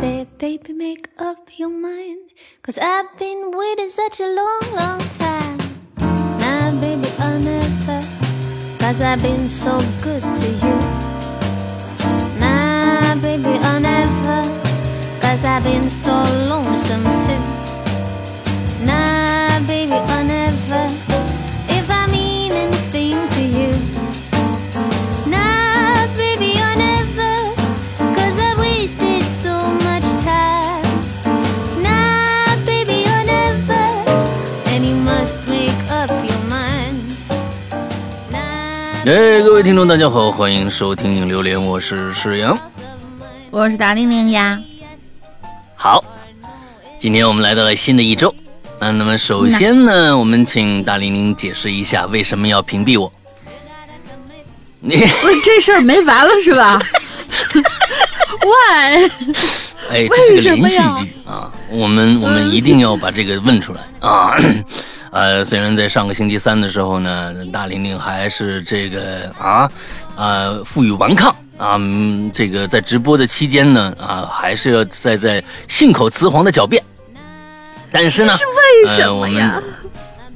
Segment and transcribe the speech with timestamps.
[0.00, 2.30] baby, baby, make up your mind.
[2.62, 5.58] Cause I've been waiting such a long, long time.
[6.40, 8.00] Nah, baby, I'll never.
[8.78, 10.76] Cause I've been so good to you.
[12.40, 14.42] Nah, baby, I'll never.
[15.20, 16.16] Cause I've been so
[16.48, 17.05] lonesome
[39.06, 42.58] 哎，各位听众，大家好，欢迎收听《影榴莲》，我是石阳。
[43.52, 44.60] 我是大玲玲呀。
[45.76, 46.04] 好，
[46.98, 48.34] 今天我们来到了新的一周。
[48.80, 53.12] 嗯，那么首先呢，我们请大玲玲解释一下为什么要屏蔽我。
[54.80, 56.82] 你 不是这事儿没完了是吧？
[58.42, 59.08] Why？
[59.88, 64.36] 哎，这是个连续剧啊，我们我们一定要把这个问出来啊。
[65.16, 69.70] 呃，虽然在上个星期三的时候呢，大玲玲还是这个啊，
[70.14, 76.82] 呃，负隅顽抗啊，嗯这个在直播的期间呢，啊，还是要在在信口雌黄的狡辩。
[77.90, 79.54] 但是呢，是为什么呀？
[79.56, 79.62] 呃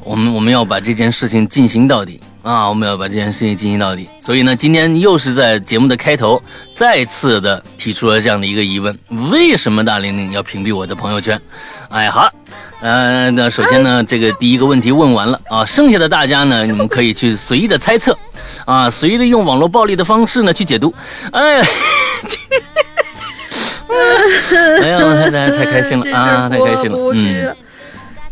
[0.03, 2.69] 我们我们要把这件事情进行到底啊！
[2.69, 4.09] 我们要把这件事情进行到底。
[4.21, 6.41] 所以呢，今天又是在节目的开头
[6.73, 8.97] 再次的提出了这样的一个疑问：
[9.31, 11.41] 为什么大玲玲要屏蔽我的朋友圈？
[11.91, 12.33] 哎，好了。
[12.81, 18.17] 呃，那首先呢，这个第一个问题问完了啊，剩下的大家呢，你们可以去随意的猜测，
[18.65, 20.95] 啊，随意的用网络暴力的方式呢去解读。
[21.33, 21.67] 哎呀，
[24.83, 26.97] 哎呀，太太太开心了啊，太开心了，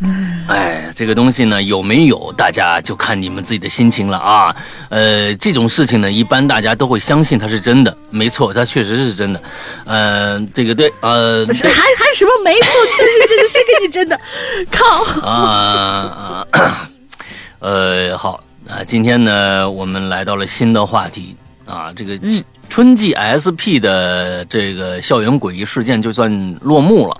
[0.01, 0.38] 嗯。
[0.49, 4.57] 哎，这个东西呢，有没有大家就看你们自己的心情了啊。
[4.89, 9.43] 呃，这种事情呢，一般大家都会相信它是真的，没错，它确实是真的。
[9.85, 12.73] 呃，这个对，呃，是还还什么没错？
[12.97, 14.19] 确实这个是给你真的，
[14.73, 15.29] 靠！
[15.29, 16.89] 啊啊，
[17.61, 21.37] 呃，好啊，今天呢，我们来到了新的话题
[21.67, 27.17] 啊，这个嗯春季 SP 的这个校园诡异事件就算落幕了。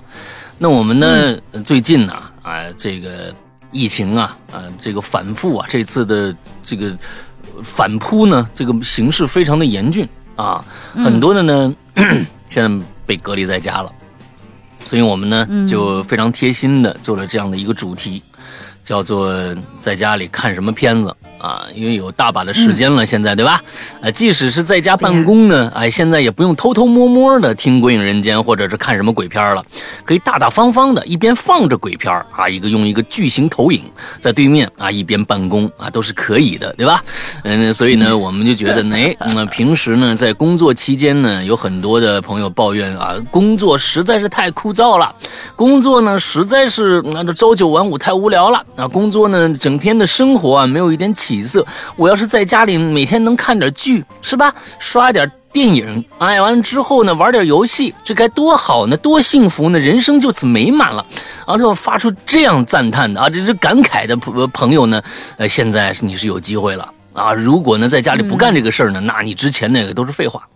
[0.59, 2.28] 那我们呢，最近呢，啊，
[2.77, 3.35] 这个
[3.71, 6.97] 疫情啊，啊，这个反复啊，这次的这个
[7.63, 10.65] 反扑呢，这个形势非常的严峻啊，
[10.95, 11.75] 很多的呢，
[12.49, 13.93] 现在被隔离在家了。
[14.85, 18.23] 所以我们呢就非常贴心的做了这样的一个主题，
[18.83, 19.31] 叫做
[19.77, 21.65] 在家里看什么片子啊？
[21.75, 23.61] 因为有大把的时间了，现在对吧？
[24.01, 29.65] 呃，即使是在家办公呢，哎，现在也不用偷偷摸摸的听《鬼影人间》或者是看什么鬼片了，
[30.05, 33.83] 可以大大方方的一边放着鬼片啊，一个用一个巨型投影
[34.21, 37.03] 在对面啊，一边办公啊，都是可以的，对吧？
[37.45, 45.15] 嗯，所以呢， 我们就觉得呢，哎，那、平时呢，在工作期间呢，有很多的朋友抱怨啊，工作实在是太枯燥了，
[45.57, 51.67] 工作呢实在是那这朝九晚五太无聊了啊，工作呢整天的生活啊没有一点起色。
[51.97, 54.55] 我要是在家里每天能看点剧，是吧？
[54.79, 61.05] 刷点电影，哎，完了之后呢，玩点游戏，这该多好呢，多幸福呢，人生就此美满了。
[61.47, 65.03] 啊，就发出这样赞叹的啊，这这感慨的朋朋友呢，
[65.39, 67.33] 呃，现在是你是有机会了啊。
[67.33, 70.47] 如果呢在家里不干这个事儿呢，那你之前那个都是废话。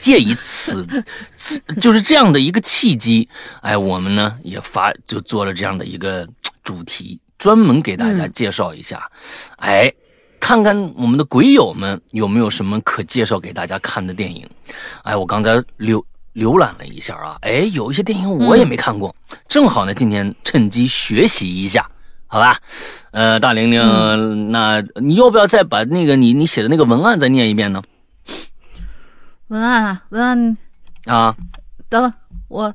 [0.00, 0.84] 借以此
[1.36, 3.28] 此就是这样的一个契机，
[3.60, 6.26] 哎，我们呢也发就做了这样的一个
[6.64, 9.10] 主题，专门给大家介绍一下，
[9.56, 9.92] 哎，
[10.38, 14.48] 看看我们的鬼友们有没有什么可介绍给大家看的电影。
[15.02, 16.00] 哎，我刚才浏
[16.34, 19.12] 浏览了一下啊，哎，有一些电影我也没看过，
[19.48, 21.84] 正好呢今天趁机学习一下。
[22.28, 22.56] 好吧，
[23.10, 27.82] 呃，大玲玲，那你要不要再把那个你你写的那个文案再念一遍呢？
[29.48, 30.56] 文案啊，文案，
[31.06, 31.36] 啊，
[31.88, 32.12] 等
[32.46, 32.72] 我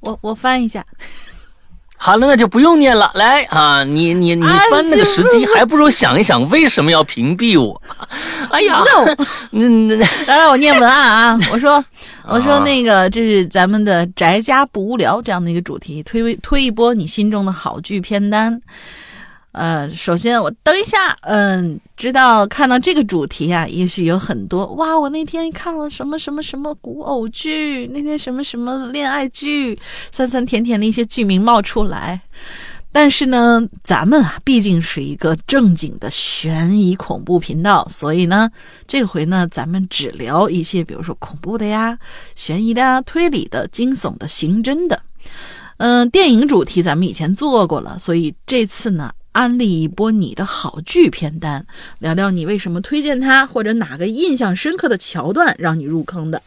[0.00, 0.82] 我我翻一下。
[1.98, 3.10] 好了，那就不用念了。
[3.14, 7.80] 来啊，你你你啊翻那个时机，还不如想一想为什么要屏蔽我。
[8.50, 8.82] 哎呀，
[9.50, 11.38] 那那那来，我念文案啊！
[11.50, 11.84] 我说，
[12.28, 18.60] 我说那个，这是咱们的宅家不无聊这样的一个主题，推推一波你心中的好剧片单。
[19.56, 29.78] 呃，首先我等一下，嗯，知道看到这个主题啊，也许有很多哇，我那天看了什么什么什么古偶剧，那天什么什么恋爱剧，
[30.12, 32.20] 酸酸甜甜的一些剧名冒出来。
[32.92, 38.50] 但是呢，咱们啊，毕竟是一个正经的悬疑恐怖频道，所以呢，
[38.86, 41.98] 这回呢，咱们只聊一些，比如说恐怖的呀、
[42.34, 45.00] 悬疑的呀、推理的、惊悚的、刑侦的。
[45.78, 51.66] 嗯、电影主题咱们以前做过了，所以这次呢，安利一波你的好剧片单，
[51.98, 56.40] 聊聊你为什么推荐它，或者哪个印象深刻的桥段让你入坑的。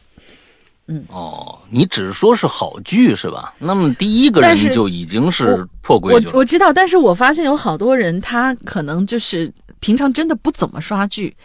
[0.87, 3.53] 嗯，哦，你只说是好剧是吧？
[3.59, 6.33] 那么第一个人就已经是破规我矩了。
[6.33, 11.37] 我知道，但是我发现有好多人他可能就是平常真的不怎么刷剧，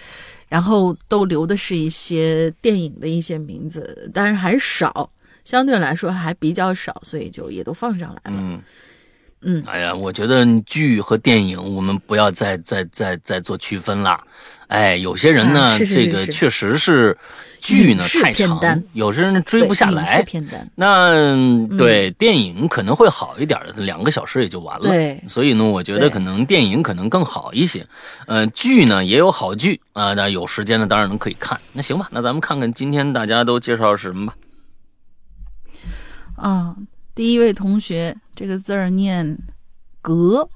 [0.49, 5.11] 然后都留的是一些电影的一些名字，但是还少，
[5.45, 8.39] 相对来说还比较少，所以就也都放上来了。
[8.41, 8.63] 嗯
[9.45, 14.19] 嗯哎呀，我觉得剧和电影我们不要再再再再做区分了。
[14.69, 17.17] 哎，有些人呢，啊是是是这个确实是
[17.61, 20.27] 剧呢太长，有些人追不下来。
[20.75, 21.37] 那
[21.77, 24.89] 对、电影可能会好一点，两个小时也就完了。
[24.89, 27.87] 对所以呢，我觉得可能电影可能更好一些。
[28.27, 31.61] 呃，剧呢也有好剧啊，那、有时间呢当然能可以看。
[31.73, 34.35] 那行吧，那咱们看看今天大家都介绍是什么吧。
[36.37, 36.75] 啊，
[37.15, 39.39] 第一位同学这个字儿念
[40.03, 40.49] “格”，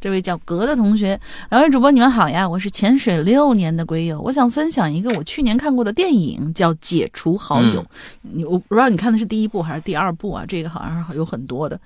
[0.00, 1.20] 这位叫“格”的同学，
[1.50, 7.80] 两位主播你们好呀，我是潜水六年的龟友，我想分享一个我去年看过的电影，叫《解除好友》。
[8.22, 10.44] 你我不知道你看的是第一部还是第二部啊？
[10.44, 11.80] 这个好像是有很多的。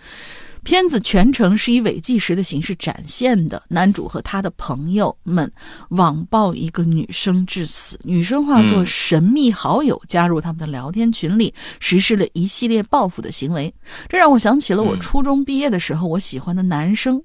[0.66, 5.48] 片子全程是以伪纪实的形式展现的，男主和他的朋友们
[5.90, 13.72] 网暴一个女生致死，女生化作嗯神秘好友，加入他们的聊天群里，实施了一系列报复的行为。
[14.08, 17.22] 这让我想起了我嗯初中毕业的时候，我喜欢的男生，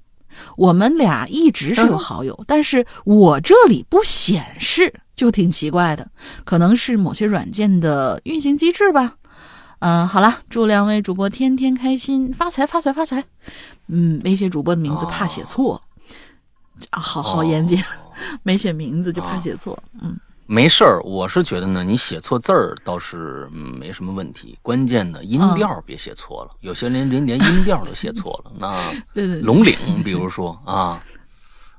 [0.55, 6.07] 我们俩一直是有好友，但是我这里不显示，就挺奇怪的，
[6.43, 9.15] 可能是某些软件的运行机制吧。
[9.81, 13.23] 嗯、好了，祝两位主播天天开心，发财发财发财。
[13.87, 15.81] 嗯，没写主播的名字，怕写错。
[16.91, 17.83] 啊，好好严谨，
[18.43, 19.77] 没写名字就怕写错。
[20.01, 28.51] 嗯，没事儿，我是觉得呢，你写错字儿倒是嗯没什么问题，关键呢音调别写错了，有些人连连音调都写错了。
[28.59, 28.71] 那。
[29.41, 31.03] 龙岭，比如说啊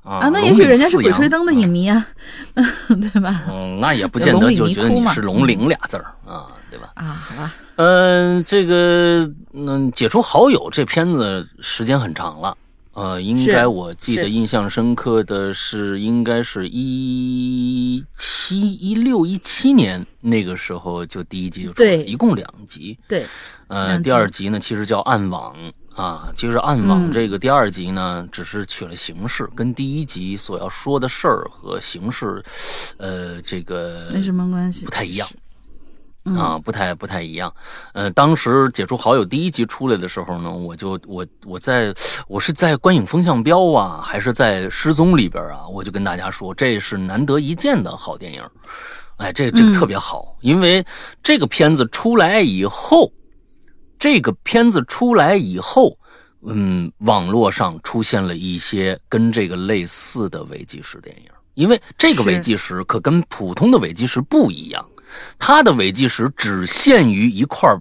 [0.03, 2.05] 啊啊，那也许人家是鬼吹灯的影影，迷啊，
[2.53, 3.43] 对吧？
[3.49, 6.89] 嗯，那也不见得就觉得你是龙岭俩字儿啊，对吧？
[6.95, 12.57] 啊，好吧，嗯、这个嗯，解除好友这片子时间很长了。
[12.93, 22.95] 呃，应该我记得印象深刻的是，应该是一七一六一七年那个时候就第一集就出来一共两集。
[23.07, 23.25] 对，
[23.67, 25.55] 呃，第二集呢，其实叫暗网
[25.95, 26.31] 啊。
[26.35, 32.43] 其实暗网嗯这个第二集呢，只是取了形式，跟第一集所要说的事儿和形式，
[32.97, 35.27] 呃，这个没什么关系，不太一样。
[36.37, 37.53] 啊，不太不太一样。
[37.93, 41.93] 呃，当时解除好友第一集出来的时候呢，我就我我在
[42.29, 48.41] 我是在观影风向标啊，还是在失踪里边啊，我就跟大家说，这是难得一见的好电影。
[49.17, 50.85] 哎，这这个特别好，因为
[51.21, 53.11] 这个片子出来以后，
[54.03, 55.97] 这个片子出来以后，
[56.45, 64.85] 嗯，网络上出现了一些跟这个类似的伪纪实电影，因为这个伪纪实可跟普通的伪纪实不一样。
[65.39, 67.73] 它的伪纪实只限于一块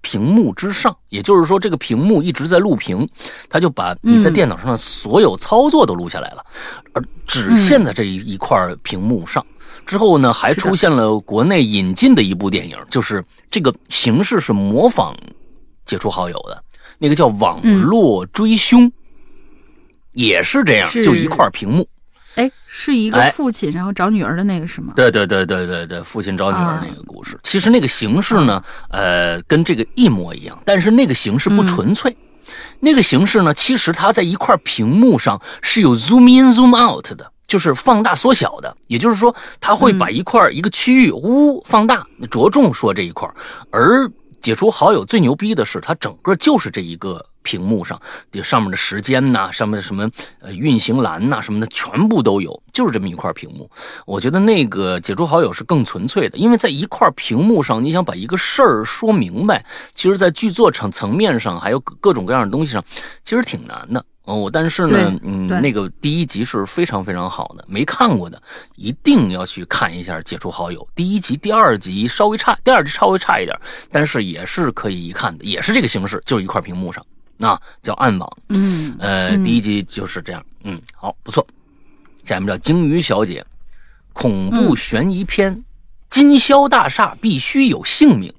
[0.00, 3.08] 屏幕之上，也就是说，这个屏幕一直在录屏，
[3.48, 6.44] 它就把你在嗯电脑上的所有操作都录下来了，
[6.94, 9.46] 而只限在这一一块屏幕上。
[9.86, 15.16] 之后呢，还出现了国内引进的一部电影，就是这个形式是模仿
[15.90, 16.62] 解除好友的，
[16.98, 18.88] 那个叫《网络追凶》，
[20.12, 21.84] 也是这样，就一块屏幕。
[22.36, 24.92] 哎，是一个哎父亲然后找女儿的那个是吗？
[24.94, 32.16] 对对对对对对，父亲找女儿啊那个故事，其实那个形式呢，呃，跟这个一模一样，但是那个形式不纯粹。
[32.78, 38.76] 那个形式呢，其实它在一块屏幕上是有 zoom in zoom out 的，就是放大缩小的。
[38.86, 43.28] 也就是说，它会把一块、一个区域呜放大，着重说这一块。
[43.70, 50.08] 而解除好友最牛逼的是，它整个就是这一个屏幕上，这上面的时间呐、上面的什么
[50.40, 53.70] 呃运行栏呐、什么的，全部都有，就是这么一块屏幕。
[54.06, 62.82] 我觉得那个解除好友是更纯粹的，因为在一块屏幕上，你想把一个事儿说明白，其实，在剧作层层面上，还有各种各样的东西上，
[63.24, 64.04] 其实挺难的。
[64.30, 68.40] 哦，但是呢，嗯，那个第一集是非常非常好的，没看过的
[68.76, 73.58] 一定要去看一下《解除好友》第一集、第二集稍微差，第二集稍微差一点，
[73.90, 77.04] 但是也是可以一看的，也是这个形式，就是一块屏幕上，
[77.40, 78.36] 啊，叫暗网。
[78.50, 81.44] 嗯，呃，嗯第一集就是这样，嗯，好，不错。
[82.24, 83.44] 下面叫鲸鱼小姐，
[84.12, 85.64] 恐怖悬疑片，
[86.08, 88.32] 金宵大厦必须有性命。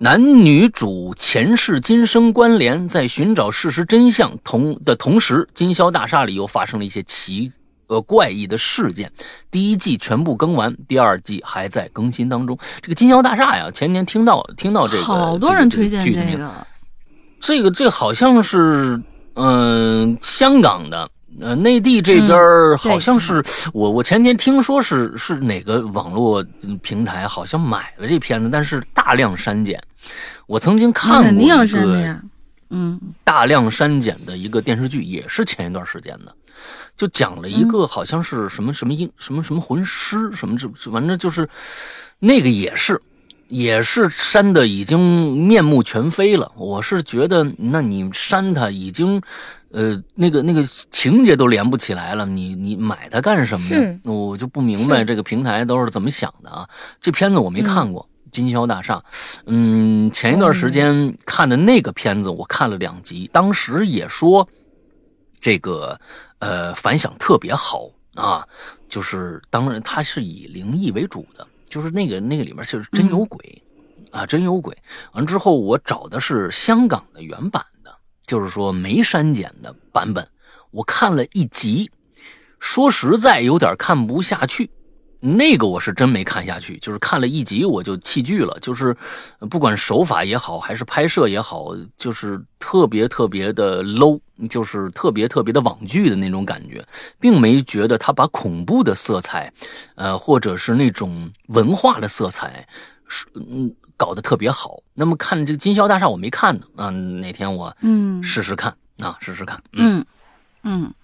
[0.00, 7.50] 男女主前世今生关联，在寻找事实真相同的同时，金宵大厦里又发生了一些奇
[7.88, 9.10] 呃怪异的事件。
[9.50, 12.56] 第一季全部更完，第二季还在更新当中。
[12.80, 16.66] 这个金宵大厦呀，前年听到听到这个，好多人推荐这个
[17.40, 19.02] 这个这好像是
[19.34, 23.42] 嗯、香港的呃，内地这边儿好像是、
[23.72, 29.80] 我我前天听说是是哪个网络嗯平台好像买了这片子，但是大量删减。
[30.46, 32.20] 我曾经看过肯定要一个删的呀。
[32.70, 36.34] 嗯大量删减的一个电视剧，也是前一段时间的，
[36.96, 41.48] 就讲了一个好像是什么什么英什么什么魂师什么这这反正就是
[42.18, 43.00] 那个也是
[43.48, 46.50] 也是删的已经面目全非了。
[46.56, 49.22] 我是觉得，那你删它已经。
[49.70, 54.00] 呃，那个那个情节都连不起来了，你你买它干什么呀是？
[54.04, 56.68] 我就不明白这个平台都是怎么想的啊！
[57.00, 58.96] 这片子我没看过，金宵大厦》。
[59.46, 64.48] 嗯，前一段时间看的那个片子，我看了两集，当时也说
[65.38, 66.00] 这个
[66.38, 68.46] 呃反响特别好啊，
[68.88, 73.62] 就是当然它是以灵异为主的，就是那个那个里面就是真有鬼、
[74.10, 74.74] 啊，真有鬼。
[75.12, 77.77] 完之后我找的是香港的原版的，
[78.28, 80.24] 就是说没删减的版本，
[80.70, 81.90] 我看了一集，
[82.60, 84.70] 说实在有点看不下去。
[85.20, 88.56] 那个我是真没看下去，就是看了一集我就弃剧了。
[88.60, 88.96] 就是
[89.50, 96.86] 不管手法也好，还是拍摄也好，就是特别特别的 low，就是特别特别的网剧的那种感觉，
[97.18, 99.52] 并没觉得他把恐怖的色彩，
[99.96, 102.64] 呃，或者是那种文化的色彩，
[103.08, 104.80] 是嗯搞得特别好。
[104.94, 109.62] 那么看这个《金宵大厦》我没看呢，啊，哪天我嗯试试看啊，试试看。
[109.72, 110.02] 嗯
[110.62, 110.94] 嗯嗯。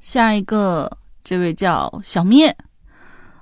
[0.00, 0.90] 下一个，
[1.22, 2.56] 这位叫小咩，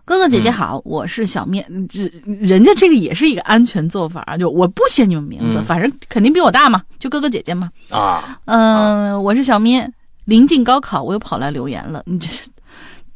[0.04, 1.64] 哥哥姐姐好，我是小咩。
[1.88, 7.70] 这人家这个也是一个安全做法啊，就我不写你们名字，嗯反正肯定比我大嘛，就哥哥姐姐嘛。
[7.90, 9.88] 啊，嗯、我是小咩。
[10.24, 12.26] 临近高考，我又跑来留言了，你这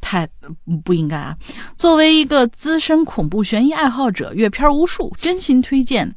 [0.01, 0.27] 太
[0.83, 1.35] 不应该啊！
[1.77, 6.09] 作为一个资深恐怖悬疑爱好者，阅片无数，真心推荐《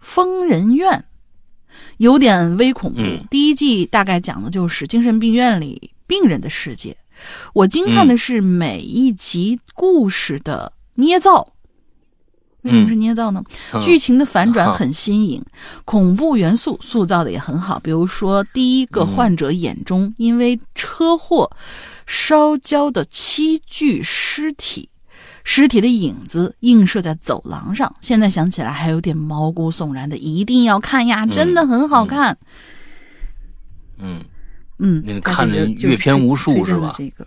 [0.00, 0.98] 疯人院》，
[1.98, 3.00] 有点微恐怖。
[3.00, 6.96] 嗯第一季大概讲的就是精神病院里病人的世界。
[7.52, 11.52] 我惊叹的是每一集故事的捏造。
[12.62, 13.44] 为什么是捏造呢？
[13.74, 15.44] 嗯剧情的反转啊很新颖，
[15.84, 17.78] 恐怖元素塑造的也很好。
[17.78, 21.50] 比如说，第一个患者眼中因为车祸
[22.06, 24.88] 烧焦的七具尸体，
[25.44, 32.36] 尸体的影子映射在走廊上，现在想起来还有点毛骨悚然的，一定要看呀，真的很好看。
[33.98, 34.24] 嗯
[34.78, 37.24] 嗯，那个它看的阅片无数是吧这个，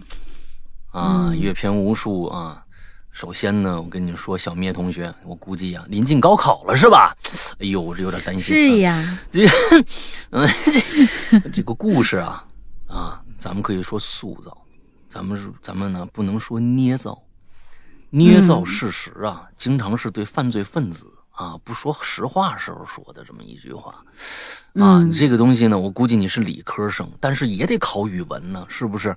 [0.92, 2.64] 啊，嗯阅片无数啊。
[3.12, 7.16] 首先呢，我跟你说，小咩同学，我估计啊，临近高考了是吧？
[7.60, 8.56] 哎呦，我这有点担心。
[8.56, 9.48] 是呀，这，
[10.30, 10.48] 嗯，
[11.42, 12.46] 这这个故事啊，
[12.86, 14.56] 啊，咱们可以说塑造，
[15.10, 17.22] 咱们是咱们呢不能说捏造，
[18.10, 24.04] 捏造事实啊，经常是对犯罪分子啊不说实话时候说的这么一句话。
[24.74, 29.10] 啊，嗯这个东西呢，我估计你是理科生，但是也得考语文呢，是不是？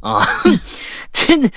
[0.00, 0.24] 啊，
[1.12, 1.50] 这这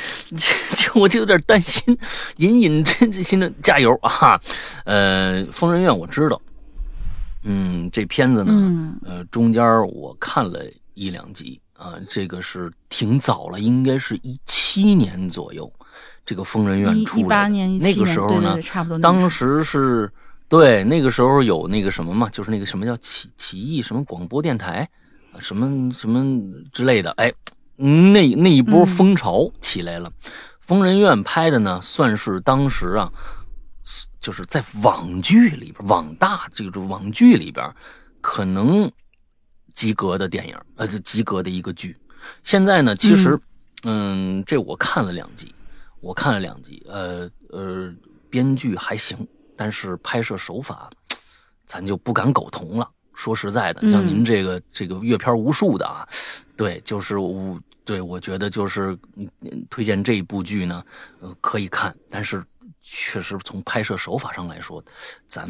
[0.75, 1.95] 这我就有点担心，
[2.37, 4.41] 隐隐真这心着加油啊！
[4.85, 6.41] 呃，疯人院我知道，
[7.43, 15.71] 嗯，这片子呢，嗯呃，中间我看了一两集啊，这个是挺早了，应该是一七年左右，
[16.23, 20.11] 这个疯人院出来的一八年、一七那，个时候呢对对对，，差不多当时是
[20.47, 24.87] 对那个时候有那个什么嘛，就是那个什么叫起起义什么广播电台，
[25.33, 26.23] 啊什么什么
[26.71, 27.33] 之类的，哎，
[27.77, 30.11] 那那一波嗯风潮起来了。
[30.59, 33.11] 疯人院拍的呢，算是当时啊，
[34.21, 37.67] 就是在网剧里边，网大这个网剧里边，
[38.21, 38.89] 可能
[39.81, 41.97] 及格的电影，呃，就及格的一个剧。
[42.43, 43.39] 现在呢，其实，
[43.81, 45.55] 嗯这我看了两集，
[46.01, 47.91] 我看了两集，呃呃，
[48.29, 50.87] 编剧还行，但是拍摄手法，
[51.65, 52.87] 咱就不敢苟同了。
[53.15, 56.07] 说实在的，像嗯您这个、这个阅片无数的啊，
[56.55, 58.95] 对，就是我对我觉得就是
[59.39, 60.85] 嗯推荐这一部剧呢，
[61.21, 62.43] 呃，可以看，但是
[62.83, 64.83] 确实从拍摄手法上来说，
[65.27, 65.49] 咱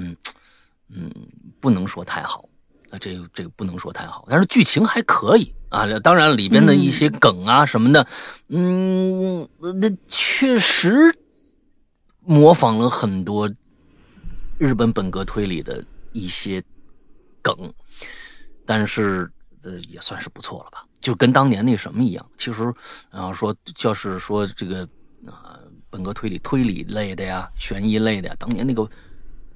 [0.88, 1.12] 嗯
[1.60, 2.46] 不能说太好。
[2.92, 5.88] 啊，这个这个不能说太好，但是剧情还可以啊。
[6.00, 8.06] 当然里边的一些梗啊什么的，
[8.50, 9.48] 嗯，
[9.80, 11.16] 那确实
[12.20, 13.50] 模仿了很多
[14.58, 16.62] 日本本格推理的一些
[17.42, 17.74] 梗，
[18.66, 19.32] 但是
[19.64, 22.26] 呃也算是不错了吧，就跟当年那什么一样。
[22.38, 22.74] 其实
[23.10, 24.84] 啊说就是说这个
[25.26, 25.58] 啊、
[25.90, 28.86] 本格推理推理类的呀，悬疑类的呀，当年那个。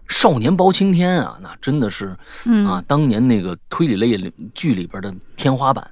[0.07, 5.85] 少年包青天啊，那真的是嗯啊，当年那个推理类剧里边的天花板。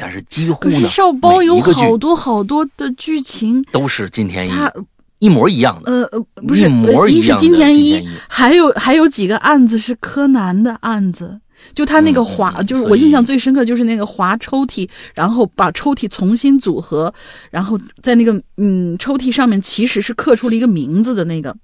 [0.00, 4.72] 但是几乎呢，少包有好多好多的剧情，都是金田一它
[5.18, 5.90] 一模一样的。
[5.90, 11.40] 呃呃不是，一模呃一是一样的金田一金田一，还有还有几个案子是柯南的案子，
[11.74, 17.12] 就他那个嗯划，嗯就是我印象最深刻就是那个划抽屉，然后把抽屉重新组合，
[17.50, 21.58] 然后在那个嗯抽屉上面其实是刻出了一个名字的那个，嗯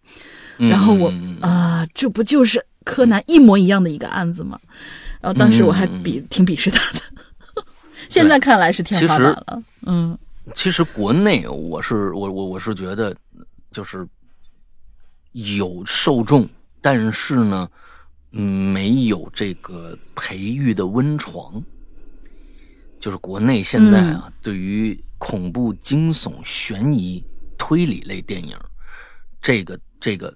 [0.59, 4.59] 然后我啊、这不就是柯南一模一样的一个案子吗？
[5.21, 7.01] 然后当时我还鄙挺鄙视他的，
[8.09, 9.63] 现在看来是天花板了。
[9.87, 10.17] 嗯
[10.55, 13.17] 其实国内我是我我我是觉得
[13.71, 14.07] 就是
[15.33, 16.47] 有受众，
[16.83, 17.69] 但是呢，
[18.33, 21.63] 嗯，没有这个培育的温床。
[23.01, 27.23] 就是国内现在啊，对于恐怖、惊悚、悬疑、
[27.59, 28.57] 推理类电影，
[29.43, 30.33] 这个这个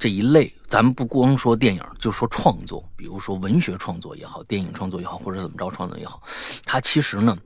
[0.00, 6.22] 这一类，咱们不光说电影，就说创作，比如说文学创作也好，电影创作也好，或者怎么着创作也好，
[6.64, 7.36] 它其实呢，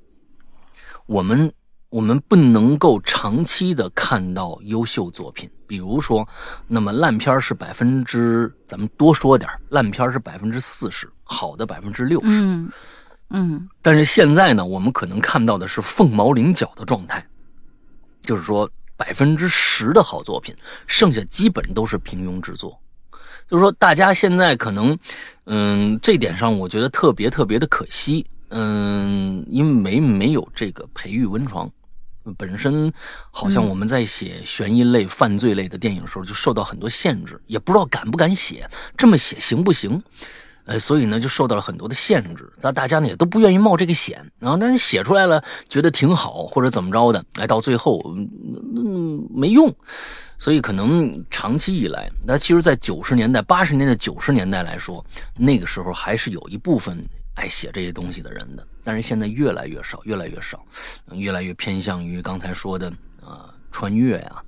[1.07, 1.53] 我们
[1.91, 6.27] 我们不能够长期的看到优秀作品，比如说，
[6.69, 12.29] 那么烂片是百分之，咱们多说点烂片是百分之四十，好的百分之六十。
[12.29, 12.71] 嗯
[13.31, 17.27] 嗯但是现在呢，我们可能看到的是凤毛麟角的状态，
[18.23, 18.71] 就是说
[19.05, 20.57] 百分之十的好作品，
[20.87, 22.81] 剩下基本都是平庸之作。
[23.47, 24.99] 就是说，大家现在可能，
[25.45, 31.71] 嗯，这点上我觉得特别特别的可惜，嗯，因为没没有这个培育温床。
[32.39, 32.91] 本身
[33.31, 40.03] 好像嗯我们在写悬疑类、犯罪类的电影的时候，就受到很多限制，也不知道敢不敢写，这么写行不行？
[40.67, 42.51] 呃，所以呢，就受到了很多的限制。
[42.61, 48.03] 那大家呢也都不愿意冒这个险，然后那写出来了，觉得挺好，或者怎么着的，哎，到最后
[48.77, 49.75] 嗯没用。
[50.37, 55.03] 所以可能长期以来，那其实，在九十年代、八十年代、九十年代来说，
[55.39, 57.03] 那个时候还是有一部分
[57.35, 60.63] 爱写这些东西的人的，但是现在越来越少，越来越少，
[61.13, 62.89] 越来越偏向于刚才说的
[63.23, 64.43] 啊、呃穿越呀、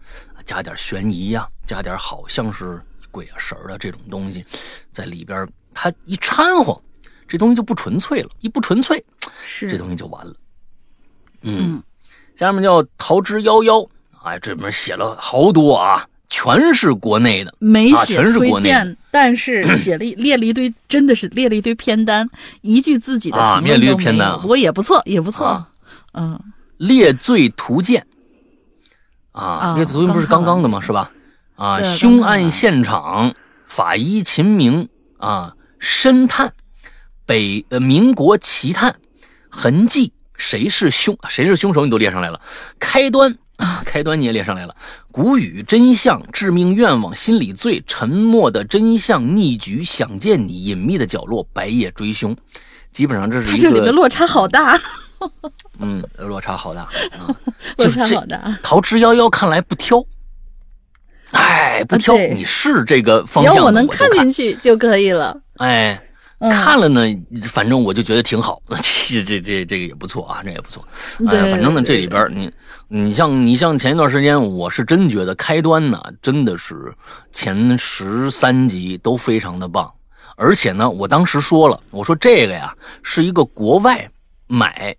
[0.44, 2.80] 加点悬疑呀、加点好像是
[3.11, 4.44] 鬼啊神儿的这种东西
[4.92, 6.80] 在里边，它一掺和，
[7.28, 9.04] 这东西就不纯粹了，一不纯粹，
[9.45, 10.33] 是这东西就完了。
[11.42, 11.83] 嗯，
[12.35, 13.87] 下面叫桃之夭夭，
[14.25, 18.16] 哎，这里面写了好多啊，全是国内的，啊没写
[19.11, 22.26] 但是 写了一列了一堆，真的是列了一堆片单，
[22.62, 23.61] 一句自己的啊。
[23.61, 25.46] 列了一堆片单啊不过也不错，也不错。
[25.46, 25.68] 啊
[26.12, 26.40] 嗯，
[26.79, 28.07] 《列罪图鉴》
[29.38, 30.81] 啊，啊猎罪图鉴》不是刚刚刚的吗？
[30.81, 31.12] 是吧？
[31.57, 33.35] 啊，凶案现场，
[33.66, 36.52] 法医秦明啊，侦探，
[37.24, 38.94] 北呃民国奇探，
[39.48, 41.84] 痕迹，谁是凶谁是凶手？
[41.84, 42.40] 你都列上来了。
[42.78, 44.74] 开端啊，开端你也列上来了。
[45.10, 52.36] 古语真相，致命愿望，心理罪，沉默的真相，逆局，想见你，隐秘的角落，白夜追凶。
[52.92, 54.78] 基本上这是一它这里面个落差好大，
[55.80, 56.90] 嗯，落差好大啊！
[57.76, 58.58] 落差好大。
[58.62, 60.02] 逃之夭夭看来不挑，
[61.32, 65.38] 哎，不挑，啊你是这个方只向只，要我能看进去就可以了。
[65.59, 66.01] 哎，
[66.38, 67.01] 嗯看了呢，
[67.45, 68.61] 反正我就觉得挺好，
[69.09, 70.87] 这这这这个也不错啊，这也不错。
[71.29, 72.51] 对哎，反正呢，这里边你
[72.88, 76.92] 你像你像前一段时间，我是真觉得开端呢，真的是
[77.31, 79.92] 前十三集都非常的棒，
[80.37, 84.09] 而且呢，我当时说了，我说这个呀是一个国外
[84.47, 84.95] 买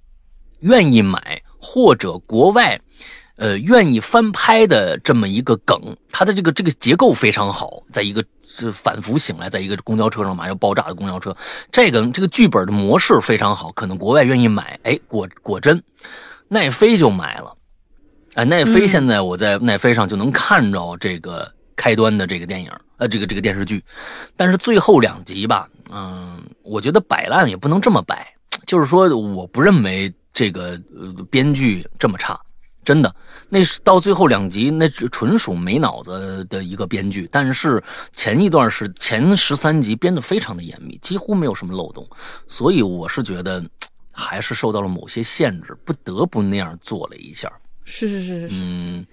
[0.61, 2.79] 愿意买或者国外。
[3.37, 5.79] 呃，愿意翻拍的这么一个梗，
[6.11, 11.37] 它的这个这个结构非常好，在一个是反复醒来，在一个公交车上马上要爆炸的公交车，
[11.71, 15.79] 这个这个剧本的模式非常好，可能国外愿意买，哎，果果真，
[16.47, 17.55] 奈飞就买了，
[18.33, 23.83] 哎，奈飞现在我在奈飞上就能看着这个开端的这个电影，呃，这个这个电视剧，
[24.35, 28.27] 但是最后两集吧，嗯，我觉得摆烂也不能这么摆，
[28.65, 30.69] 就是说我不认为这个
[30.99, 32.35] 呃编剧这么差。
[32.83, 33.13] 真的，
[33.49, 37.27] 那是到最后两集，那是纯属没脑子的一个编剧。
[37.31, 37.81] 但是
[38.11, 42.07] 前一段是前十三集编得非常的严密，几乎没有什么漏洞，
[42.47, 43.63] 所以我是觉得
[44.11, 47.51] 还是受到了某些限制，不得不那样做了一下。
[47.85, 49.07] 是是是是是，嗯，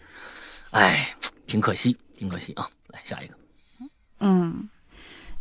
[0.73, 1.14] 哎，
[1.47, 2.68] 挺可惜，挺可惜啊。
[2.88, 3.35] 来下一个，
[4.20, 4.68] 嗯。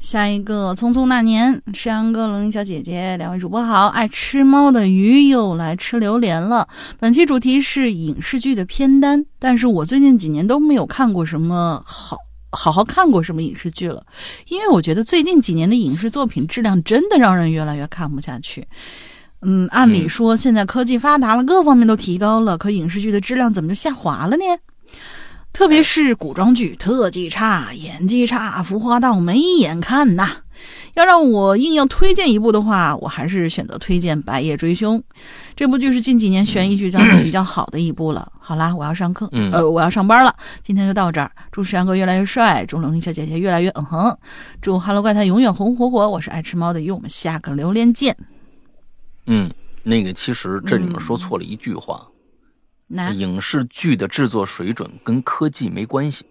[0.03, 3.87] 下一个，匆匆那年，山羊哥、龙鳞小姐姐，两位主播好。
[3.87, 6.67] 爱吃猫的鱼又来吃榴莲了。
[6.99, 12.17] 本期主题是影视剧的片单，但是我最近几年都没有看过什么好
[12.51, 14.05] 好好看过什么影视剧了，
[14.49, 18.67] 因为我觉得最近几年的影视作品质量真的让人越来越看不下去。
[19.41, 24.43] 嗯，按理说现在科技发达了，各方面都提高了，可影视剧的质量怎么就下滑了呢？
[25.53, 30.27] 特别是古装剧，特技差，演技差，浮夸到没眼看呐！
[30.95, 34.99] 要让我硬要推荐一部的话，我还是选择推荐《白夜追凶》
[35.55, 38.31] 这部剧，是近几年悬疑剧当中比较好的一部了。
[38.39, 41.31] 好啦，我要上课，嗯呃，我要上班了，今天就到这儿。
[41.51, 44.17] 祝石阳哥越来越帅，祝龙鳞小姐姐越来越嗯哼，
[44.59, 46.09] 祝 Hello 怪谈永远红火火。
[46.09, 48.15] 我是爱吃猫的鱼，我们下个榴莲见。
[49.27, 49.51] 嗯，
[49.83, 52.12] 那个其实这里面说错了一句话，那
[53.13, 56.25] 影视剧的制作水准跟科技没关系，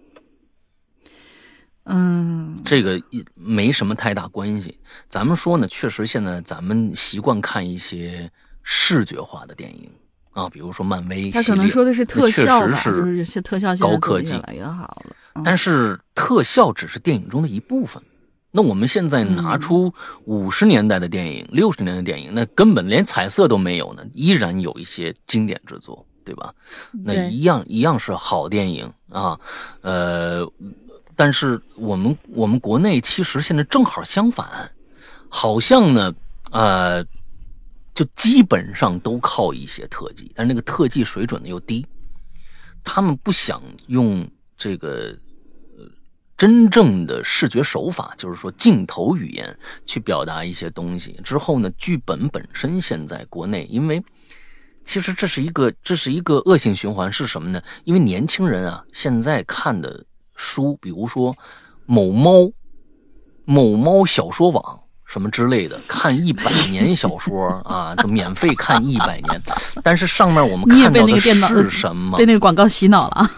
[1.85, 2.57] 嗯。
[2.63, 4.79] 这个一没什么太大关系。
[5.09, 8.31] 咱们说呢，确实现在咱们习惯看一些
[8.63, 9.89] 视觉化的电影。
[10.31, 14.33] 啊，比如说漫威他可能说的是特效确实就是有些特效高科技。
[14.33, 15.15] 越来越好了。
[15.35, 15.43] 嗯。
[15.43, 18.01] 但是特效只是电影中的一部分。
[18.55, 19.93] 那我们现在拿出
[20.25, 26.53] 五十年代的电影、六十、年代的电影，那根本连彩色都没有呢，依然有一些经典之作，对吧？
[26.91, 29.39] 那一样一样是好电影啊，
[29.81, 30.45] 呃，
[31.15, 34.71] 但是我们我们国内其实现在正好相反，
[35.29, 36.13] 好像呢，
[36.51, 37.03] 呃，
[37.93, 41.85] 就基本上都靠一些特技，但是那个特技水准呢又低，
[42.83, 45.15] 他们不想用这个
[45.77, 45.85] 呃
[46.35, 51.19] 真正的视觉手法，就是说镜头语言去表达一些东西。
[51.23, 54.03] 之后呢，剧本本身现在国内，因为
[54.83, 57.61] 其实这是一个这是一个恶性循环，是什么呢？
[57.83, 60.03] 因为年轻人啊，现在看的
[60.35, 61.35] 书，比如说
[61.85, 62.51] 某猫、
[63.45, 64.79] 某猫小说网。
[65.05, 69.39] 什么之类的，看一百年小说啊， 就免费看一百年，
[69.83, 72.17] 但是上面我们你也被看到的那个电脑是什么？
[72.17, 73.29] 被那个广告洗脑了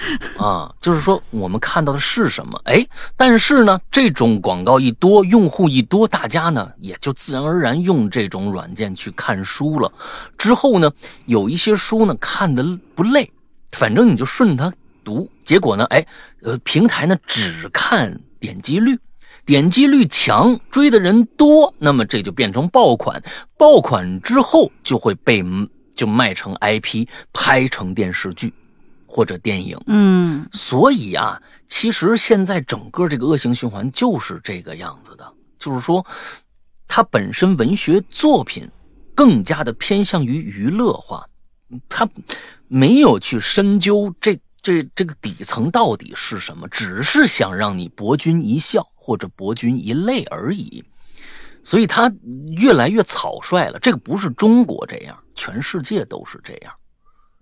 [0.38, 0.72] 啊！
[0.80, 2.60] 就是说我们看到的是什么？
[2.64, 9.92] 哎，但是呢，这种广告一多，用户一多，大家呢也就自然而然用这种软件去看书了。
[10.36, 10.90] 之后呢，
[11.26, 13.30] 有一些书呢看的不累，
[13.72, 14.72] 反正你就顺它
[15.04, 15.30] 读。
[15.44, 16.04] 结果呢，哎，
[16.42, 18.98] 呃，平台呢只看点击率。
[19.44, 23.20] 点击率强，追的人多，那么这就变成爆款。
[23.58, 25.44] 爆款之后就会被
[25.96, 28.54] 就卖成 IP，拍成电视剧
[29.12, 29.78] 或者电影。
[29.86, 36.04] 嗯所以啊，其实现在整个这个恶性循环就是这个样子的，就是说，
[36.88, 38.66] 它本身文学作品
[39.14, 41.26] 更加的偏向于娱乐化，
[41.90, 42.08] 它
[42.68, 50.82] 没有去深究这这这个底层到底是什么，只是想让你博君一笑或者博君一泪而已。
[51.64, 52.12] 所以它
[52.56, 53.78] 越来越草率了。
[53.78, 56.72] 这个不是中国这样，全世界都是这样，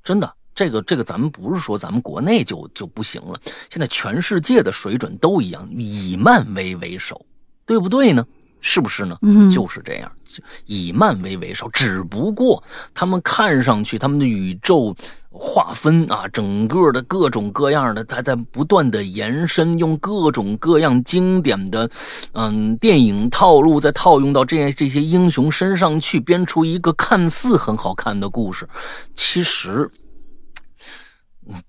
[0.02, 0.35] 真的。
[0.61, 3.35] 这个这个，咱们不是说咱们国内就就不行了，
[3.70, 7.25] 现在全世界的水准都一样，以漫威为首，
[7.64, 8.23] 对不对呢？
[8.61, 9.16] 是不是呢？
[9.23, 14.94] 嗯就是这样，就以漫威为首，只不过他们看上去他们的宇宙
[15.31, 21.88] 划分啊，整个的各种各样的，它在不断的延伸，用各种各样经典的，
[22.35, 28.68] 嗯，电影套路再套用到这些这些英雄身上去，编出一个看似很好看的故事，
[29.14, 29.99] 其实，嗯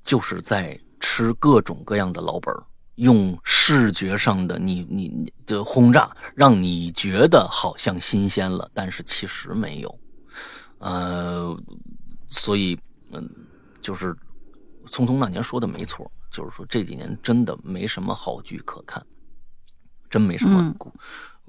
[0.04, 2.64] 就是在吃各种各样的老本儿
[2.96, 10.00] 用视觉上的你你你的轰炸，让你觉得好像新鲜了，但是其实没有。
[10.80, 11.58] 呃，
[12.28, 12.78] 所以
[13.12, 13.28] 嗯，
[13.82, 14.16] 就是
[14.88, 19.04] 匆匆那年说的没错，就是说这几年真的没什么好剧可看，
[20.10, 20.92] 真没什么嗯。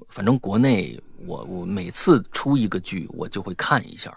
[0.09, 4.15] 反正国内我我每次出一个剧，我就会看一下，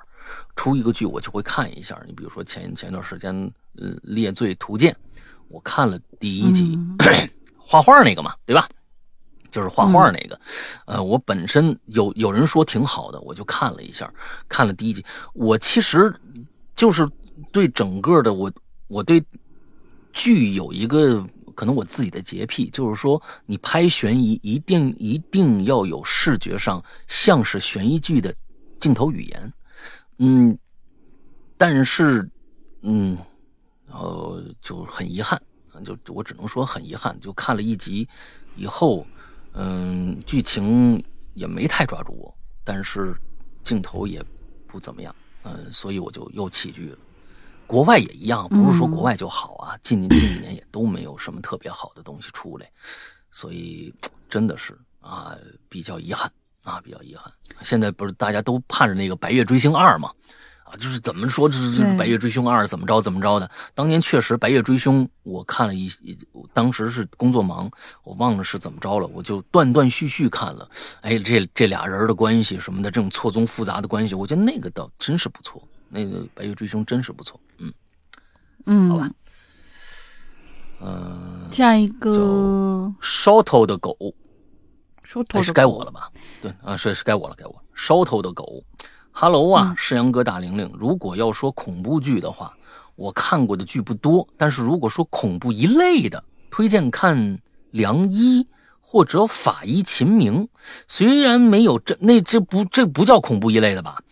[0.56, 2.00] 出一个剧我就会看一下。
[2.06, 4.92] 你比如说前前一段时间，呃，《猎罪图鉴》，
[5.48, 6.78] 我看了第一集，
[7.58, 8.68] 画画那个嘛，对吧？
[9.50, 10.38] 就是画画那个，
[10.84, 14.12] 呃，我本身有有人说挺好的，我就看了一下，
[14.48, 15.02] 看了第一集。
[15.32, 16.14] 我其实
[16.74, 17.08] 就是
[17.52, 18.52] 对整个的我，
[18.86, 19.24] 我对
[20.12, 28.34] 剧有一个可能我自己的洁癖，就是说你拍悬疑一定一定要有视觉上像是悬疑剧的
[28.78, 29.52] 镜头语言，
[30.18, 30.58] 嗯，
[31.56, 32.28] 但是
[32.82, 33.16] 嗯，
[33.88, 35.40] 然后就很遗憾，
[35.84, 38.08] 就我只能说很遗憾，就看了一集
[38.56, 39.06] 以后，
[39.52, 41.02] 嗯，剧情
[41.34, 43.16] 也没太抓住我，但是
[43.62, 44.24] 镜头也
[44.66, 46.98] 不怎么样，嗯，所以我就又弃剧了。
[47.66, 52.70] 国外也一样，不是说国外就好啊，近近几年也都没有什么特别好的东西出来，
[53.30, 53.92] 所以
[54.28, 55.36] 真的是啊，
[55.68, 56.30] 比较遗憾
[56.62, 57.32] 啊，比较遗憾。
[57.62, 60.12] 现在不是大家都盼着那个《白夜追星二》吗？
[60.68, 63.48] 啊，就是怎么说，这这对《白夜追凶二》怎么着怎么着的。
[63.74, 65.88] 当年确实《白夜追凶》，我看了一，
[66.52, 67.70] 当时是工作忙，
[68.02, 70.68] 我忘了是怎么着了，我就断断续续看了。
[71.02, 75.62] 哎，这这俩人的关系什么的，这种错综复杂的关系，我觉得那个倒真是不错。
[75.88, 77.72] 那个《白夜追凶》真是不错，嗯
[78.66, 79.10] 嗯，好吧
[80.80, 83.96] 嗯、下一个，，Shoto 的狗
[85.04, 86.10] 烧头哎，是该我了吧？
[86.42, 87.62] 对啊，是是该我了，该我了。
[87.74, 88.62] 烧头的狗
[89.18, 90.70] ，Hello 啊，世阳哥大玲玲。
[90.78, 92.54] 如果要说恐怖剧的话，
[92.96, 97.16] 我看过的剧不多，但是如果说恐怖一类的，推荐看
[97.70, 98.42] 《良医》
[98.82, 100.44] 或者《法医秦明》。
[100.86, 104.02] 虽然没有这那这不这不叫恐怖一类的吧？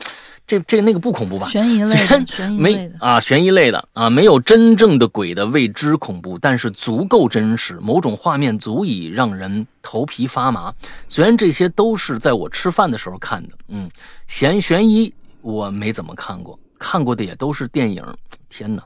[0.46, 1.48] 这这那个不恐怖吧？
[1.48, 10.72] 悬疑类的，悬疑类的，没啊，悬疑类的啊，没有真正的鬼的未知恐怖，但是足够真实，某种画面足以让人头皮发麻。
[11.08, 13.90] 虽然这些都是在我吃饭的时候看的，嗯，
[14.28, 18.04] 悬悬疑我没怎么看过，看过的也都是电影。
[18.50, 18.84] 天哪，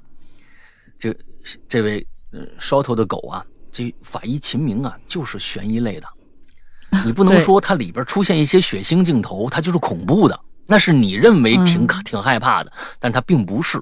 [0.99, 1.12] 这
[1.68, 6.07] 这位呃烧头的狗啊，这法医秦明啊，就是悬疑类的。
[7.05, 13.81] 你不能说它里边出现一些血腥镜头，它就是恐怖的，那是你认为挺、嗯挺害怕的，但它并不是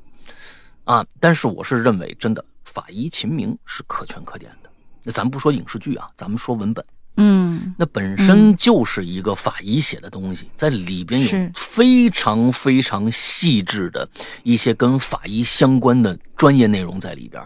[0.84, 1.04] 啊。
[1.18, 4.70] 但是我是认为，真的法医秦明是可圈可点的。
[5.02, 6.84] 那咱不说影视剧啊，咱们说文本，
[7.16, 14.08] 嗯那本身就是一个法医写的东西，在里边有非常非常细致的
[14.44, 17.44] 一些跟法医相关的专业内容在里边，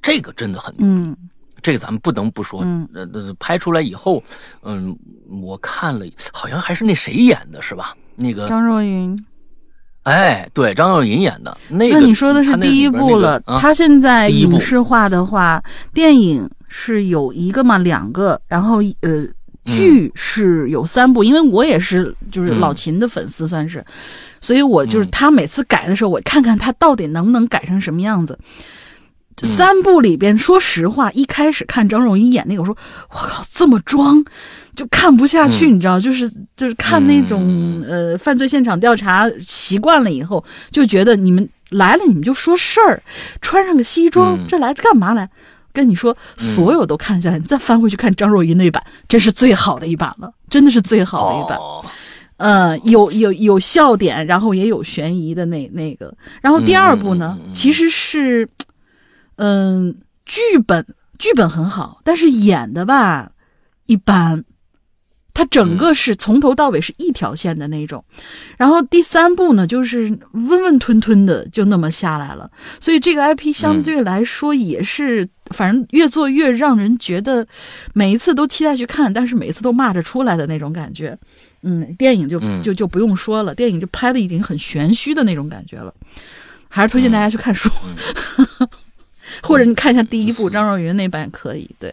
[0.00, 1.14] 这个真的很嗯
[1.60, 4.22] 这个咱们不能不说，嗯呃，呃拍出来以后，
[4.62, 7.94] 嗯，我看了，好像还是那谁演的是吧？
[8.16, 9.16] 那个，张若昀。
[10.04, 12.00] 哎，对，张若昀演的那个。
[12.00, 15.62] 那你说的是第一部了，啊、它现在影视化的话，
[15.94, 19.24] 电影是有一个嘛，两个，然后呃，
[19.64, 23.84] 剧是有三部，因为我也是就是老秦的粉丝，算是，
[24.40, 28.36] 所以我就是嗯他每次改的时候，我看看他到底能不能改成什么样子。
[28.40, 28.46] 嗯
[29.42, 32.76] 三部里边，说实话，一开始看张若昀演那个，我说
[33.10, 34.24] 我靠，这么装，
[34.76, 43.02] 就看不下去，嗯你知道，就是就是看那种、呃犯罪现场调查习惯了以后，就觉得你们来了，你们就说事儿，
[43.40, 45.28] 穿上个西装，嗯这来干嘛来？
[45.74, 51.56] 跟你说，所有都看下来，你再翻回去看张若昀那版，真是最好的一版了，真的是最好的一版。
[51.56, 51.82] 哦，
[52.36, 56.14] 呃，有有有笑点，然后也有悬疑的那那个。
[56.42, 58.46] 然后第二部呢，其实是，
[59.36, 60.86] 嗯、剧本
[61.18, 63.32] 剧本很好，但是演的吧
[63.86, 64.44] 一般。
[65.34, 68.04] 它整个是从头到尾是一条线的那种，
[68.58, 77.46] 然后第三部呢，就是温温吞吞的就那么下来了，所以这个 IP 相对来说也是，反正越做越让人觉得
[77.94, 81.18] 每一次都期待去看，但是每一次都骂着出来的那种感觉。
[81.62, 82.60] 嗯，电影就嗯。
[82.60, 85.94] 就就不用说了，电影就拍的已经很玄虚的那种感觉了，
[86.68, 87.70] 还是推荐大家去看书，
[89.42, 91.68] 或者你看一下第一部嗯张若昀那版也可以。
[91.78, 91.92] 对，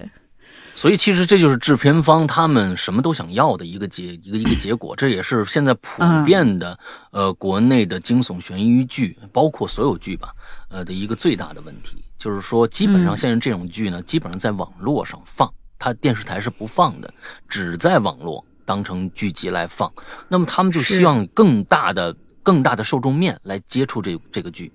[0.75, 6.77] 所以其实这就是制片方他们什么都想要的一个结一个一个结果，这也是现在普遍的、
[7.12, 10.33] 呃国内的惊悚悬疑剧，包括所有剧吧，
[10.69, 17.13] 呃的一个最大的问题，就是说基本上嗯现在这种剧呢，基本上在网络上放，它电视台是不放的，
[17.47, 19.91] 只在网络当成剧集来放。
[20.27, 24.71] 那么他们就希望更大的更大的受众面来接触这这个剧。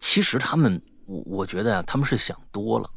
[0.00, 2.88] 其实他们，我我觉得呀、他们是想多了。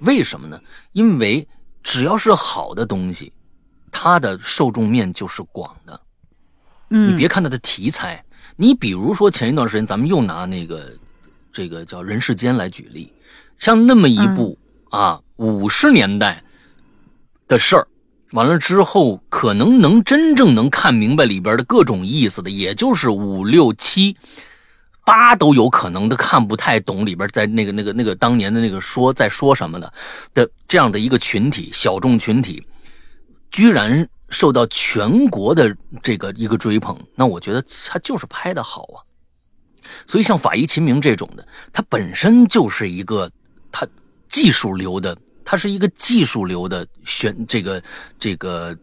[0.00, 0.58] 为什么呢？
[0.92, 1.46] 因为
[1.82, 3.30] 只要是好的东西，
[3.92, 6.00] 它的受众面就是广的。
[6.90, 8.24] 嗯，你别看它的题材，
[8.56, 10.90] 你比如说前一段时间咱们又拿那个
[11.52, 13.12] 这个叫《人世间》来举例，
[13.58, 14.56] 像那么一部、
[14.90, 16.42] 啊五十年代
[17.46, 17.86] 的事儿，
[18.32, 24.16] 完了之后可能能真正能看明白里边的各种意思的，也就是五六七。
[25.08, 29.90] 八都有可能的看不太懂里边在那个那个那个当年的那个说在说什么的
[30.34, 32.62] 的这样的一个群体小众群体，
[33.50, 39.00] 居然受到全国的这个一个追捧，那我觉得他就是拍的好啊。
[40.06, 43.30] 所以像《法医秦明》这种的，它本身就是一个
[43.72, 43.88] 他
[44.28, 47.82] 技术流的，他是一个技术流的选这个
[48.18, 48.76] 这个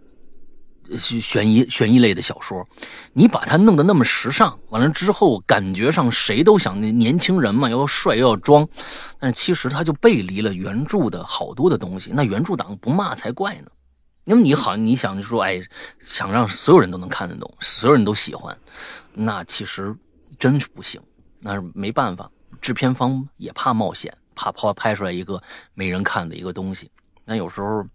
[0.98, 2.68] 悬疑悬疑类的小说，
[3.14, 8.68] 你把它弄得那么时尚，完了之后感觉上谁都想那年轻人嘛，要帅又要装，
[9.20, 13.68] 但是其实它就背离了原著的好多的东西，那原著党不骂才怪呢。
[14.26, 15.62] 因为你好，你想说，哎，
[16.00, 18.58] 想让所有人都能看得懂，所有人都喜欢，
[19.14, 19.96] 那其实
[20.40, 21.00] 真是不行，
[21.40, 22.30] 那是没办法。
[22.60, 25.40] 制片方也怕冒险，怕怕拍出来一个
[25.76, 26.90] 没人看的一个东西。
[27.24, 27.86] 那有时候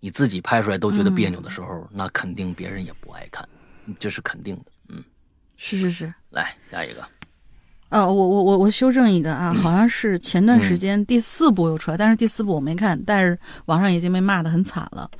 [0.00, 3.46] 你自己拍出来都觉得别扭的时候，那肯定别人也不爱看，
[3.98, 4.64] 这是肯定的。
[4.88, 5.04] 嗯，
[5.56, 6.12] 是是是。
[6.30, 7.04] 来下一个，
[7.88, 15.10] 呃，我我我我修正一个啊，好像是前段时间第四部又出来，但是第四部我没看，但是网上已经被骂得很惨了。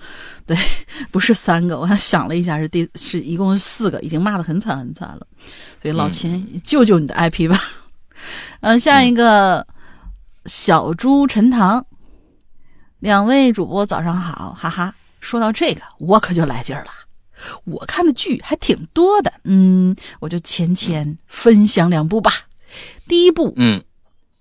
[0.46, 0.56] 对，
[1.10, 5.26] 不是三个，我还想了一下，是第是一共是四个，已经骂得很惨很惨了。
[5.82, 7.60] 所以老秦，救救你的 IP 吧。
[8.60, 9.66] 嗯、 下一个、
[10.46, 11.84] 小猪陈塘，
[13.00, 14.94] 两位主播早上好，哈哈。
[15.20, 16.90] 说到这个，我可就来劲儿了。
[17.64, 22.32] 我看的剧还挺多的，嗯，我就浅浅分享两部吧。
[23.08, 23.82] 第一部，嗯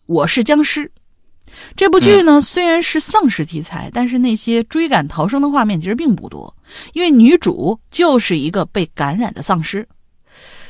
[0.06, 0.92] 我是僵尸。
[1.76, 6.54] 这部剧呢，虽然是丧尸题材，但是那些追赶逃生的画面其实并不多，
[6.94, 9.88] 因为女主就是一个被感染的丧尸。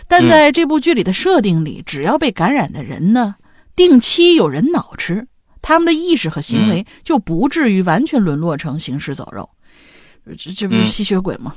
[0.08, 3.36] 但在这部剧里的设定里，只要被感染的人呢，
[3.76, 5.28] 定期有人脑吃，
[5.70, 9.48] 他们的意识和行为就不至于完全沦落成行尸走肉。
[10.36, 11.54] 这这不是嗯吸血鬼吗？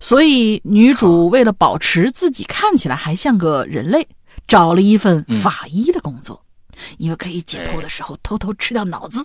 [0.00, 4.08] 所以女主为了保持自己看起来还像个人类，
[4.48, 6.44] 找了一份嗯法医的工作，
[6.98, 9.24] 因为可以解剖的时候偷偷吃掉脑子。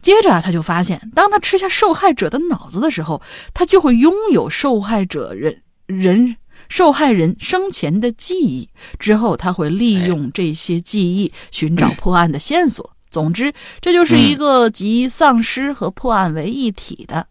[0.00, 3.20] 接着啊，他就发现，当他吃下受害者的脑子的时候，
[3.52, 6.36] 他就会拥有受害者人人
[6.68, 8.68] 受害人生前的记忆。
[9.00, 12.91] 之后，他会利用这些记忆寻找破案的线索。
[13.12, 17.28] 总之，这就是一个集丧尸和破案为一体的。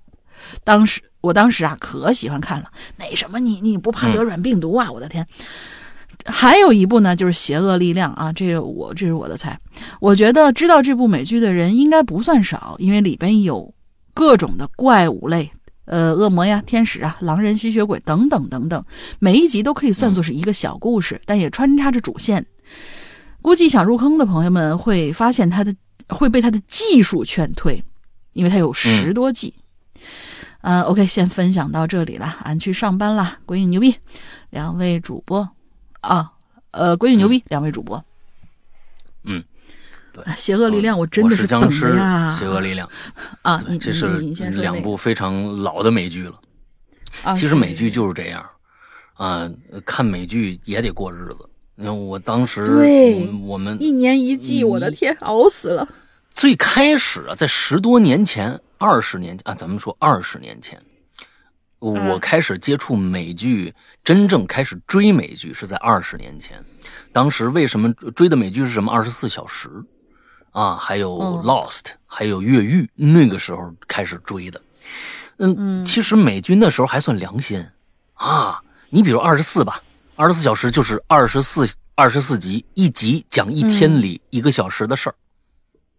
[0.63, 2.71] 当时，我当时啊，可喜欢看了。
[2.97, 4.89] 那什么你，你不怕得软病毒啊？
[4.91, 5.27] 我的天！
[6.25, 9.59] 还有一部呢，就是《邪恶力量》啊，这个我这是我的菜。
[9.99, 13.73] 我觉得知道这部美剧的人应该不算少，因为里边有
[14.13, 15.51] 各种的怪物类，
[15.85, 18.85] 呃，恶魔呀、天使啊、狼人、吸血鬼等等等等，
[19.17, 22.45] 每一集都可以算作是一个小故事，但也穿插着主线。
[23.41, 25.75] 估计想入坑的朋友们会发现它的
[26.09, 27.83] 会被它的技术劝退，
[28.33, 29.53] 因为它有十多季。
[30.61, 33.39] 呃，OK，先分享到这里了，俺去上班啦。
[33.47, 33.95] 鬼影牛逼，
[34.51, 35.49] 两位主播
[36.01, 36.31] 啊，
[36.69, 38.03] 呃，鬼影牛逼，两位主播。
[39.23, 39.43] 嗯，
[40.13, 42.29] 对邪恶力量，我真的我是等僵尸着呀！
[42.37, 42.87] 邪恶力量，
[43.41, 44.19] 啊，你你这是
[44.51, 46.39] 两部非常老的美剧了。
[47.23, 48.47] 啊，其实美剧就是这样，
[49.13, 49.49] 啊、
[49.83, 51.49] 看美剧也得过日子。
[51.81, 55.87] 因为我当时，对我们一年一季，我的天，熬死了。
[56.31, 60.79] 最开始啊，在十多年前、二十年前啊，咱们说二十年前，
[61.79, 66.63] 我嗯开始接触美剧，真正开始追美剧是在二十年前。
[67.11, 68.91] 当时为什么追的美剧是什么？
[68.91, 69.67] 二十四小时
[70.51, 74.61] 啊，还有哦 Lost，、还有越狱，那个时候开始追的。
[75.39, 77.65] 嗯，其实美军那时候还算良心
[78.13, 78.59] 啊。
[78.89, 79.81] 你比如二十四吧，
[80.21, 85.15] 二十四小时就是二十四二十四集，一集讲一天里一个小时的事儿。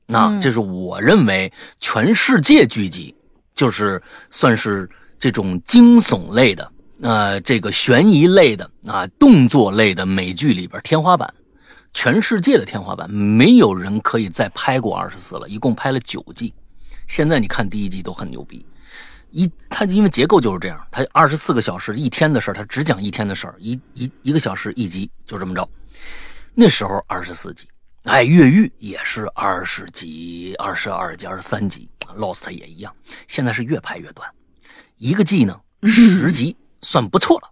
[0.07, 3.13] 那嗯这是我认为全世界剧集，
[3.53, 11.35] 就是算是这种惊悚类的，呃，这个悬疑类的啊，动作类的美剧里边天花板，
[11.93, 16.55] 全世界的天花板，没有人可以再拍过二十四了，一共拍了九季。
[17.09, 18.65] 现在你看第一季都很牛逼，
[19.33, 25.69] 一它因为结构就是这样，它二十四个小时一天的事儿，它只讲一天的事儿，一一一个小时一集，就这么着。
[26.55, 27.67] 那时候二十四集，
[28.05, 32.95] 哎，越狱也是二十集、二十二集、二十三集，Lost 也一样。
[33.27, 34.29] 现在是越拍越短，
[34.99, 37.51] 一个季呢十集算不错了，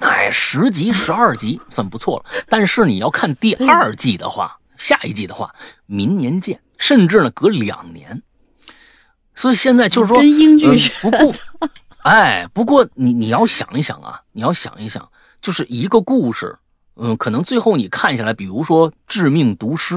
[0.00, 2.44] 哎，十集、十二集算不错了。
[2.48, 5.54] 但是你要看第二季的话，下一季的话，
[5.86, 8.20] 明年见，甚至呢隔两年。
[9.38, 10.66] 所以现在就是说，跟英剧
[11.00, 11.32] 不过，
[12.02, 15.08] 哎，不过你你要想一想啊，你要想一想，
[15.40, 16.58] 就是一个故事，
[16.96, 19.94] 嗯，可能最后你看下来，比如说《致命毒师》，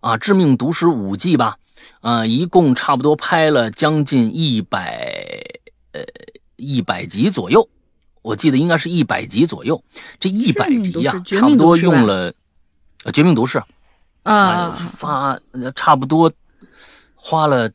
[0.00, 1.56] 啊，《致命毒师》五季吧，
[2.00, 5.40] 啊，一共差不多拍了将近一百
[5.92, 6.00] 呃
[6.56, 7.68] 一百集左右，
[8.22, 9.80] 我记得应该是一百集左右。
[10.18, 12.34] 这一百集呀、差不多用了，
[13.04, 13.58] 呃，《绝命毒师》
[14.24, 16.32] 哎啊，发呃差不多
[17.14, 17.70] 花了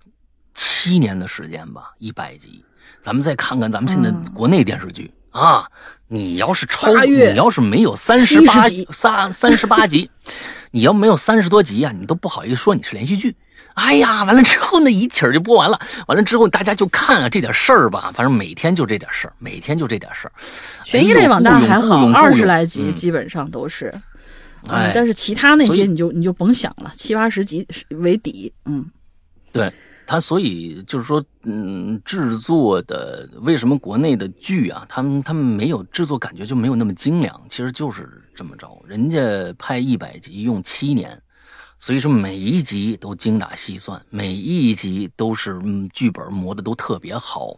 [0.62, 2.62] 七年的时间吧，一百集。
[3.02, 5.66] 咱们再看看咱们现在嗯国内电视剧、啊，
[6.10, 10.12] 你要是超，仨月你要是没有三十八集三三十八集，
[10.72, 13.34] 你要没有三十多集啊，你都不好意思说你是连续剧。
[13.76, 20.34] 哎呀，完了之后那一起儿就播完了，完了之后大家就看啊这点事儿吧，反正每天就这点事儿，每天就这点事儿。
[20.84, 23.88] 悬疑类网大还好，二十来集嗯基本上都是。
[23.96, 24.02] 嗯
[24.76, 28.86] 哎，但是其他那些你就你就甭想了，七八十集为底，嗯，
[29.54, 29.72] 对
[30.10, 38.68] 他，所以就是说，嗯，制作的为什么国内的剧啊，他们他们没有制作感觉就没有那么精良，其实就是这么着。
[38.88, 39.20] 人家
[39.60, 41.22] 拍一百集用七年，
[41.78, 45.62] 所以说每一集都精打细算，每一集都是
[45.94, 47.56] 剧本磨的都特别好，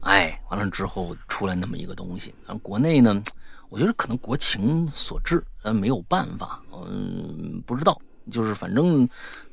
[0.00, 2.32] 哎，完了之后出来那么一个东西。
[2.62, 3.22] 国内呢，
[3.68, 9.06] 我觉得可能国情所致，咱没有办法，嗯，不知道，就是反正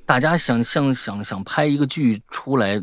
[0.08, 2.82] 大家想想想想拍一个剧出来，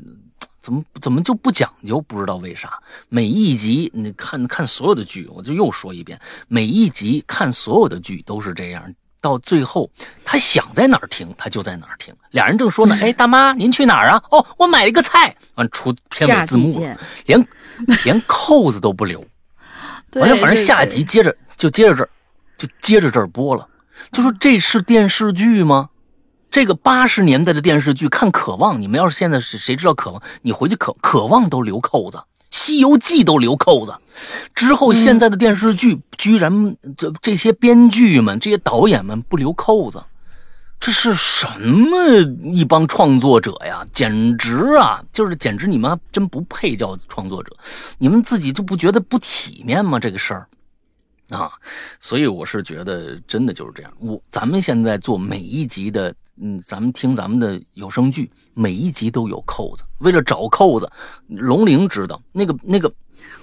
[0.60, 1.98] 怎么怎么就不讲究？
[2.02, 2.78] 不知道为啥。
[3.08, 9.90] 每一集你看看所有的剧，我就又说一遍，每一集看所有的剧都是这样，到最后，
[10.22, 12.14] 他想在哪儿停，他就在哪儿停。
[12.32, 14.22] 俩人正说呢， 哎，大妈，您去哪儿啊？
[14.30, 15.34] 哦，我买了一个菜。
[15.54, 16.86] 完出片尾字幕，
[17.24, 17.48] 连
[18.04, 19.26] 连扣子都不留。
[20.16, 22.08] 完了，反正下集接着就接着这儿，
[22.58, 23.66] 就接着这儿播了。
[24.12, 25.88] 就说这是电视剧吗？
[26.54, 30.20] 这个八十年代的电视剧看《渴望》，你们要是现在是谁知道《渴望》？
[30.42, 33.92] 你回去《渴渴望》都留扣子，《西游记》都留扣子。
[34.54, 40.00] 之后现在的电视剧居然这这些编剧们、这些导演们不留扣子，
[40.78, 41.98] 这是什么
[42.52, 43.84] 一帮创作者呀？
[43.92, 47.50] 简直啊，就是简直你们真不配叫创作者，
[47.98, 49.98] 你们自己就不觉得不体面吗？
[49.98, 50.46] 这个事儿。
[51.30, 51.50] 啊，
[51.98, 53.90] 所以我是觉得真的就是这样。
[53.98, 59.84] 我咱们现在做每一集的，嗯，咱们听咱们的有声剧，每一集都有扣子。
[59.98, 60.90] 为了找扣子，
[61.28, 62.92] 龙玲知道那个那个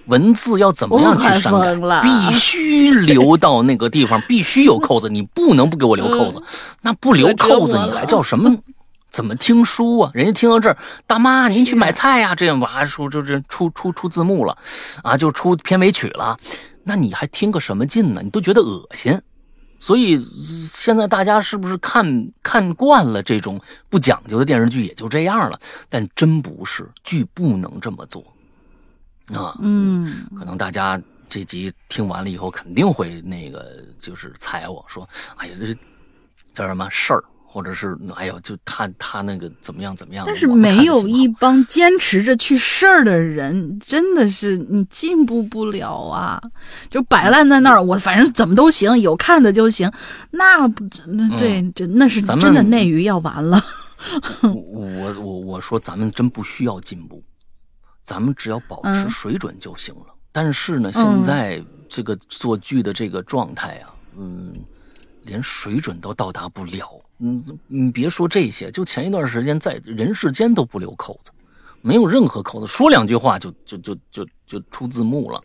[0.08, 6.42] 文字要怎么样去删改，必须留到那个地方，必须有扣子，你不能不给我留扣子。
[6.82, 8.58] 那不留扣子，你还叫什么？
[9.10, 10.12] 怎么听书啊？
[10.14, 14.58] 人家听到这儿，大妈您去买菜呀，这样哇说就这出出出字幕了，
[15.04, 16.38] 啊，就出片尾曲了。
[16.86, 18.22] 那你还听个什么劲呢？
[18.24, 19.22] 你都觉得恶心，
[19.82, 23.60] 所以现在大家是不是看看惯了这种
[23.90, 25.60] 不讲究的电视剧，也就这样了？
[25.90, 28.22] 但真不是，剧不能这么做
[29.34, 29.58] 啊！
[29.60, 35.76] 嗯，可能大家这集听完了以后，肯定会那个就是踩我说：“哎呀，这
[36.54, 40.24] 叫什么事儿？”或者是哎呦，就他他那个怎么样怎么样？
[40.26, 46.42] 但是没有一帮坚持着去事儿的人，真的是你进步不了啊！
[46.90, 49.92] 就摆烂在那儿，我反正怎么都行，有看的就行。
[50.32, 53.62] 那不，那对，这那是真的内娱要完了。
[54.44, 57.22] 我我我说，咱们真不需要进步，
[58.04, 60.06] 咱们只要保持水准就行了。
[60.32, 64.54] 但是呢，现在这个做剧的这个状态啊，嗯，
[65.24, 66.90] 连水准都到达不了。
[67.22, 71.32] 嗯，你别说这些，就前一段时间在人世间都不留扣子，
[71.82, 75.40] 没有任何扣子，说两句话就就就就就出字幕了，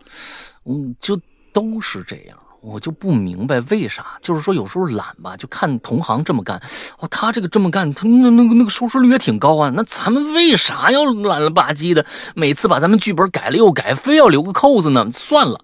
[0.65, 1.21] 嗯，就
[1.53, 6.57] 都是这样，我就不明白为啥，就是说有时候懒吧，就看同行这么干，
[6.99, 15.11] 哦，他这个这么干，他那那个那个收视率也挺高啊，那咱们为啥要懒了吧唧的，每次把咱们剧本改了又改，非要留个扣子呢？
[15.11, 15.61] 算了，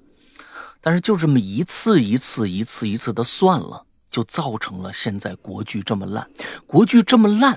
[0.82, 3.84] 但是就这么一次一次一次一次的算了。
[4.12, 6.28] 就造成了现在国剧这么烂，
[6.66, 7.56] 国剧这么烂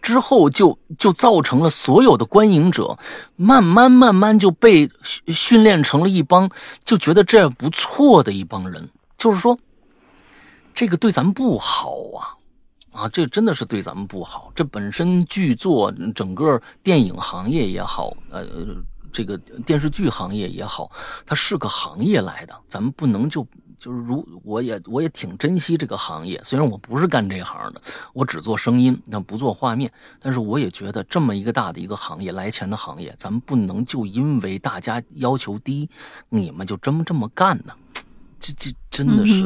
[0.00, 2.96] 之后，就就造成了所有的观影者
[3.34, 4.88] 慢慢慢慢就被
[5.26, 6.48] 训练成了一帮
[6.84, 8.88] 就觉得这样不错的一帮人。
[9.18, 9.58] 就是说，
[10.72, 12.36] 这个对咱们不好啊
[12.92, 13.08] 啊！
[13.08, 14.52] 这真的是对咱们不好。
[14.54, 18.46] 这本身剧作整个电影行业也好，呃，
[19.12, 19.36] 这个
[19.66, 20.88] 电视剧行业也好，
[21.26, 23.44] 它是个行业来的，咱们不能就。
[23.78, 27.80] 就是如我也我也挺珍惜这个行业，虽然我不是干这行的，
[28.12, 35.88] 我只做声音，那不做画面，但是我也觉得这么一个大的一个行业来钱的行业，咱们不能就因为大家要求低，
[36.28, 37.74] 你们就这么这么干呢？
[38.40, 39.44] 这这真的是，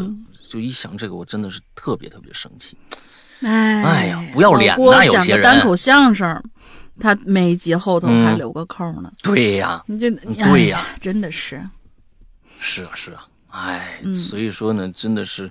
[0.49, 2.76] 就一想这个，我真的是特别特别生气。
[3.41, 5.05] 哎哎呀，不要脸呐！
[5.05, 6.43] 有些人单口相声，
[6.99, 9.11] 他每集后头还留个扣呢。
[9.22, 11.62] 对呀，你这对呀，真的是，
[12.59, 13.26] 是啊是啊。
[13.51, 15.51] 哎，所以说呢，真的是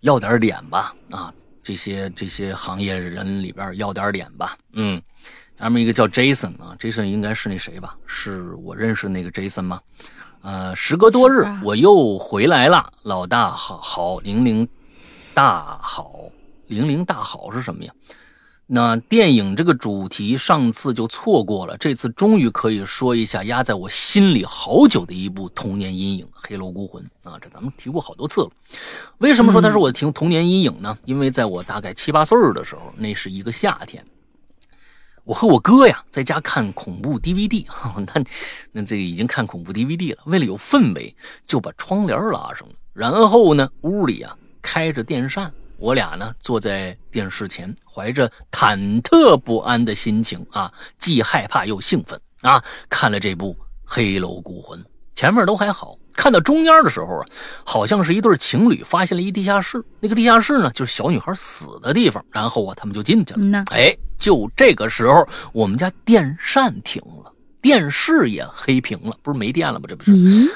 [0.00, 1.32] 要点脸吧啊！
[1.62, 4.56] 这些这些行业人里边要点脸吧。
[4.72, 5.00] 嗯，
[5.58, 7.96] 下面一个叫 Jason 啊，Jason 应该是那谁吧？
[8.06, 9.80] 是我认识那个 Jason 吗？
[10.42, 12.92] 呃，时隔多日，我又回来了。
[13.02, 14.68] 老大好，好，零零
[15.32, 16.28] 大好，
[16.66, 17.92] 零零大好是什么呀？
[18.74, 27.38] 那电影这个主题上次就错过了，这次终于可以说一下压在我心里好久的一部童年阴影《黑楼孤魂》啊！
[27.38, 28.50] 这咱们提过好多次了。
[29.18, 30.96] 为什么说它是我的童年阴影呢？
[31.04, 34.02] 因为在我大概七八岁的时候，那是一个夏天，
[35.24, 37.66] 我和我哥呀在家看恐怖 DVD，
[38.06, 38.24] 那
[38.72, 40.22] 那这个已经看恐怖 DVD 了。
[40.24, 41.14] 为了有氛围，
[41.46, 45.52] 就把窗帘拉上了，然后呢，屋里啊开着电扇。
[45.82, 53.52] 我俩呢，坐在电视前，怀着忐忑不安的心情啊，既害怕又兴奋啊，看了这部
[53.84, 54.78] 《黑楼孤魂》。
[55.16, 57.26] 前面都还好，看到中间的时候啊，
[57.64, 62.24] 好像是一对情侣发现了一地下室，那个地下室呢，就是小女孩死的地方。
[62.30, 63.64] 然后啊，他们就进去了。
[63.72, 69.86] 哎，就这个时候，我们家电扇停了，电视也黑屏了，不是没电了吗？
[69.88, 70.12] 这不是？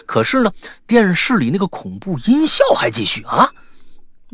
[0.06, 0.52] 可是呢，
[0.86, 3.50] 电视里那个恐怖音效还继续啊。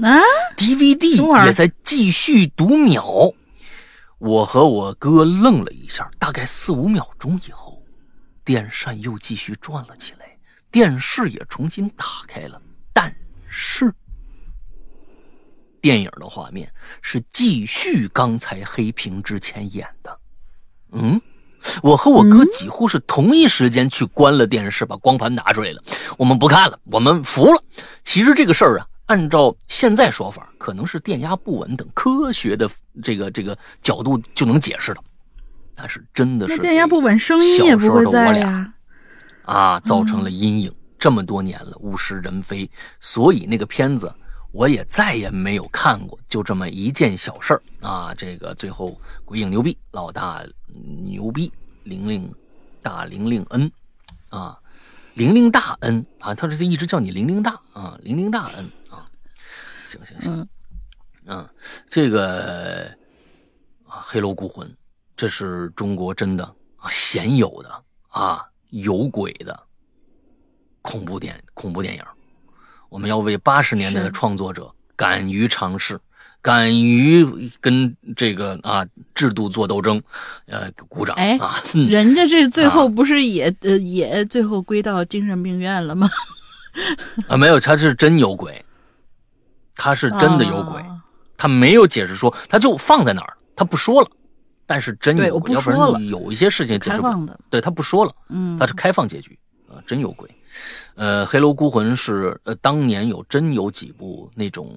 [0.00, 0.20] 啊
[0.56, 3.34] ！DVD 也在继续读秒，
[4.18, 7.82] 我和我哥愣了一下，大概四五秒钟以后，
[8.42, 10.38] 电扇又继续转了起来，
[10.70, 12.60] 电视也重新打开了，
[12.94, 13.14] 但
[13.46, 13.92] 是
[15.82, 16.72] 电影的画面
[17.02, 20.18] 是继续刚才黑屏之前演的。
[20.92, 21.20] 嗯，
[21.82, 25.82] 我和我哥几乎是同一时间去关了电视，把光盘拿出来了。
[26.16, 27.62] 我们不看了，我们服了。
[28.02, 32.68] 其实这个事儿啊，按照现在说法，可能是电压不稳等科学的
[33.02, 35.02] 这个这个角度就能解释的。
[35.74, 38.74] 但是真的是电压不稳，声音也不会在呀。
[39.44, 40.72] 啊，造成了阴影。
[40.98, 44.14] 这么多年了，物是人非，所以那个片子
[44.52, 46.16] 我也再也没有看过。
[46.28, 50.44] 就这么一件小事儿啊，这个最后鬼影牛逼，老大
[51.04, 52.32] 牛逼，玲玲
[52.82, 53.68] 大玲玲恩
[54.28, 54.56] 啊，
[55.14, 58.81] 玲玲大恩啊，他这是一直叫你玲玲大啊，玲玲大恩啊，
[59.92, 60.48] 行行行，
[61.26, 61.48] 嗯，
[61.88, 62.86] 这个
[63.84, 64.72] 啊，黑楼孤魂，
[65.16, 66.44] 这是中国真的
[66.76, 69.58] 啊鲜有的啊有鬼的。
[70.84, 72.02] 恐怖电恐怖电影，
[72.88, 75.96] 我们要为八十年代的创作者敢于尝试、
[76.40, 77.24] 敢于
[77.60, 78.84] 跟这个啊
[79.14, 80.02] 制度做斗争，
[80.46, 81.14] 呃，鼓掌。
[81.14, 81.54] 哎，啊，
[81.88, 86.10] 人家这最后不是也呃也最后归到精神病院了吗？
[87.28, 88.64] 啊，没有，他是真有鬼，
[89.76, 90.84] 他是真的有鬼，
[91.36, 94.08] 他没有解释说，他就放在那儿，他不说了。
[94.64, 97.38] 但是真有鬼，要不然有一些事情解释不了。
[97.50, 100.30] 对他不说了，嗯，他是开放结局啊，真有鬼。
[100.94, 104.74] 呃，《黑楼孤魂》是呃，当年有真有几部那种，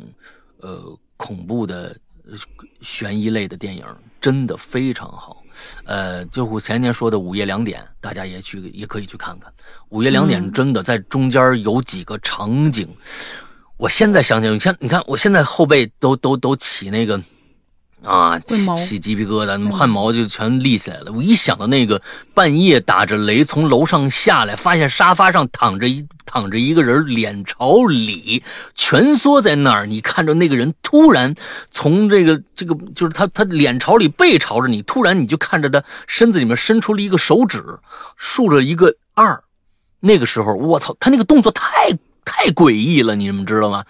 [0.59, 1.95] 呃，恐怖的
[2.81, 3.85] 悬疑类的电影，
[4.19, 5.43] 真的非常好。
[5.85, 9.51] 呃，就我前天说的《午夜两点》，大家也去也可以去看看。
[9.89, 12.87] 《午夜两点》真的在中间有几个场景，
[13.77, 17.21] 我现在想想，你看，你看，我现在后背都都都起那个。
[18.03, 21.11] 啊，起起鸡皮疙瘩，汗毛就全立起来了。
[21.11, 21.99] 我一想到那个
[22.35, 28.43] 半夜打着雷从楼上下来，发现沙发上躺着一躺着一个人，脸朝里
[28.75, 29.87] 蜷缩在那儿。
[29.87, 31.33] 你看着那个人突然
[31.71, 37.63] 从这个这个，就是他他脸朝里背朝着你，突然你就看着他身子里面伸出了一个手指，
[38.17, 39.43] 竖着一个二。
[39.99, 41.89] 那个时候，我操，他那个动作太
[42.25, 43.85] 太诡异了，你们知道吗？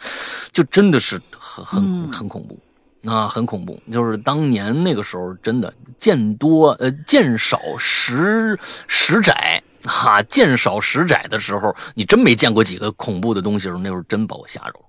[0.51, 2.59] 就真的是很很很恐怖。
[3.05, 3.79] 啊，很恐怖！
[3.91, 14.85] 就是当年那个时候，真的见多呃见少识识窄哈，见少识窄的时候，你真没见过几个恐怖的东西时候，那时候真把我吓着了。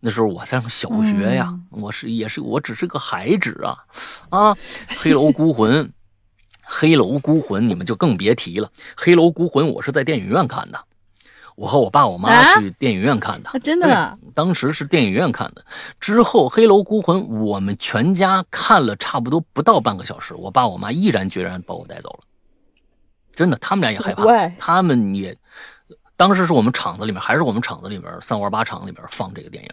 [0.00, 3.76] 那时候我上小学呀，我是也是我只是个孩子啊
[4.30, 4.56] 啊！
[4.96, 5.92] 黑楼孤魂，
[6.62, 8.70] 黑楼孤魂，你们就更别提了。
[8.96, 10.82] 黑楼孤魂，我是在电影院看的。
[11.60, 14.18] 我和我爸我妈去电影院看的，真的。
[14.34, 15.62] 当时是电影院看的，
[16.00, 22.20] 之后《黑楼孤魂》，我们全家看了差不多不到半个小时，我爸我妈毅然决然把我带走了。
[23.34, 24.24] 真的，他们俩也害怕，
[24.58, 25.36] 他们也。
[26.16, 29.70] 当时是我们厂子里面，还是我们厂子里面三五二八厂里边放这个电影，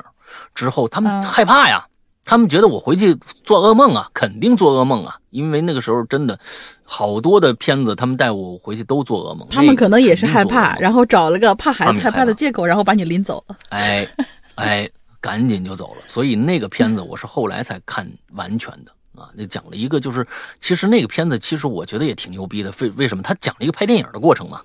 [0.54, 1.88] 之后他们害怕呀。
[2.28, 6.38] 他们觉得我回去做噩梦啊，肯定做噩梦啊，因为那个时候真的
[6.84, 9.48] 好多的片子，他们带我回去都做噩梦。
[9.50, 13.56] 他们可能也是害怕，然后找了个怕孩子害怕的借口，然后把你领走了。
[13.70, 14.06] 哎，
[14.56, 14.90] 哎，
[15.22, 16.02] 赶紧就走了。
[16.06, 19.30] 所以那个片子我是后来才看完全的啊。
[19.34, 20.28] 那讲了一个，就是
[20.60, 22.74] 其实那个片子其实我觉得也挺牛逼的。
[22.82, 23.24] 为为什么？
[23.24, 24.62] 他讲了一个拍电影的过程嘛。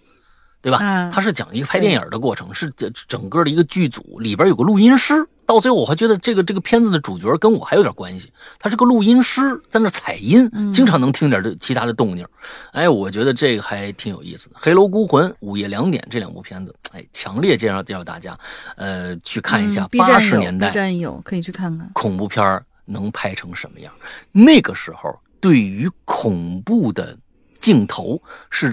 [0.63, 1.11] 对吧？
[1.13, 5.27] 他是讲一个拍电影的过程，是整整个的一个剧组里边有个录音师。
[5.45, 8.33] 到最后我还觉得这个这个片子的主角跟我还有点关系。
[8.61, 12.25] 他是个录音师，在那采音，经常能听点的其他的动静。
[12.71, 14.55] 哎，我觉得这个还挺有意思的。
[14.59, 18.39] 《黑楼孤魂》《午夜两点》这两部片子，哎，强烈介绍介绍大家，
[18.77, 23.93] 呃，去看一下八十年代，B 站有可以去看看恐怖片能拍成什么样。
[24.31, 27.19] 那个时候对于恐怖的
[27.61, 28.73] 镜头是。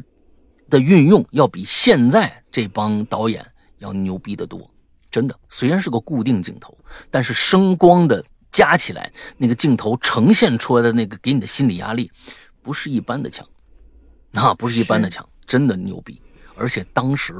[0.69, 3.45] 的运用要比现在这帮导演
[3.79, 4.69] 要牛逼得多，
[5.11, 5.37] 真的。
[5.49, 6.77] 虽然是个固定镜头，
[7.09, 12.11] 但是声光的加起来，那个镜头呈现出来的那个给你的心理压力，
[12.61, 13.45] 不是一般的强，
[14.31, 16.21] 那不是一般的强，真的牛逼。
[16.55, 17.33] 而且当时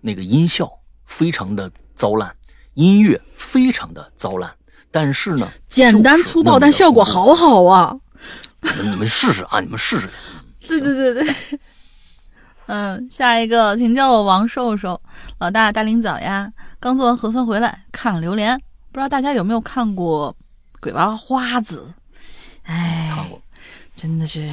[0.00, 0.70] 那个音效
[1.06, 2.34] 非常的糟烂，
[2.74, 4.52] 音乐非常的糟烂，
[4.90, 7.96] 但是呢，简单粗暴，但效果好好啊！
[8.82, 10.12] 你们试试啊，你们试试去。
[10.66, 11.34] 对对对对。
[12.66, 15.00] 嗯，下一个，请叫我王瘦瘦。
[15.38, 18.58] 老大，大林早呀，刚做完核酸回来，看了榴莲。
[18.90, 20.34] 不知道大家有没有看过
[20.80, 21.94] 《鬼娃娃花子》？
[22.62, 23.42] 哎，看过，
[23.94, 24.50] 真的是，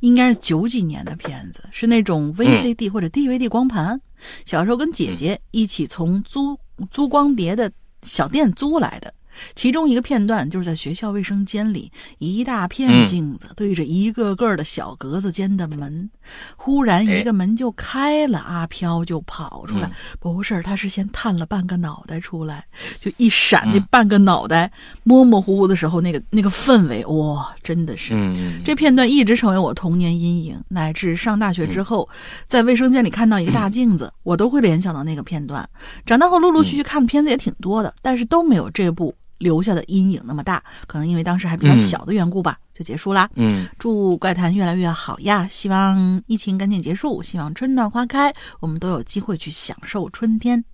[0.00, 4.00] 应该是九几年的片子，是那种 VCD 或者 DVD 光盘。
[4.44, 6.58] 小时候跟姐姐一起从租
[6.90, 7.70] 租光碟的
[8.02, 9.14] 小店租来的，
[9.54, 16.10] 其中一个片段就是在学校卫生间里，一大嗯片镜子对着一个个的小格子间的门，
[16.56, 19.88] 忽然一个门就开了，阿飘就跑出来。
[19.88, 22.64] 嗯不是，他是先探了半个脑袋出来，
[22.98, 24.70] 就一闪那嗯半个脑袋，
[25.04, 28.14] 模模糊糊的时候，那个那个氛围，哇，真的是。
[28.14, 32.08] 嗯，这片段一直成为我童年阴影，乃至上大学之后，
[32.46, 35.68] 在卫生间里看到一个大镜子，我都会联想到那个片段。
[36.04, 40.62] 长大后陆陆续续看的片子也挺多的，但是都没有这部留下的阴影那么大。
[40.86, 43.28] 可能因为当时还比较小的缘故吧，就结束啦。
[43.34, 45.46] 嗯祝怪谈越来越好呀！
[45.48, 50.64] 希望疫情赶紧结束，希望春暖花开，我们都有机会去享受春天。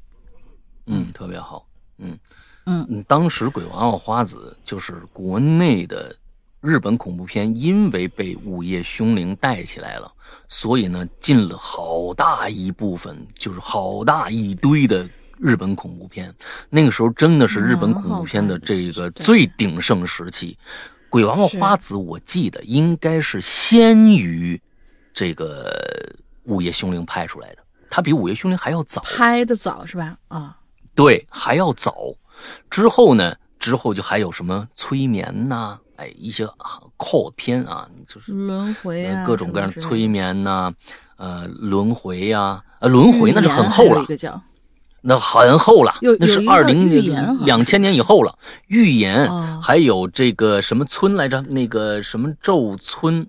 [0.87, 1.67] 嗯，特别好。
[1.99, 2.19] 嗯
[2.67, 6.15] 嗯嗯，当时《鬼娃娃花子》就是国内的
[6.61, 10.11] 日本恐怖片，因为被《午夜凶铃》带起来了，
[10.49, 15.09] 所以呢，进了好大一部分，就是好大一堆的
[15.39, 16.35] 日本恐怖片。
[16.70, 20.57] 那个时候真的是日本恐怖片的这个最鼎盛时期。
[21.09, 24.61] 《鬼娃娃花子》，我记得应该是先于
[25.12, 25.70] 这个
[26.53, 27.59] 《午夜凶铃》拍出来的，
[27.89, 29.03] 它比《午夜凶铃》还要早。
[29.03, 30.16] 拍的早是吧？
[30.28, 30.57] 啊，
[30.95, 32.14] 对，还要早。
[32.68, 33.37] 之后呢？
[33.57, 40.70] 之后就还有什么催眠呐、哎，一些啊 call 片啊，就是轮回各种各样的催眠呐、
[41.16, 44.05] 呃，轮回呀、呃，轮回那是很厚了
[45.07, 46.91] 那很厚了，那是二零
[47.45, 48.35] 两千年以后了。
[48.69, 51.43] 预言哦还有这个什么村来着？
[51.43, 53.27] 那个什么咒村，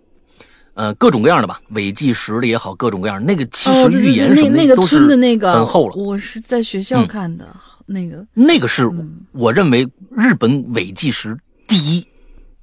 [0.74, 3.24] 呃，各种各样的吧，伪纪实的也好，各种各样。
[3.26, 5.96] 那个其实预言对，那那个什么都是村的那个很厚了。
[5.96, 7.46] 我是在学校嗯看的，
[7.86, 12.06] 那个那个是嗯我认为日本伪纪实第一，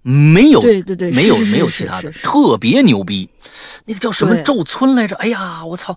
[0.03, 3.29] 没有对对对没有没有其他的，特别牛逼。
[3.85, 5.17] 那个叫什么对咒村来着？
[5.17, 5.97] 哎呀，我操！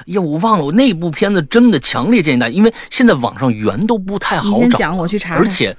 [0.00, 0.64] 哎呀，我忘了。
[0.64, 5.40] 我那部片子真的强烈建议大家，因为现在网上源都不太好找，先讲，我去查查。
[5.40, 5.76] 而且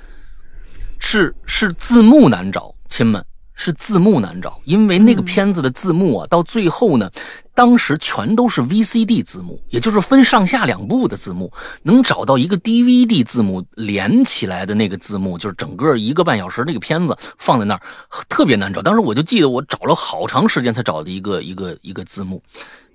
[1.00, 3.24] 是是字幕难找，亲们
[3.56, 7.10] 是字幕难找，因为那个嗯片子的字幕啊，到最后呢，
[7.56, 11.52] 当时全都是 VCD 字幕，也就是分上下两部的字幕，
[11.82, 17.82] 能找到一个 DVD 字幕连起来的那个字幕，就是整个一个半小时那个片子放在那儿，
[18.30, 18.82] 特别难找。
[18.82, 22.44] 当时我就记得我找了好长时间才找的一个一个一个字幕，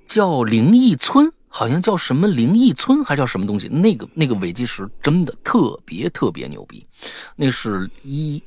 [0.07, 1.27] 叫《灵异村》。
[1.53, 3.67] 好像叫什么灵异村，还叫什么东西？
[3.67, 6.87] 那个那个伪计时真的特别特别牛逼，
[7.35, 8.41] 那是一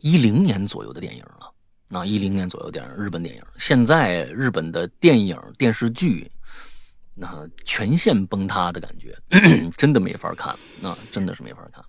[0.00, 1.22] 一零年左右的电影。
[1.92, 3.42] 啊，一零年左右电影，日本电影。
[3.58, 6.30] 现在日本的电影电视剧，
[7.14, 9.16] 那、全线崩塌的感觉，
[9.76, 11.84] 真的没法看，那、真的是没法看。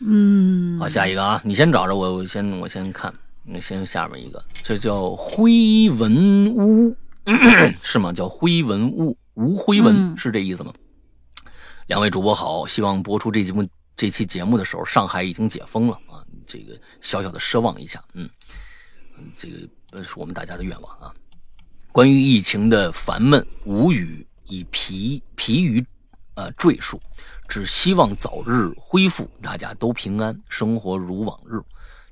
[0.00, 3.12] 嗯，好，下一个啊，你先找着我，我先我先看，
[3.44, 6.96] 那先下面一个，这叫灰文屋，
[7.82, 8.12] 是吗？
[8.12, 10.72] 叫灰文屋，无灰文、嗯是这意思吗？
[11.86, 13.64] 两位主播好，希望播出这节目
[13.96, 18.30] 这期节目的时候，上海已经解封了啊，这个小小的奢望一下，嗯，嗯
[19.36, 21.14] 这个是我们大家的愿望啊。
[21.92, 25.84] 关于疫情的烦闷、无语以疲疲于
[26.34, 26.98] 呃赘述，
[27.48, 31.60] 只希望早日恢复，大家都平安，生活如往日。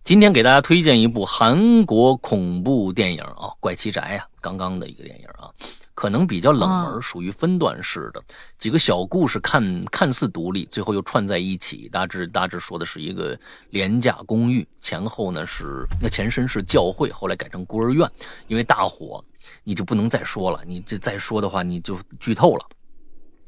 [0.04, 5.48] 今天给大家推荐一部韩国恐怖电影啊，《怪奇宅》呀，刚刚的一个电影啊，
[5.94, 8.22] 可能比较冷门，啊属于分段式的，
[8.58, 11.88] 几个小故事看看似独立，最后又串在一起。
[11.88, 13.38] 大致大致说的是一个
[13.70, 18.10] 廉价公寓，前后呢是那前身是教会，后来改成孤儿院，
[18.48, 19.24] 因为大火，
[19.62, 22.66] 你就不能再说了，你这再说的话你就剧透了。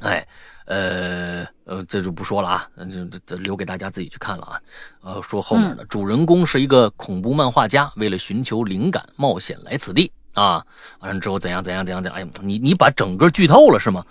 [0.01, 0.27] 哎，
[0.67, 4.61] 呃呃，这就不说了啊，这这这留给大家自己去看了啊。
[5.01, 10.63] 呃，说后面的、主人公是一个恐怖漫画家，为了寻求灵感，冒险来此地啊。
[11.01, 12.21] 完了之后怎样怎样怎样怎样？
[12.21, 14.05] 哎呀，你你把整个剧透了是吗？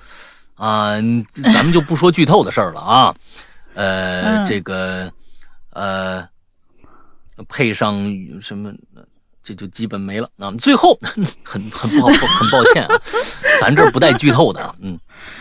[0.55, 0.93] 啊，
[1.53, 3.15] 咱们就不说剧透的事儿了啊。
[3.75, 5.11] 呃，嗯这个
[5.71, 6.27] 呃，
[7.47, 7.95] 配上
[8.41, 8.71] 什么？
[9.43, 10.49] 这就基本没了啊！
[10.57, 10.97] 最后
[11.43, 12.95] 很很不好，很抱歉啊，
[13.59, 14.97] 咱这儿不带剧透的啊，嗯。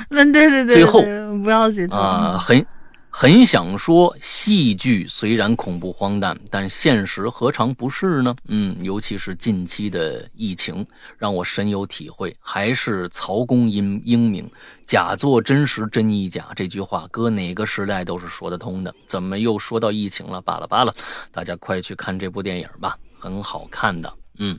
[0.08, 1.00] 那 对对对，最后
[1.44, 2.66] 不要剧透啊、很
[3.14, 8.34] 很想说，戏剧虽然恐怖荒诞，但现实何尝不是呢？
[8.48, 10.84] 嗯，尤其是近期的疫情，
[11.18, 12.34] 让我深有体会。
[12.40, 14.50] 还是曹公英英明，
[14.86, 18.92] 假作真实，真亦假这句话，搁哪个时代都是说得通的。
[19.06, 20.40] 怎么又说到疫情了？
[20.40, 20.92] 罢了罢了，
[21.30, 24.12] 大家快去看这部电影吧，很好看的。
[24.38, 24.58] 嗯，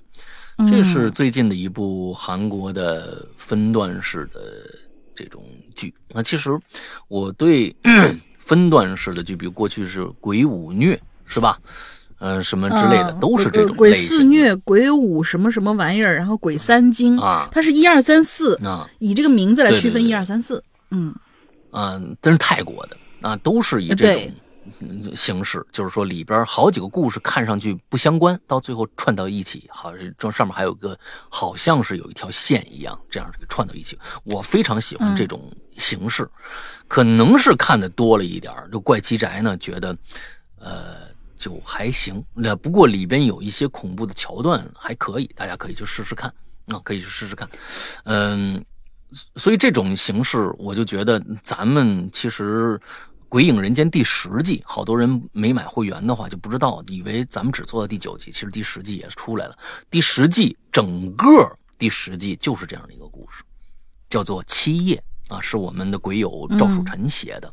[0.69, 4.63] 这是最近的一部韩国的分段式的
[5.15, 5.43] 这种
[5.75, 5.93] 剧。
[6.09, 6.57] 那其实
[7.07, 7.75] 我对
[8.45, 11.57] 分段式的就，比如过去是鬼舞虐，是吧？
[12.19, 20.63] 嗯、什么之类的，嗯都是这种鬼类型肆虐、鬼舞什么什么玩意儿，然后鬼三惊，啊它是一二三四，啊以这个名字来区分一二三四。
[20.91, 21.13] 嗯，
[21.71, 24.35] 嗯，真是泰国的啊，都是以这种嗯
[25.15, 30.97] 形式，就是说里边好几个故事看上去不相关，到最后串到一起，好像这上面还有个
[31.29, 33.97] 好像是有一条线一样，这样串到一起。
[34.23, 36.29] 我非常喜欢这种形式，
[36.87, 39.97] 可能是看的多了一点就怪奇宅呢，觉得
[40.59, 41.07] 呃
[41.37, 42.23] 就还行。
[42.33, 46.33] 那不过里边有一些恐怖的桥段还可以，大家可以去试试看
[46.67, 47.49] 啊，可以去试试看。
[48.05, 48.63] 嗯，
[49.35, 52.79] 所以这种形式，我就觉得咱们其实。
[53.33, 59.57] 《鬼影人间》第十季，好多人没买会员的话就不知道，以为咱们只做到第九季，其实第十季也出来了。
[59.89, 61.27] 第十季整个
[61.79, 63.43] 第十季就是这样的一个故事，
[64.07, 65.03] 叫做《七夜》
[65.33, 67.51] 啊，是我们的鬼友赵树臣写的，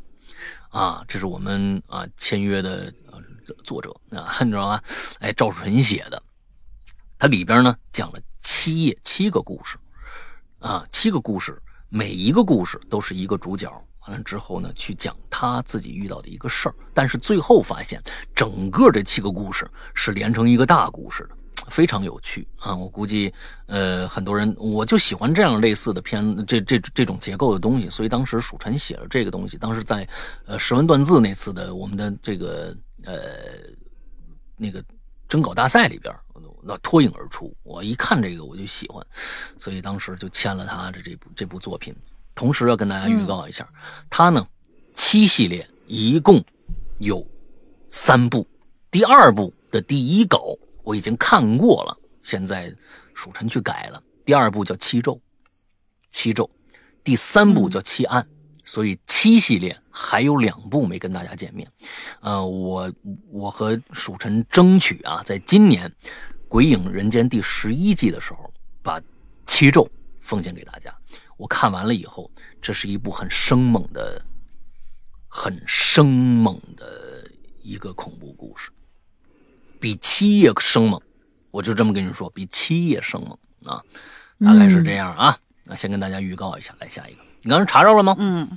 [0.69, 2.93] 啊，这是我们啊签约的
[3.63, 4.79] 作者啊，你知道吗？
[5.19, 6.21] 哎，赵树臣写的，
[7.17, 9.79] 它里边呢讲了七夜七个故事，
[10.59, 11.59] 啊，七个故事，
[11.89, 13.67] 每一个故事都是一个主角。
[14.07, 18.01] 完了之后呢，去讲他自己遇到的一个事儿，但是最后发现，
[18.35, 21.35] 整个这七个故事是连成一个大故事的，
[21.69, 22.75] 非常有趣啊！
[22.75, 23.31] 我估计，
[23.67, 30.07] 呃，很多人我就喜欢这样类似的片，这这这种结构的东西，所以当时蜀臣写了这个东西，当时在
[30.45, 33.13] 呃识文断字那次的我们的这个呃
[34.57, 34.83] 那个
[35.29, 36.13] 征稿大赛里边，
[36.63, 37.53] 那脱颖而出。
[37.63, 39.05] 我一看这个我就喜欢，
[39.57, 41.95] 所以当时就签了他的这部这部作品。
[42.35, 43.67] 同时要跟大家预告一下，
[44.09, 44.47] 它呢
[44.95, 46.43] 七系列一共
[46.99, 47.25] 有
[47.89, 48.47] 三部，
[48.89, 52.73] 第二部的第一稿我已经看过了，现在
[53.13, 54.01] 蜀臣去改了。
[54.23, 55.19] 第二部叫七咒，
[56.11, 56.49] 七咒，
[57.03, 58.25] 第三部叫七案，
[58.63, 61.67] 所以七系列还有两部没跟大家见面。
[62.21, 62.91] 呃，我
[63.31, 65.89] 我和蜀臣争取啊，在今年
[66.47, 69.01] 《鬼影人间》第十一季的时候，把
[69.45, 70.95] 七咒奉献给大家。
[71.41, 72.29] 我看完了以后，
[72.61, 74.21] 这是一部很生猛的、
[75.27, 77.27] 很生猛的
[77.63, 78.69] 一个恐怖故事，
[79.79, 81.01] 比七夜生猛。
[81.49, 83.35] 我就这么跟你说，比七夜生猛
[83.65, 83.81] 啊，
[84.45, 85.35] 大概是这样啊。
[85.63, 88.15] 那先跟大家预告一下，来下一个，你刚才查着了吗？
[88.19, 88.47] 嗯，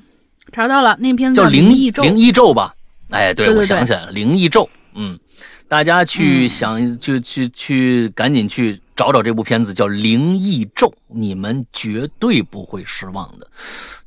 [0.53, 2.03] 查到了，那篇叫《灵异咒》。
[2.07, 2.77] 灵异咒吧？
[3.09, 4.65] 哎，对，我想起来了，《灵异咒》。
[4.93, 5.19] 嗯，
[5.75, 8.81] 大家去想，就去去，赶紧去。
[8.95, 13.51] 找找这部片子叫《灵异咒》，你们绝对不会失望的。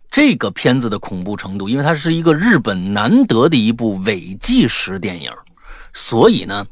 [0.10, 5.30] 这个片子的恐怖程度，因为它是一个日本难得的一部伪纪实电影，
[5.92, 6.66] 所以呢，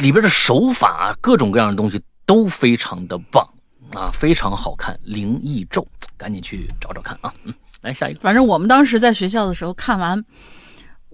[0.00, 3.48] 里边的手法、各种各样的东西都非常的棒
[3.92, 4.92] 啊，非常好看。
[5.04, 5.80] 《灵异咒》，
[6.16, 7.32] 赶紧去找找看啊！
[7.44, 8.20] 嗯，来下一个。
[8.20, 10.20] 反正我们当时在学校的时候看完，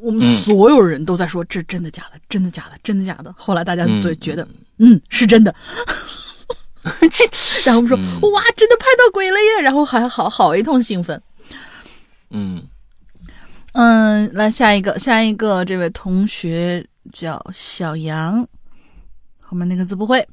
[0.03, 2.19] 我们所有人都在说：“这真的假的？
[2.29, 2.77] 真的假的？
[2.83, 4.47] 真的假的？”后来大家都觉得。
[4.79, 5.55] 嗯，是真的。
[7.09, 7.25] 这，
[7.65, 7.97] 然后我们说，
[8.31, 9.63] 哇，真的拍到鬼了耶！
[9.63, 11.23] 然后还好好一通兴奋。
[12.31, 12.61] 嗯
[13.75, 18.45] 嗯，来下一个，下一个，这位同学叫小杨，
[19.41, 20.27] 后面那个字不会。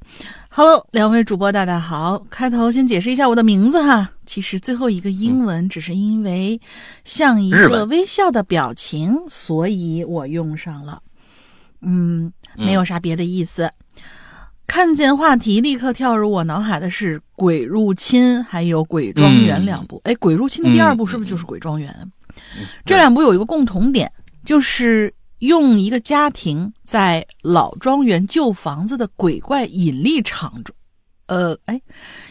[0.49, 2.25] Hello，两位主播大大好。
[2.31, 6.61] 开头先解释一下我的名字哈，其实最后一个英文只是因为
[7.03, 11.01] 像一个微笑的表情，所以我用上了。
[11.81, 13.71] 嗯，没有啥别的意思。
[14.67, 19.99] 看见话题，立刻跳入我脑海的是《鬼入侵》还有《鬼庄园》两部。
[20.03, 21.91] 哎，《鬼入侵》的第二部是不是就是《鬼庄园》？
[22.85, 24.11] 这两部有一个共同点，
[24.45, 30.75] 就是用一个家庭在老庄园旧房子的鬼怪引力场中，
[31.29, 31.79] 呃，哎，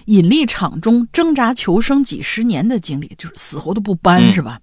[0.06, 4.60] 引力场中挣扎求生几十年的经历，就是死活都不搬，是吧？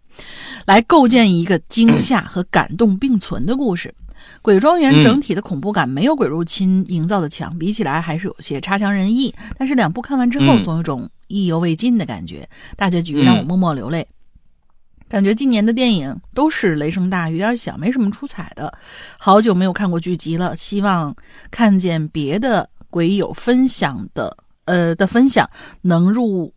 [0.66, 3.94] 来构建一个惊吓和感动并存的故事。
[4.42, 9.34] 鬼庄园整体的恐怖感没有鬼入侵营造的强，比起来还是有些差强人意。
[9.58, 12.48] 但是两部看完之后，总有种意犹未尽的感觉。
[12.76, 14.06] 大结局让我默默流泪。
[15.08, 18.74] 感觉今年的电影都是雷声大雨点小，没什么出彩的。
[19.18, 21.16] 好久没有看过剧集了，希望
[21.52, 25.50] 看见别的鬼友分享的，呃的分享
[25.82, 26.54] 能入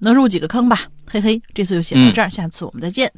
[0.00, 0.90] 能入几个坑吧。
[1.06, 3.12] 嘿嘿，这次就写到这儿，下次我们再见。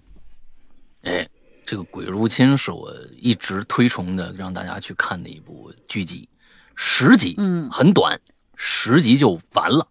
[1.00, 1.26] 哎。
[1.64, 6.28] 这个《鬼入侵》是我一直推崇的，让大家去看的一部剧集，
[6.74, 8.20] 十集，嗯，很短，
[8.56, 9.86] 十集就完了。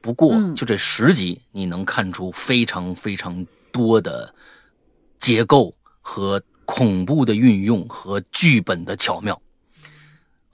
[0.00, 4.34] 不过，就这十集，你能看出非常非常多的
[5.20, 9.40] 结构和恐怖的运用和剧本的巧妙。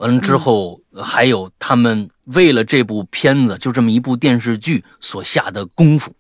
[0.03, 6.13] 完了之后，还有他们为了这部片子，就这么一部电视剧所下的功夫。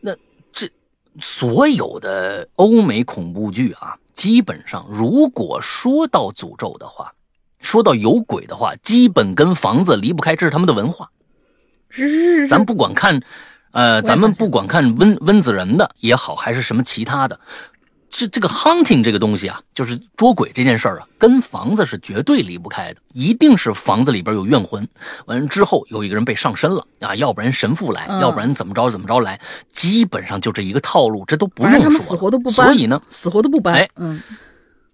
[0.00, 0.14] 那
[0.52, 0.70] 这
[1.18, 7.10] 所有的欧美恐怖剧啊，基本上如果说到诅咒的话，
[7.62, 11.10] 说到有鬼的话，基本跟房子离不开，这是他们的文化。
[11.88, 12.48] 是是是。
[12.48, 13.18] 咱不管看，
[13.70, 17.40] 呃，咱们不管看温温子仁的也好，还是什么其他的，
[18.10, 24.86] 这这个 hunting 这个东西啊，就是捉鬼这件事儿啊，跟房子是绝对离不开的，一定是房子里边有怨魂，
[25.26, 29.40] 完了之后有一个人被上身了啊，要不然神父来，嗯要不然怎么着怎么着来，
[29.72, 32.00] 基本上就这一个套路，这都不用说。
[32.00, 33.74] 死活都不搬，所以呢，死活都不搬。
[33.74, 34.20] 哎嗯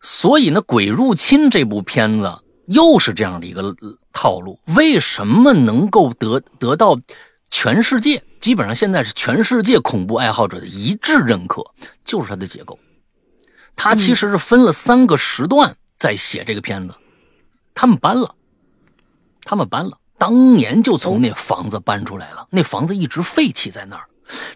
[0.03, 2.33] 所以呢，《鬼入侵》这部片子
[2.67, 4.61] 又是这样的一个呃套路。
[4.77, 6.97] 为什么能够得得到
[7.51, 11.65] 全世界基本上现在是全世界恐怖爱好者的一致认可，
[12.05, 12.79] 就是它的结构。
[13.77, 16.95] 它其实是分了三个时段在写这个片子，
[17.75, 18.35] 他们搬了，
[19.45, 24.07] 他们搬了，当年就从那房子搬出来了，那房子一直废弃在那儿，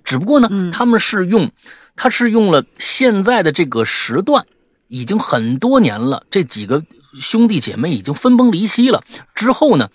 [0.03, 1.53] 只不过呢，嗯他们是用，
[1.95, 4.45] 他是用了现在的这个时段。
[4.93, 6.83] 已经很多年了，这几个
[7.15, 9.05] 兄弟姐妹已经分崩离析了。
[9.37, 9.89] 之后呢，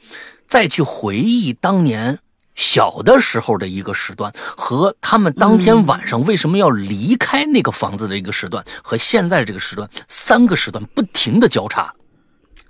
[0.47, 2.19] 再去回忆当年
[2.55, 11.93] 小的时候的一个时段，和他们当天晚上为什么要离开那个房子的一个时段，和现在这个时段三个时段不停的交叉，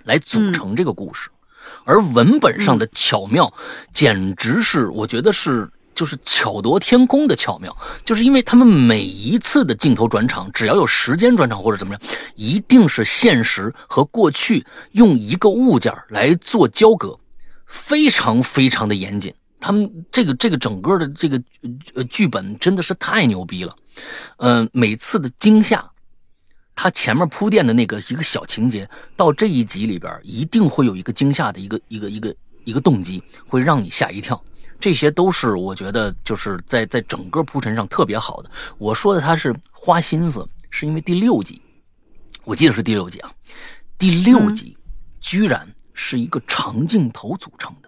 [0.04, 1.30] 来组成这个故事。
[1.84, 3.52] 而文本上的巧妙，
[3.92, 5.70] 简直是我觉得是。
[5.94, 7.74] 就是巧夺天工的巧妙，
[8.04, 12.02] 就是因为他们每一次的镜头转场，只要有时间转场或者怎么样，
[12.34, 17.18] 一定是现实和过去用一个物件来做交割，
[17.64, 19.32] 非常非常的严谨。
[19.58, 21.42] 他们这个这个整个的这个
[21.94, 23.74] 呃剧本真的是太牛逼了，
[24.38, 25.90] 嗯、每次的惊吓，
[26.74, 34.40] 他前面铺垫的那个一个小情节，到这一集里边一定会有一个惊吓的一个一个一个一个动机，会让你吓一跳。
[34.78, 38.50] 这些都是我觉得就是在在整个铺陈上特别好的。
[38.76, 41.60] 我说的他是花心思，是因为第六集，
[42.44, 43.32] 我记得是第六集啊，
[43.96, 44.76] 第六集、
[45.18, 47.85] 居然是一个长镜头组成的。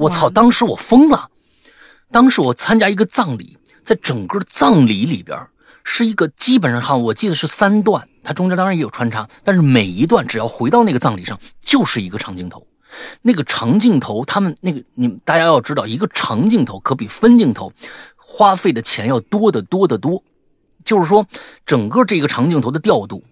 [0.00, 0.30] 我操！
[0.30, 1.28] 当时我疯了，
[2.10, 5.38] 当时我参加一个葬礼，在整个葬礼里边
[5.84, 12.66] 是一个基本上哈，我记得是三段，它中间当然也有穿插，但是每一段只要回到那个葬礼上，就是一个长镜头。
[13.20, 17.70] 那个长镜头，他们那个你大家要知道，一个长镜头可比分镜头
[18.16, 20.24] 花费的钱要多得多得多。
[20.82, 21.26] 就是说，
[21.66, 23.22] 整个这个长镜头的调度，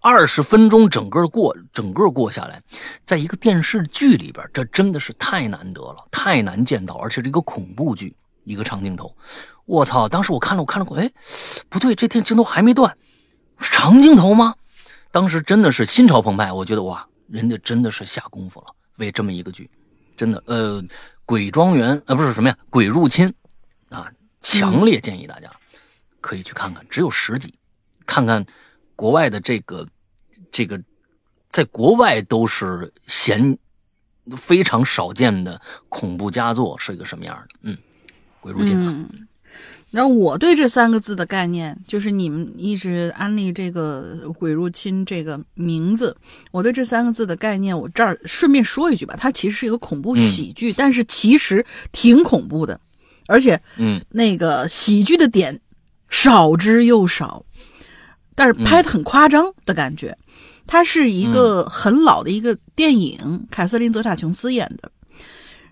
[0.00, 2.62] 二十分钟整个过整个过下来，
[3.04, 8.14] 在一个电视剧里边，这真的是太难得了，太难见到，而且是一个恐怖剧，
[8.44, 9.14] 一个长镜头。
[9.66, 10.08] 我操！
[10.08, 11.10] 当时我看了，我看了过，哎，
[11.68, 12.96] 不对，这电镜头还没断，
[13.60, 14.54] 长镜头吗？
[15.10, 18.66] 当时真的是心潮澎湃，我觉得哇，人家真的是下功夫了。
[18.96, 19.70] 为这么一个剧，
[20.16, 20.82] 真的，呃，
[21.24, 23.32] 鬼庄园，呃，不是什么呀，鬼入侵，
[23.90, 24.10] 啊，
[24.40, 25.50] 强烈建议大家
[26.20, 27.54] 可以去看看，只有十集，
[28.06, 28.44] 看看
[28.98, 29.86] 国外的这个
[30.50, 30.82] 这个，
[31.48, 33.56] 在国外都是嫌
[34.36, 37.78] 非常少见的恐怖佳作是一个什么样的，嗯，
[38.40, 38.92] 鬼入侵、啊。
[38.92, 39.28] 嗯。
[39.92, 46.16] 然后我对这三个字的概念，就是你们一直安利这个“鬼入侵”这个名字，
[46.50, 52.78] 我对这三个字的概念，我这儿顺便说一句吧，它其实是一个恐怖喜剧，但是其实挺恐怖的，
[53.28, 54.04] 而且嗯。
[54.10, 55.60] 那个喜剧的点
[56.10, 57.46] 少之又少，
[58.38, 60.16] 但是拍的很夸张的感觉。
[60.70, 64.90] 它是一个很老的一个电影，凯瑟琳·泽塔琼斯演的。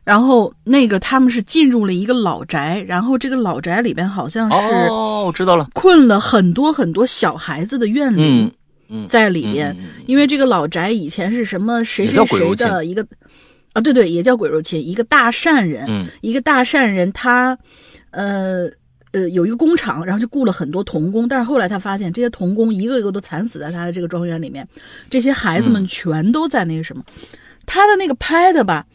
[0.03, 8.51] 然后那个他们是进入了一个老宅，然后这个老宅里边好像是哦，我知道了，困了很多很多小孩子的怨灵
[9.07, 13.07] 在里边，因为这个老宅以前是什么谁谁谁的一个
[13.75, 16.07] 啊，对对，也叫鬼肉亲，一个大善人，嗯。
[16.23, 17.59] 一个大善人他
[18.11, 18.71] 呃。
[19.17, 24.69] 呃，有一个工厂，然后就雇了很多童工，但是后来他发现这些童工一个一个都惨死在他的这个庄园里面，
[25.09, 25.89] 这些孩子们嗯。
[25.89, 27.03] 全都在那个什么，
[27.65, 28.87] 他的那个拍的吧，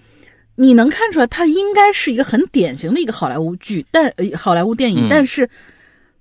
[0.57, 5.09] 你能看出来，他应该是一个很典型的一个好莱坞剧，但呃好莱坞电影，嗯。
[5.09, 5.49] 但是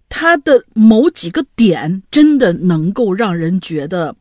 [0.08, 4.16] 他的某几个点真的能够让人觉得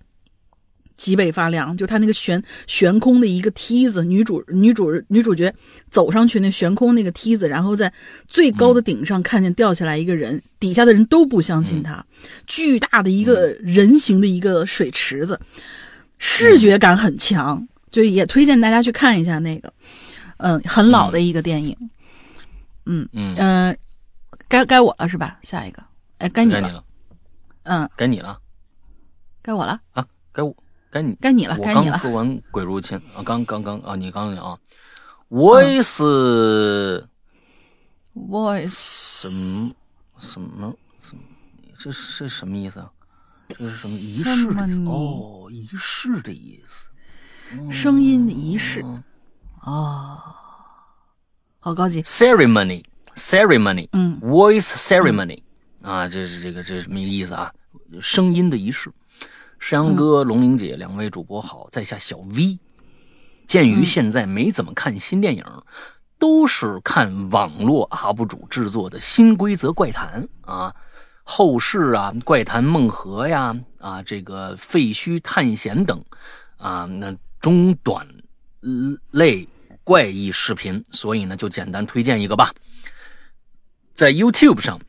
[0.99, 1.75] 脊背发凉。
[1.77, 5.51] 就他那个悬悬空的一个梯子，女主女主女主角
[5.89, 7.91] 走上去那悬空那个梯子，然后在
[8.27, 12.05] 最高的顶上看见掉下来一个人，底下的人都不相信他，
[12.45, 15.39] 巨大的一个人形的一个水池子，
[16.17, 19.71] 视觉感很强，就也推荐大家去看一下那个。
[20.41, 21.75] 嗯，很老的一个电影。
[22.85, 23.77] 嗯嗯，嗯、
[24.47, 25.37] 该该我了是吧？
[25.43, 25.83] 下一个，
[26.19, 26.61] 哎，该你了。
[26.61, 26.83] 该你了，
[27.63, 28.39] 嗯，该你了
[29.41, 30.55] 该我了，啊，该我，
[30.91, 31.91] 该你，该你了，我该你了。
[31.91, 34.57] 刚说完鬼入侵啊，刚刚刚啊，你刚讲啊
[35.29, 37.05] ，voice
[38.15, 39.71] Voice，什么
[40.19, 41.21] 什么什么，
[41.77, 42.91] 这是这什么意思啊？
[43.49, 44.81] 这是什么仪式的意思？
[44.81, 46.87] 哦，仪式的意思。
[47.71, 49.03] 声音的仪式嗯
[49.61, 50.19] 哦，
[51.59, 52.01] 好高级。
[52.03, 52.83] ceremony
[53.15, 55.41] ceremony 嗯 voice ceremony
[55.81, 57.51] 啊啊，这是这个这是什么意思啊？
[58.01, 58.91] 声音的仪式，
[59.59, 62.57] 山羊哥、龙玲姐两位主播好，在下小 V。
[63.45, 65.43] 鉴于现在没怎么看新电影，
[66.17, 70.73] 都是看网络 UP 主制作的新规则怪谈啊、
[71.23, 76.03] 后世啊、怪谈梦河呀、啊这个废墟探险等
[76.57, 78.07] 啊，那中短
[79.11, 79.47] 类
[79.83, 82.53] 怪异视频，所以呢就简单推荐一个吧，
[83.93, 84.79] 在 YouTube 上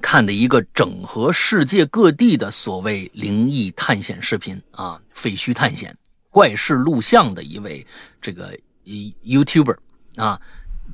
[0.00, 5.96] 看的一个整合世界各地的所谓灵异探险视频啊，废墟探险、
[6.30, 7.86] 怪事录像的一位
[8.20, 9.76] 这个 YouTuber
[10.16, 10.40] 啊，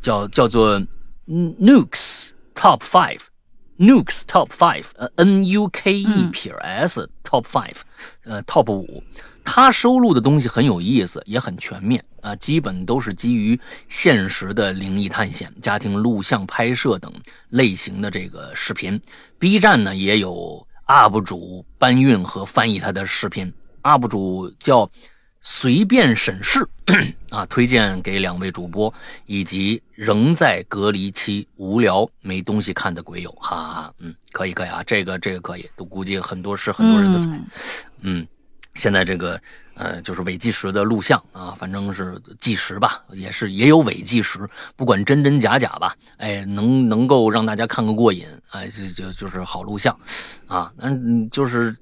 [0.00, 0.80] 叫叫做
[1.26, 3.20] Nukes Top Five。
[3.78, 7.78] Nukes Top Five，呃，N U K E 撇 S Top Five，
[8.22, 9.02] 呃，Top 五，
[9.44, 17.12] 他收录的东西很有意思，也很全面啊，基本都是基于现实的灵异探险、家庭录像拍摄等
[17.50, 19.00] 类型的这个视频。
[19.38, 24.88] B 站呢也有 UP 主搬运和翻译他的视频，UP 主叫
[25.42, 26.64] 随便审视
[27.30, 28.92] 啊，推荐给两位主播
[29.26, 37.46] 以及仍在隔离期无聊没东西看的鬼友，哈哈哈，嗯，可以可以啊，这个这个可以，都估计很多是很多人的菜，嗯
[38.02, 38.26] 嗯，
[38.74, 39.40] 现在这个
[39.74, 49.98] 呃，就是伪计时的录像啊，反正是计时吧，也是也有伪计时，不管真真假假吧，哎，能能够让大家看个过瘾，哎，就就就是好录像
[50.46, 51.76] 啊，嗯，就是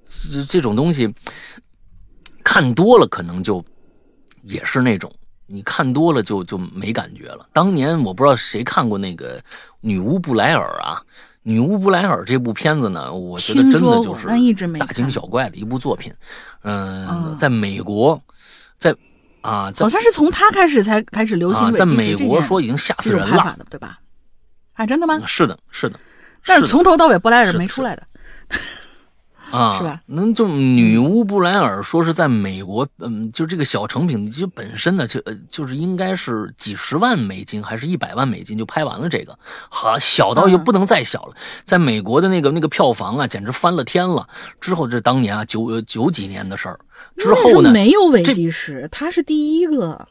[0.48, 1.12] 这种东西
[2.44, 3.64] 看多了，可能就
[4.42, 5.12] 也是那种。
[5.52, 7.44] 你看多了就就没感觉了。
[7.52, 9.36] 当年我不知道谁看过那个
[9.80, 11.02] 《女巫布莱尔》啊，
[11.42, 14.26] 《女巫布莱尔》这部片子呢，我觉得真的就是
[14.78, 16.12] 大惊小怪的一部作品。
[16.62, 18.20] 嗯，嗯在美国，
[18.78, 18.94] 在
[19.40, 23.56] 啊，在好像是从他开始才开始流行啊，在美国说已经吓这死人了。
[23.70, 23.98] 对吧？
[24.74, 25.20] 啊，真的吗？
[25.26, 25.98] 是的，是的，
[26.44, 28.02] 但是从头到尾布莱尔没出来的，
[29.50, 30.00] 啊，是吧？
[30.06, 39.38] 那就女巫布莱尔说是在美国，嗯，就这个小成品，就本身呢，就呃就是应该是几十万美金还是一百万美金就拍完了这个，
[39.68, 41.34] 好小到又嗯不能再小了，
[41.64, 44.28] 在美国的那个那个票房啊，简直翻了天了。
[44.60, 46.78] 之后这当年啊九呃九几年的事儿，
[47.16, 50.06] 之后呢，没有伪这纪实，他是第一个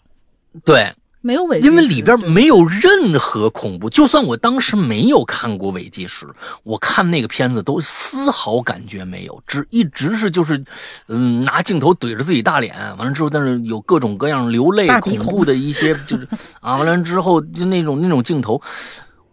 [0.66, 6.26] 对，没有伪，因为里边没有任何恐怖，就算我当时没有看过伪纪实，
[6.64, 10.64] 我看那个片子都丝毫感觉没有，只一直是就是，
[11.08, 16.28] 嗯，拿镜头怼着自己大脸，完了之后，但是有各种各样流泪恐怖的一些，就是
[16.62, 18.62] 啊，完了之后就那种那种镜头，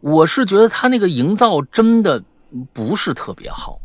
[0.00, 2.22] 我是觉得他那个营造真的
[2.72, 3.78] 不是特别好。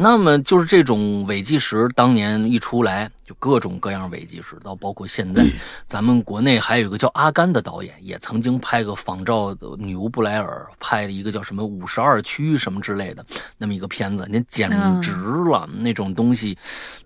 [0.00, 5.44] 那么就是这种伪纪实，当年一出来就各种各样伪纪实，到包括现在，
[5.86, 13.22] 咱们国内还有一个叫阿甘的导演，也曾经拍个仿照的女巫布莱尔，拍了一个叫什么五十二区什么之类的
[13.58, 14.70] 那么一个片子，那简
[15.02, 15.12] 直
[15.50, 16.56] 了，那种东西，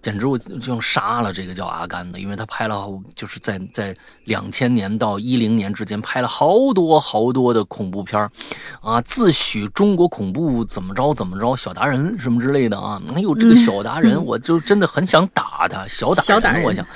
[0.01, 3.97] 简直我就像杀了这个叫阿甘的，因为他拍了就是在在
[4.27, 8.31] 两千年到一零年之间拍了好多好多的恐怖片儿
[8.81, 16.87] 啊，自诩中国恐怖怎么着怎么着，小达人什么之类的啊，哎呦，这个小达人， 我就真的很想打他，小打小打人我想。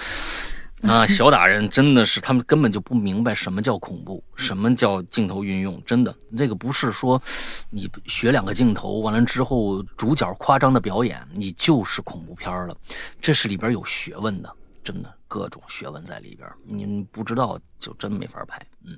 [0.82, 7.20] 啊，小打人真的是他们根本就不明白什么叫恐怖，什么叫镜头运用，真的，这个不是说
[7.70, 12.76] 你学两个镜头完了之后主角夸张的表演，你就是恐怖片了，
[13.20, 14.52] 这是里边有学问的，
[14.84, 18.60] 真的各种学问在里边，您不知道就真没法拍。
[18.84, 18.96] 嗯，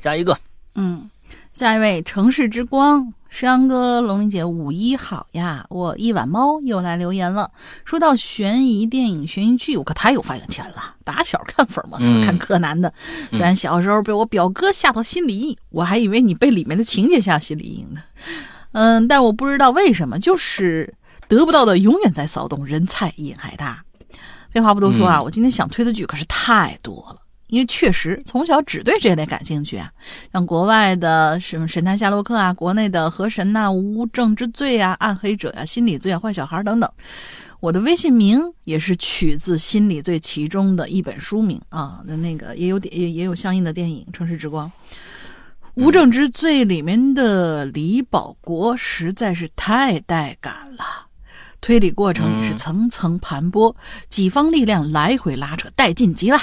[0.00, 0.36] 下一个，
[0.74, 1.08] 嗯，
[1.52, 5.64] 下一位城市之光，山羊哥、龙玲姐五一好呀！
[5.70, 7.50] 我一碗猫又来留言了，
[7.84, 10.96] 说到悬疑电影、悬疑剧，我可太有发言权了。
[11.04, 12.92] 打小看福尔摩斯、嗯看柯南的，
[13.30, 18.02] 虽然小时候被我表哥吓到心理阴影，我还以为你被里面的情节吓心理阴影呢。
[18.72, 20.92] 嗯，但我不知道为什么，就是
[21.28, 23.84] 得不到的永远在骚动，人菜瘾还大。
[24.52, 27.19] 废话不多说啊，嗯我今天想推的剧可是太多了。
[27.50, 29.90] 因为确实从小只对这类感兴趣啊，
[30.32, 36.90] 像国外的什么《神探夏洛克》啊，国内的《河神》呐，《无证之罪》啊，《暗黑者》呀，《心理罪》啊，《坏小孩》等等。
[37.60, 44.66] 我的微信名也是取自《心理罪》其中的一本书名啊，那那个也有点也也有相应的电影《城市之光》。
[45.84, 50.84] 《无证之罪》里面的李保国实在是太带感了，
[51.60, 53.74] 推理过程也是嗯层层盘剥，
[54.08, 56.38] 几方力量来回拉扯，带劲极了。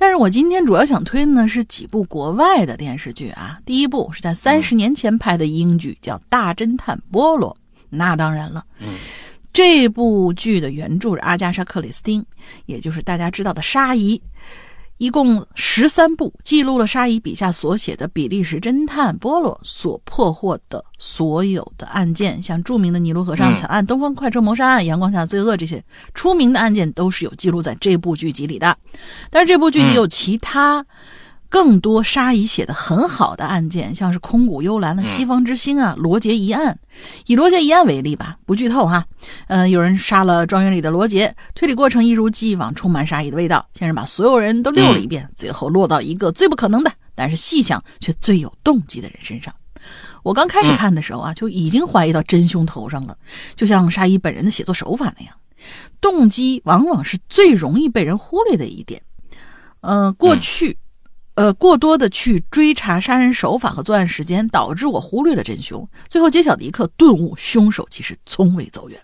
[0.00, 3.58] 但是我今天主要想推的呢是几部国外的电视剧啊。
[3.66, 7.50] 第一部是在三十年前拍的英剧，叫《大侦探波罗》。
[7.90, 8.86] 那当然了，嗯
[9.52, 12.24] 这部剧的原著是阿加莎·克里斯汀，
[12.66, 14.22] 也就是大家知道的沙姨。
[14.98, 25.82] 一共十三部，记录了沙伊笔下所写的比利时侦探波罗所破获的所有的案件，像著名的尼罗河上惨案、东方快车谋杀案、阳光下的罪恶这些
[26.14, 28.76] 出名的案件，都是有记录在这部剧集里的。
[29.30, 30.84] 但是这部剧集有其他。
[31.50, 36.78] 更多沙伊写的很好的案件，像是空谷幽兰的西方之星啊，罗杰一案。
[37.26, 39.04] 以罗杰一案为例吧，不剧透哈。
[39.46, 43.66] 嗯，有人杀了庄园里的罗杰，推理过程一如既往充满杀意的味道。
[43.74, 49.54] 先是把所有人都溜了一遍，最后落到一个最不可能的，但是细想却最有动机的人身上。
[50.22, 53.16] 我刚开始看的时候啊，就已经怀疑到真凶头上了，
[53.54, 55.34] 就像沙伊本人的写作手法那样，
[55.98, 59.00] 动机往往是最容易被人忽略的一点。
[59.80, 60.76] 嗯，过去。
[61.38, 65.88] 呃，过多的去追查杀人手法和作案时间，导致我忽略了真凶。
[66.08, 69.00] 最后揭晓的一刻，顿悟凶手其实从未走远。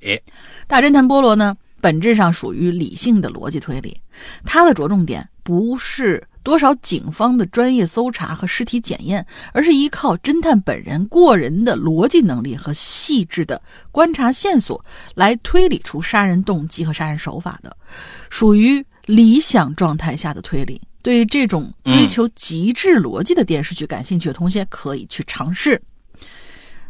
[0.00, 0.22] 诶，
[0.66, 4.00] 大侦探波罗呢，本质上属于理性的逻辑推理，
[4.46, 13.60] 他的着重点不是多少警方的专业搜查和尸体检验，而是依靠侦探本人过人的逻辑能力和细致的
[13.92, 14.82] 观察线索
[15.14, 17.76] 来推理出杀人动机和杀人手法的，
[18.30, 20.80] 属于理想状态下的推理。
[21.06, 25.80] 对这种追求极致逻辑的电视剧感兴趣的同学可以去尝试。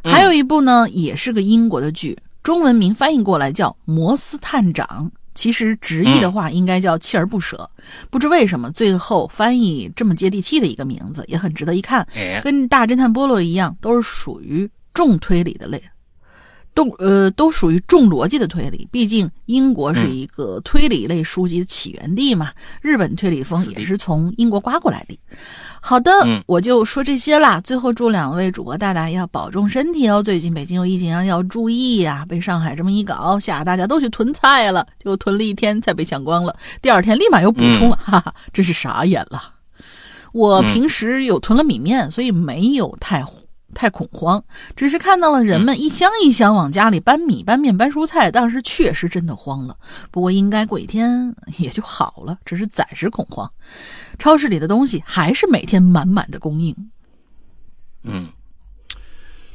[0.03, 7.69] 还有一部呢，也是个英国的剧，中文名翻译过来叫《摩斯探长》，其实直译的话应该叫《锲而不舍》。
[8.09, 12.09] 不知为什么最后翻译这么接地气的一个名字，也很值得一看。
[12.43, 15.83] 跟《大侦探波洛》一样，都是属于重推理的类。
[16.77, 22.53] 都呃都属于重逻辑的推理，毕竟英国是一个推理类书籍的起源地嘛。
[22.83, 25.18] 日本推理风也是从英国刮过来的。
[25.81, 26.12] 好的，
[26.47, 27.59] 我就说这些啦。
[27.62, 30.22] 最后祝两位主播大大要保重身体哦。
[30.22, 32.27] 最近北京有疫情啊，要注意呀。
[32.29, 39.55] 被上海这么一搞，吓大家都去囤菜了，就囤了一天菜被抢光了，第二天立马又补充了，哈哈，真是傻眼了。
[40.33, 43.24] 我平时有囤了米面，所以没有太。
[43.77, 44.43] 太恐慌，
[44.74, 49.77] 只是看到了人们一箱一箱往家里搬米、搬面、搬蔬菜，当时确实真的慌了。
[50.11, 53.53] 不过应该过几天也就好了，只是暂时恐慌。
[54.18, 56.74] 超市里的东西还是每天满满的供应。
[58.05, 58.33] 嗯，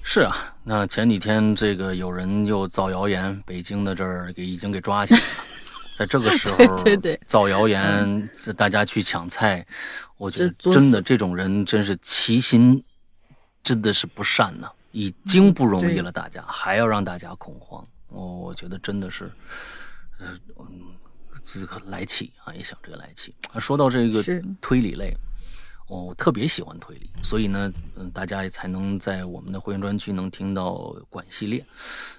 [0.04, 5.26] 是啊，那前几天这个有人又造谣言，北京的这儿给已经给抓起来了。
[5.98, 9.66] 在这个时候，对对造谣言，大家去抢菜，
[10.18, 12.84] 我觉得真的这种人真是其心。
[13.64, 19.32] 真的是不善呢，已经不容易了，大家还要让大家恐慌，我我觉得真的是，
[20.20, 20.36] 呃，
[21.44, 23.36] 这个来气啊，也想这个来气。
[23.60, 24.24] 说到这个
[24.60, 25.16] 推理类，
[25.88, 31.64] 我特别喜欢推理，所以呢，嗯，大家也才能在我们的会员专区能听到管系列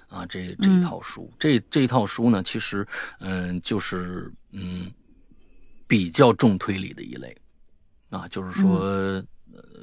[0.07, 2.87] 啊，这这一套书，这这一套书呢，其实
[3.19, 4.89] 嗯，就是嗯，
[5.87, 7.35] 比较重推理的一类。
[8.09, 9.21] 啊，就是说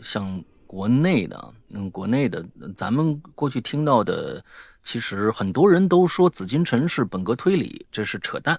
[0.02, 0.42] 像。
[0.70, 2.46] 国内的，嗯，国内的，
[2.76, 4.40] 咱们过去听到的，
[4.84, 8.56] 其实很多人都说紫禁城是本格推理，这是扯淡，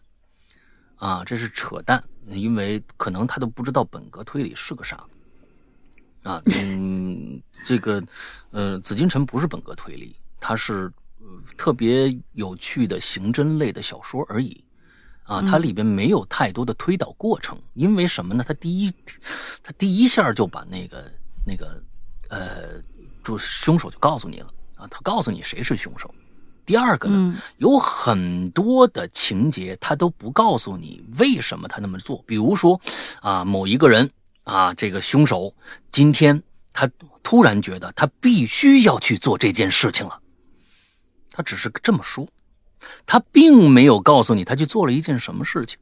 [0.97, 5.05] 啊，这是扯淡，因为可能他都不知道本格推理是个啥，
[6.24, 8.03] 啊，嗯， 这个，
[8.49, 10.91] 呃，紫禁城不是本格推理，它是
[11.55, 14.62] 特别有趣的刑侦类的小说而已，
[15.24, 18.43] 啊，它里边没有太多的推导过程，因为什么呢？
[18.45, 18.93] 它第一，
[19.64, 21.09] 它第一下就把那个
[21.47, 21.82] 那个。
[22.32, 22.82] 呃，
[23.21, 26.09] 就凶手就告诉你了啊，他告诉你谁是凶手。
[26.65, 32.23] 第二个呢，有很多的情节他都不告诉你为什么他那么做。
[32.25, 32.79] 比如说
[33.19, 34.09] 啊，某一个人
[34.45, 35.53] 啊，这个凶手
[35.91, 36.89] 今天他
[37.21, 40.21] 突然觉得他必须要去做这件事情了，
[41.32, 42.25] 他只是这么说，
[43.05, 45.77] 他并没有告诉你他去做了一件什么事情。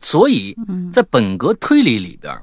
[0.00, 0.56] 所以
[0.92, 2.36] 在本格推理里边。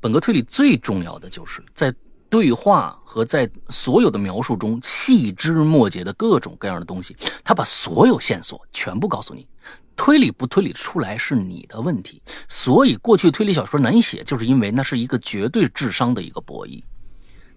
[0.00, 1.94] 本格推理最重要的就是在
[2.28, 9.46] 对话和在所有的描述中细枝末节的各种各样的东西，他把所有线索全部告诉你。
[9.96, 12.22] 推理不推理出来是你的问题。
[12.48, 16.82] 所以过去推理小说难写，就是因为那是一个绝对智商的一个博弈。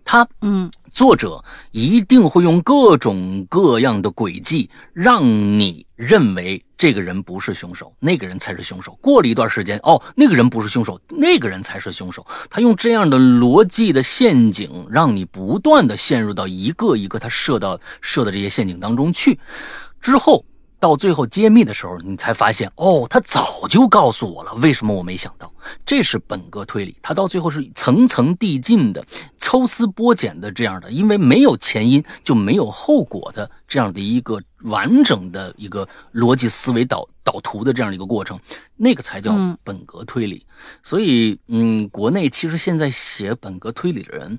[0.05, 8.97] 他，嗯，作者一定会用各种各样的诡计，让你认为这个人不是凶手，那个人才是凶手。
[9.01, 12.25] 过了一段时间，哦，那个人不是凶手，那个人才是凶手。
[12.49, 19.39] 他用这样的逻辑的陷阱，让你不断的陷入到一个一个他设到设的这些陷阱当中去。
[20.01, 20.45] 之后，
[20.83, 25.49] 到最后揭秘的时候，你才发现，哦，他早就告诉我了，为什么我没想到？
[25.85, 29.01] 这是本格推理，他到最后是层层递进的、
[29.37, 38.37] 抽丝剥茧的这样的，因为没有前因就没有后果的这样的一个完整的一个逻辑思维导导图的这样的一个过程，
[38.75, 40.45] 那个才叫嗯本格推理。
[40.83, 44.37] 所以，嗯，国内其实现在写本格推理的人，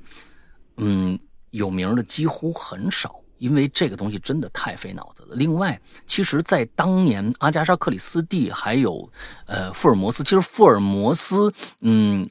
[0.77, 1.19] 嗯，
[1.53, 3.24] 有名的几乎很少。
[3.39, 5.35] 因为这个东西真的太费脑子了。
[5.35, 9.11] 另外，其实，在当年阿加莎·克里斯蒂还有
[9.47, 12.29] 呃福尔摩斯，其实福尔摩斯，嗯，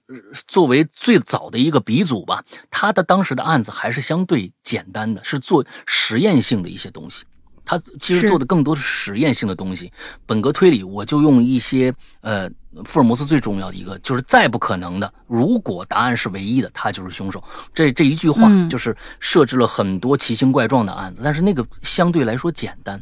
[0.48, 7.24] 作为最早的一个鼻祖吧，他的当时的案子还是相对简单的，是做实验性的一些东西。
[7.66, 9.92] 他其实做的更多是实验性的东西。
[10.26, 12.50] 本格推理，我就用一些呃，
[12.86, 17.44] 福尔摩斯最重要的一个，就是再不可能的，如果答案是唯一的，他就是凶手。
[17.74, 23.02] 这这一句话嗯就是设置了很多奇形怪状的案子，但是那个相对来说简单。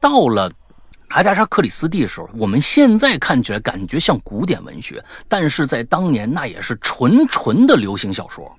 [0.00, 0.50] 到了
[1.08, 8.56] 阿加莎·克里斯蒂的时候，我们现在看起来感觉像古典文学，但是在当年那也是纯纯的流行小说。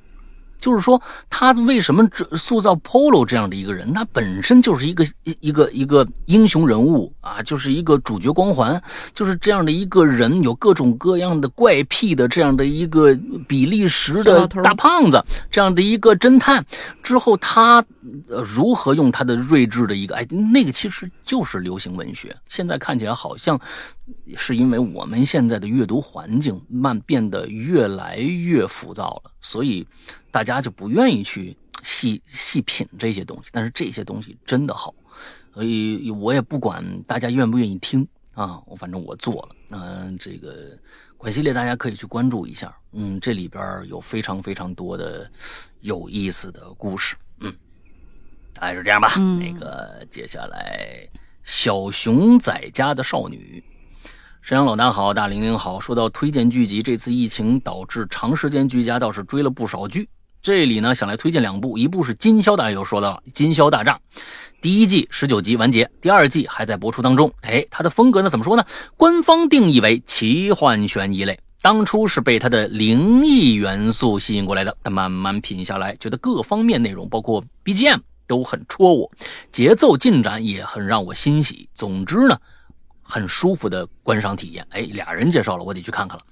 [0.61, 3.91] 就是说，他为什么这塑造 Polo 这样的一个人？
[3.91, 8.81] 他本身就是一个一一个一个英雄人物啊，就是一个主角光环，
[9.13, 13.13] 就是这样的一个人，有各种各样的怪癖的这样的一个
[13.47, 16.63] 比利时的大胖子，这样的一个侦探。
[17.01, 17.83] 之后他
[18.29, 22.33] 呃如何用他的睿智的一个哎，那个其实就是流行文学。
[22.47, 23.59] 现在看起来好像
[24.37, 29.85] 是因为我们现在的阅读环境慢变得越来越浮躁了，所以
[30.31, 33.49] 大家就不愿意去细细品这些东西。
[33.51, 34.93] 但是这些东西真的好，
[35.53, 39.55] 所以我也不管大家愿不愿意听啊，我反正我做了。
[39.69, 40.77] 嗯、这个
[41.17, 45.29] 管系列大家可以去关注一下，嗯，这里边有非常非常多的
[45.81, 47.53] 有意思的故事，嗯，
[48.53, 49.13] 大概是这样吧。
[49.17, 51.07] 嗯那个接下来
[51.43, 53.63] 小熊仔家的少女。
[54.41, 55.79] 沈阳老大好，大玲玲好。
[55.79, 60.09] 说到推荐剧集，这次疫情导致长时间居家，倒是追了不少剧。
[60.41, 63.99] 这里呢，想来推荐两部，一部是《金宵大》，又说到了《金宵大厦》，
[64.59, 67.31] 第一季十九集完结，第二季还在播出当中。
[67.41, 68.65] 哎，它的风格呢，怎么说呢？
[68.97, 71.39] 官方定义为奇幻悬疑类。
[71.61, 79.11] 当初是被它的灵异元素吸引过来的，但慢慢品下来，觉得各方面内容，包括 BGM 都很戳我，
[79.51, 81.69] 节奏进展也很让我欣喜。
[81.75, 82.35] 总之呢，
[83.03, 84.65] 很舒服的观赏体验。
[84.71, 86.23] 哎，俩人介绍了，我得去看看了。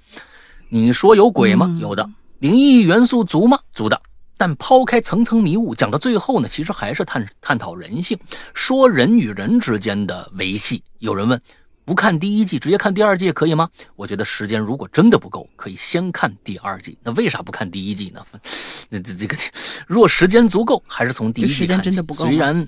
[0.67, 1.67] 你说有鬼吗？
[1.69, 2.09] 嗯有的。
[2.39, 3.59] 灵异元素足吗？
[3.73, 4.01] 足的。
[4.37, 8.17] 但抛开层层迷雾，讲到最后呢，其实还是探探讨人性，
[8.53, 10.81] 说人与人之间的维系。
[10.99, 11.41] 有人问，
[11.83, 13.69] 不看第一季，直接看第二季可以吗？
[13.97, 16.97] 我觉得时间如果真的不够，可以先看第二季。
[17.03, 18.25] 那为啥不看第一季呢？
[18.87, 19.35] 那这这个，
[19.85, 22.65] 若时间足够，还是从第一季这时间看起真的不够虽然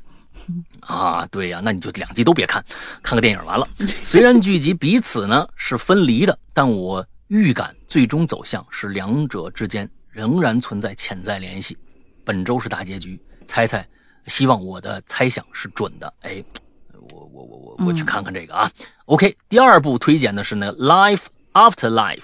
[0.81, 2.61] 啊，对呀、那你就两集都别看，
[3.01, 3.65] 看个电影完了。
[4.03, 11.77] 虽然剧集彼此呢是分离的，但我预感最终走向是两者之间仍然存在潜在联系。
[12.25, 13.87] 本周是大结局，猜猜，
[14.27, 16.13] 希望我的猜想是准的。
[16.23, 16.43] 哎，
[17.13, 18.69] 我我我我我去看看这个啊。
[19.05, 22.19] OK，第二部推荐的是呢《Life After Life》，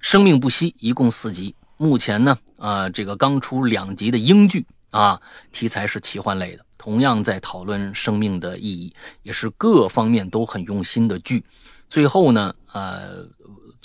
[0.00, 1.54] 生命不息，一共四集。
[1.78, 5.18] 目前呢，呃，这个刚出两集的英剧啊，
[5.50, 8.92] 题材是奇幻类的，同样在讨论生命的意义，
[9.22, 11.42] 也是各方面都很用心的剧。
[11.88, 13.24] 最后呢，呃，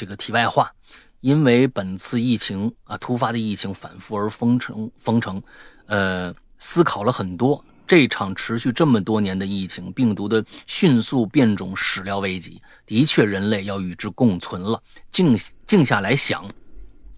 [0.01, 0.73] 这个题外话，
[1.19, 5.39] 因为本次疫情啊，突发的疫情反复而封城，封城，
[5.85, 7.63] 呃，思考了很多。
[7.85, 14.81] 这场持续这么多年的疫情，病毒的迅速变种始料未及，的确人类要与之共存了。
[15.11, 15.37] 静
[15.67, 16.49] 静下来想，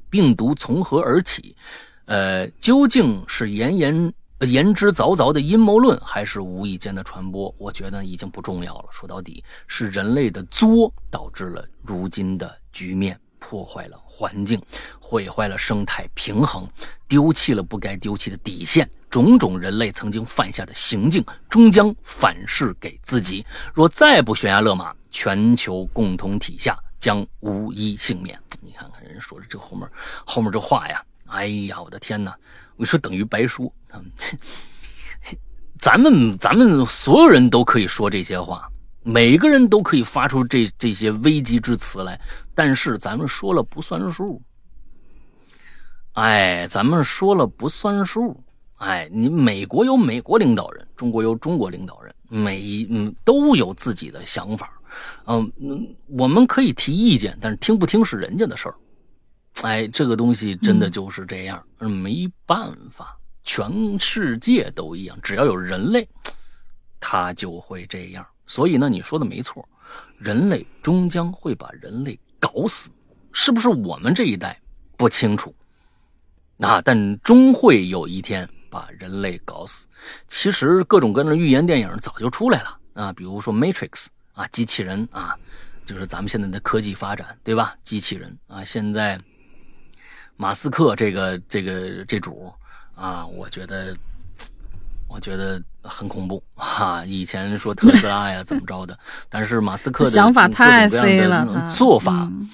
[0.10, 1.56] 病毒从何而起？
[2.04, 7.56] 呃，究竟是言言言之凿凿的阴谋论，还是无意间的传播？
[7.58, 8.90] 我觉得已经不重要了。
[8.92, 14.62] 说到底，是人类的作导致了如今的局面，破坏了环境，
[15.00, 16.68] 毁坏了生态平衡，
[17.08, 18.90] 丢弃了不该丢弃的底线。
[19.10, 23.46] 种种人类曾经犯下的行径，终将反噬给自己。
[23.74, 28.38] 若再不悬崖勒马，全球共同体下将无一幸免。
[28.60, 29.88] 你看看人说的这后面，
[30.26, 32.36] 后面这话呀，哎呀，我的天哪！
[32.76, 33.72] 我说等于白说。
[33.94, 34.04] 嗯
[35.80, 38.72] 咱们咱们所有人都可以说这些话，
[39.04, 42.20] 每个人都可以发出这这些危机之词来，
[42.56, 44.42] 但是咱们说了不算数。
[46.14, 48.40] 哎，咱们说了不算数。
[48.78, 54.80] 哎，你美国有美国领导人，中国有中国领导人，每嗯都有自己的想法。
[55.26, 58.76] 嗯嗯，我们可以提意见，但是听不听是人家的事儿。
[59.62, 66.08] 哎，这个东西真的就是这样，嗯，没办法，全世界都一样，只要有人类，
[67.00, 68.26] 他就会这样。
[68.46, 69.68] 所以呢，你说的没错，
[70.18, 72.90] 人类终将会把人类搞死，
[73.32, 74.60] 是不是我们这一代
[74.98, 75.54] 不清楚？
[76.60, 79.88] 啊，但终会有一天把人类搞死。
[80.28, 83.90] 其实各种各样的预言电影早就出来了啊，比如说《Matrix》
[84.34, 85.36] 啊，机器人啊，
[85.86, 87.76] 就是咱们现在的科技发展，对吧？
[87.84, 89.20] 机器人啊，现在
[90.38, 92.54] 马斯克这个这个这主
[92.96, 93.98] 啊，我觉得
[95.14, 97.06] 我觉得很恐怖啊。
[97.06, 98.98] 以前说特斯拉呀 怎么着的，
[99.30, 102.28] 但是马斯克的想法太飞了做法。
[102.32, 102.50] 嗯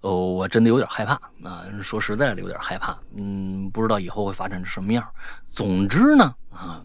[0.00, 1.64] 哦，我真的有点害怕啊！
[1.82, 2.94] 说实在的，有点害怕。
[3.16, 5.02] 嗯，不知道以后会发展成什么样。
[5.46, 6.82] 总之呢，啊，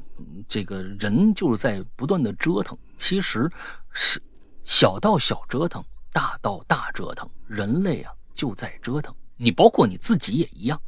[0.47, 2.77] 这个人就是在不断的折腾。
[2.97, 3.51] 其实
[3.91, 4.21] 是
[4.63, 5.83] 小到小折腾，
[6.13, 9.13] 大到大折腾，人类啊就在折腾。
[9.35, 10.81] 你包括你自己也一样，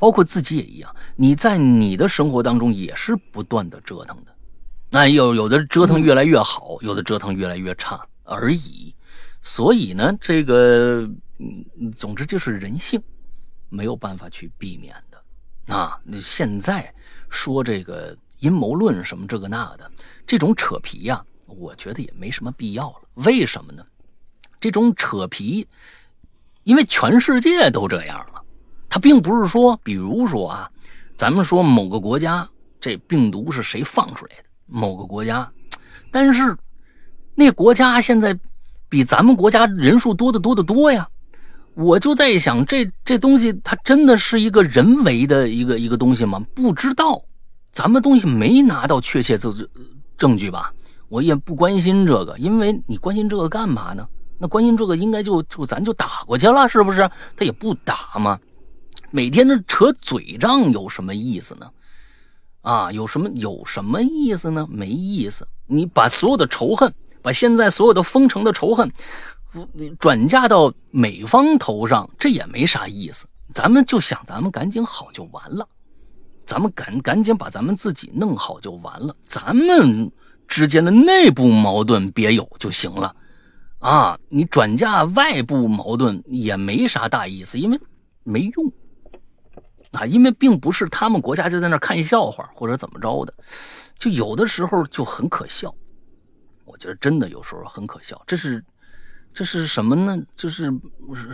[0.00, 0.92] 包括自己也一样。
[1.14, 4.34] 你在你的生活当中也是不断的折腾的。
[4.90, 8.92] 那有有的折腾越来越好，有的折腾越来越差而已。
[9.42, 11.08] 所以呢，这个
[11.38, 13.00] 嗯，总之就是人性，
[13.68, 16.00] 没有办法去避免的啊。
[16.02, 16.92] 那现在
[17.28, 19.90] 说这个阴谋论什么这个那的，
[20.26, 23.02] 这种扯皮呀、我觉得也没什么必要了。
[23.14, 23.84] 为什么呢？
[24.58, 25.66] 这种扯皮，
[26.64, 28.39] 因为全世界都这样了。
[28.90, 30.70] 它并不是说，比如说啊，
[31.16, 32.46] 咱们说某个国家
[32.78, 35.50] 这病毒是谁放出来的，某个国家，
[36.10, 36.54] 但是
[37.34, 38.38] 那国家现在
[38.88, 41.08] 比咱们国家人数多得多得多呀。
[41.74, 46.44] 我就在想，这这东西它真的是一个人为的一个一个东西吗？
[46.52, 47.22] 不知道，
[47.72, 49.54] 咱们东西没拿到确切证
[50.18, 50.72] 证据吧？
[51.08, 54.06] 我也不关心这个，因为你关心这个干嘛呢？
[54.36, 57.08] 那关心这个应该就就咱就打过去了，是不是？
[57.36, 58.38] 他也不打嘛，
[59.10, 61.70] 每天的扯嘴仗有什么意思呢？
[62.62, 64.66] 啊，有什么有什么意思呢？
[64.70, 65.46] 没意思。
[65.66, 66.92] 你把所有的仇恨，
[67.22, 68.90] 把现在所有的封城的仇恨，
[69.98, 73.26] 转嫁到美方头上，这也没啥意思。
[73.52, 75.66] 咱们就想，咱们赶紧好就完了，
[76.44, 80.10] 咱们赶赶紧把咱们自己弄好就完了，咱们
[80.46, 83.14] 之间的内部矛盾别有就行了。
[83.78, 87.80] 啊，你转嫁外部矛盾也没啥大意思，因为
[88.22, 88.72] 没用。
[89.92, 93.34] 啊，因为并不是他们国家就在那儿看笑话或者怎么着的，
[93.98, 95.74] 就有的时候就很可笑。
[96.64, 98.22] 我觉得真的有时候很可笑。
[98.26, 98.64] 这是
[99.34, 100.16] 这是什么呢？
[100.36, 100.72] 就是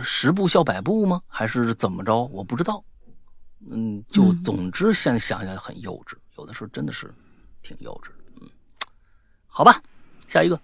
[0.03, 1.21] 十步笑百步吗？
[1.27, 2.23] 还是怎么着？
[2.33, 2.83] 我不知道。
[3.69, 7.13] 嗯，就嗯总之现在想想很幼稚，有的时候真的是
[7.61, 8.31] 挺幼稚的。
[8.41, 8.49] 嗯，
[9.45, 9.81] 好吧，
[10.27, 10.59] 下一个。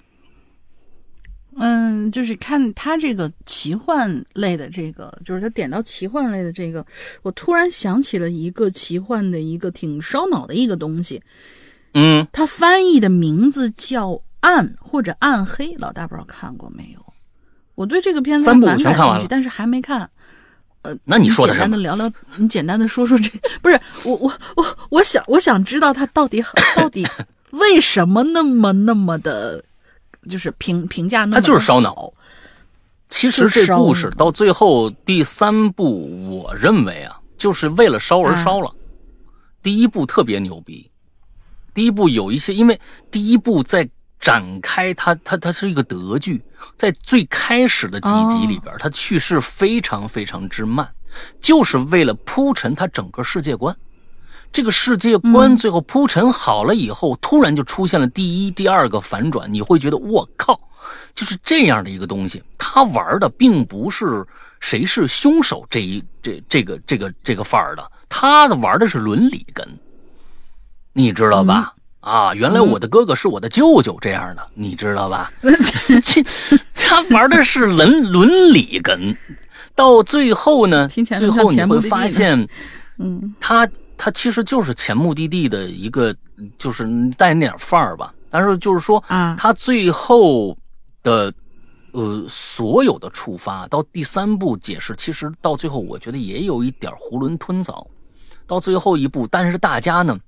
[1.57, 6.85] 嗯，就是看他这个奇幻类的这个，就是他点到奇幻类的这个，
[7.21, 11.21] 我突然想起了一个奇幻的一个挺烧脑的一个东西，
[11.93, 14.09] 嗯，它翻译的名字叫
[14.39, 17.13] 《暗》或者《暗黑》，老大不知道看过没有？
[17.75, 20.09] 我对这个片子三部蛮感兴趣，但是还没看。
[20.83, 21.63] 呃那你说的简什么？
[21.63, 23.29] 单的聊聊，你简单的说说这，
[23.61, 26.43] 不是我我我我想我想知道他到底
[26.75, 27.07] 到底
[27.51, 29.63] 为什么那么那么的，
[30.29, 32.13] 就是评评价那么它就是烧脑
[33.09, 38.73] 其实这故事到最后第三部，我认为啊，就是为了烧而烧了。
[39.61, 40.89] 第一部特别牛逼，
[41.73, 42.79] 第一部有一些，因为
[43.11, 43.87] 第一部在
[44.19, 46.41] 展开它，它它是一个德剧，
[46.75, 50.89] 在最开始的几集里边，它叙事非常非常之慢，
[51.39, 53.75] 就是为了铺陈它整个世界观。
[54.53, 60.57] 这个世界观最后铺陈好了以后，突然就出现了第一、第二个反转，你会觉得我靠，
[61.15, 62.41] 就是这样的一个东西。
[62.59, 64.23] 他玩的并不是
[64.59, 69.67] 谁是凶手这一这这个这个这个范儿的，他的玩的是伦理根，
[70.93, 71.73] 你知道吧？
[71.99, 75.33] 啊，原来我的哥哥是我的舅舅这样的，你知道吧？
[76.05, 76.23] 这
[76.75, 79.17] 他玩的是伦 伦理根，
[79.73, 82.47] 到最后呢，最后你会发现。
[82.99, 83.67] 嗯它
[84.03, 86.13] 它其实就是前目的地的一个，
[86.57, 86.83] 就是
[87.17, 88.13] 带那点范儿吧。
[88.29, 90.57] 但是就是说，啊它最后
[91.01, 91.33] 的
[91.93, 97.87] 呃所有的触发到第三部解释，其实到最后我觉得也有一点囫囵吞枣。
[98.45, 100.19] 到最后一步，但是大家呢，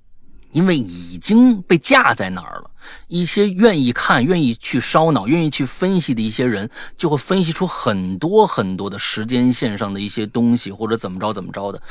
[0.52, 2.70] 因为已经被架在那儿了，
[3.08, 11.82] 一些愿意看、愿意去烧脑、愿意去分析的一些人，就会分析出很多很多的时间线上的一些东西，或者怎么着怎么着的。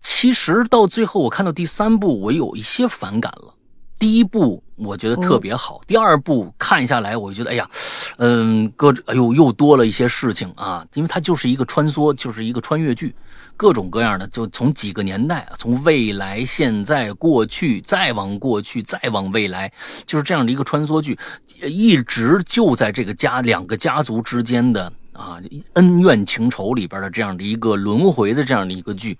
[0.00, 3.54] 其实到最后，我看到第三部，我有一些反感了，
[3.98, 7.68] 第一部我觉得特别好，第二部看下来，我觉得哎呀，
[8.16, 13.14] 嗯，各哎呦又多了一些事情啊，因为它就是一个穿梭，就是一个穿越剧，
[13.58, 19.70] 各种各样的，就从几个年代，从未来、现在、过去，再往过去，再往未来，
[20.06, 21.18] 就是这样的一个穿梭剧，
[21.62, 25.38] 一直就在这个家两个家族之间的啊
[25.74, 29.18] 恩怨情仇里边的这样的一个轮回的这样的一个剧。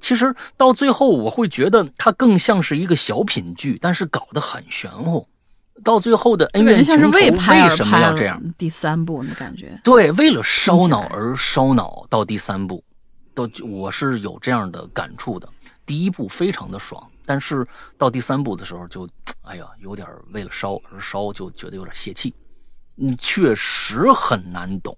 [0.00, 5.26] 其实到最后，我会觉得它更像是一个小品剧，但是搞得很玄乎。
[5.84, 7.30] 到最后的恩怨情仇，为
[7.68, 8.42] 什么要这样？
[8.58, 12.04] 第三部的感觉，对，为了烧脑而烧脑。
[12.10, 12.82] 到第三部，
[13.32, 15.48] 都我是有这样的感触的。
[15.86, 17.64] 第一部非常的爽，但是
[17.96, 19.08] 到第三部的时候，就
[19.42, 22.34] 哎呀，有点为了烧而烧，就觉得有点泄气。
[22.96, 24.96] 嗯，确实很难懂。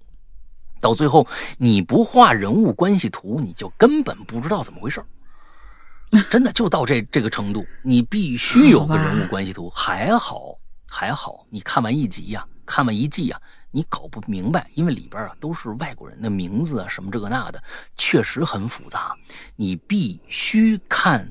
[0.80, 1.26] 到最后，
[1.58, 5.04] 你不画人物关系图，你就根本不知道怎么回事
[6.28, 9.70] 真的就到这这个程度，你必须有个人物关系图。
[9.70, 10.58] 还好
[10.88, 13.38] 还好，你看完一集呀，看完一季呀，
[13.70, 17.62] 你搞不明白，因为里边啊都是外国人的名字啊，什么这个那的，
[17.96, 19.14] 确实很复杂。
[19.54, 21.28] 你必须看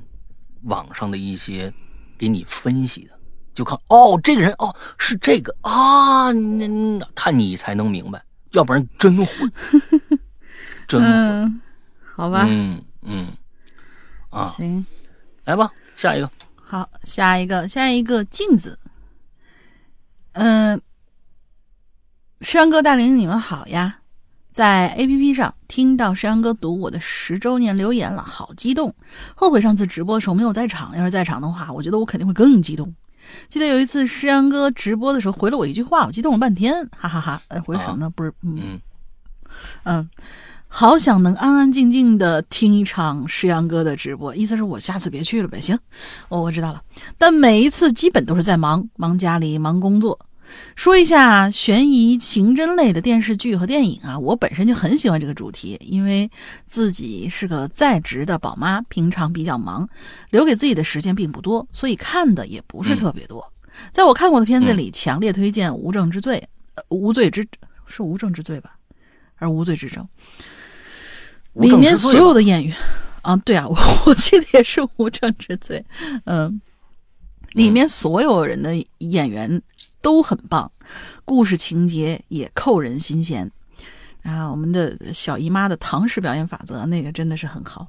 [0.64, 1.74] 网上的一些
[2.18, 3.20] 给你分析的，
[3.54, 8.24] 就看哦，这个人哦是这个啊，那那看你才能明白。
[8.52, 9.52] 要不然真混，
[10.88, 11.62] 真混，
[12.16, 13.28] 好吧，嗯嗯，
[14.30, 14.86] 啊，行，
[15.46, 18.80] 来吧，下一个，好，下一个，下一个镜子，
[20.34, 20.82] 嗯，
[22.42, 24.00] 山哥大林，你们好呀，
[24.52, 28.96] 在 A P P 上听到山哥读我的十周年留言了，好激动，
[29.36, 32.94] 后悔上次直播的时候没有在场，要是在场的话，我觉得我肯定会更激动。
[33.48, 37.42] 记得有一次诗阳哥直播的时候回了我一句话，我激动了半天，哈哈哈！
[37.50, 38.10] 哎，回什么呢？
[38.16, 38.80] 不是，嗯
[39.84, 40.10] 嗯，
[40.68, 45.60] 好想能安安静静的听一场诗阳哥的直播，意思是我下次别去了呗？
[45.60, 45.78] 行，
[46.30, 46.82] 哦，我知道了。
[47.18, 50.20] 但每一次基本都是在忙，忙家里，忙工作。
[50.76, 56.30] 说一下悬疑刑侦类的电视剧和电影啊，我本身就很喜欢这个主题，因为
[56.66, 59.88] 自己是个在职的宝妈，平常比较忙，
[60.30, 63.54] 留给自己的时间并不多，所以看的也不是特别多。
[63.92, 66.48] 在我看过的片子里，强烈推荐《无证之罪》，
[66.90, 67.48] 无罪之
[67.86, 68.76] 是无证之罪吧，
[69.36, 70.08] 还是无罪之证？
[71.54, 72.76] 里面所有的演员
[73.22, 73.78] 啊，对啊，我
[74.08, 75.86] 我记得也是无证之罪，
[76.26, 76.62] 嗯。
[77.54, 79.60] 里面所有人的演员
[80.02, 80.72] 都很棒，
[81.26, 83.50] 故事情节也扣人心弦
[84.24, 84.50] 啊！
[84.50, 87.88] 我们的小姨妈的唐氏表演法则那个真的是很好。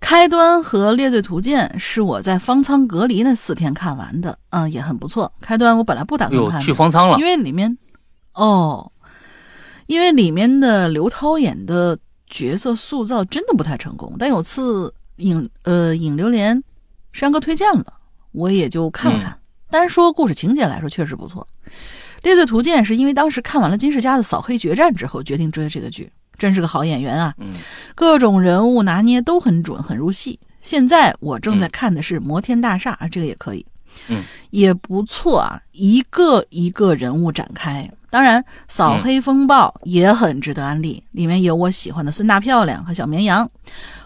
[0.00, 5.32] 开端和列罪图鉴是我在方舱隔离那四天看完的，嗯，也很不错。
[5.40, 7.76] 开端我本来不打算看，去方舱了，因为里面
[8.34, 8.90] 哦，
[9.86, 11.98] 因为里面的刘涛演的
[12.28, 14.16] 角色塑造真的不太成功。
[14.18, 16.62] 但有次影呃影榴莲
[17.12, 17.94] 山哥推荐了。
[18.32, 19.39] 我也就看了看，
[19.70, 21.46] 单说故事情节来说，确实不错。
[22.22, 27.32] 《猎罪图鉴》是因为当时看完了金世佳的《扫黑决战》之后，决定追这个剧，真是个好演员啊！
[27.38, 27.52] 嗯，
[27.94, 30.38] 各种人物拿捏都很准，很入戏。
[30.60, 33.64] 现在我正在看的是《摩天大厦》，啊，这个也可以，
[34.08, 35.58] 嗯，也不错啊。
[35.72, 43.50] 一个一个人物展开，当然《扫黑风暴》也很值得安利，里面有我喜欢的孙大漂亮和小绵羊，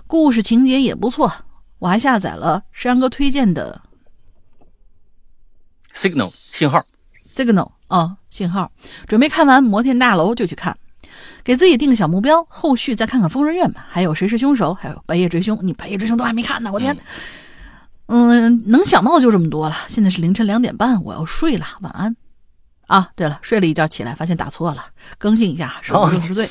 [0.06, 1.32] 故事情节也不错。
[1.80, 3.80] 我还下载了山哥推荐的。
[5.94, 6.84] Signal 信号
[7.28, 8.70] ，Signal 哦，信号，
[9.06, 10.76] 准备看完摩天大楼就去看，
[11.44, 13.86] 给自己定个小目标，后续再看看疯人院吧。
[13.88, 14.74] 还有谁是凶手？
[14.74, 16.96] 还有白夜追凶，你白夜追凶都还没看呢，我天！
[18.06, 19.76] 嗯，能想到就这么多了。
[19.88, 22.14] 现在是凌晨两点半，我要睡了，晚安。
[22.86, 24.84] 啊，对了，睡了一觉起来发现打错了，
[25.16, 26.50] 更新一下，是无证之罪。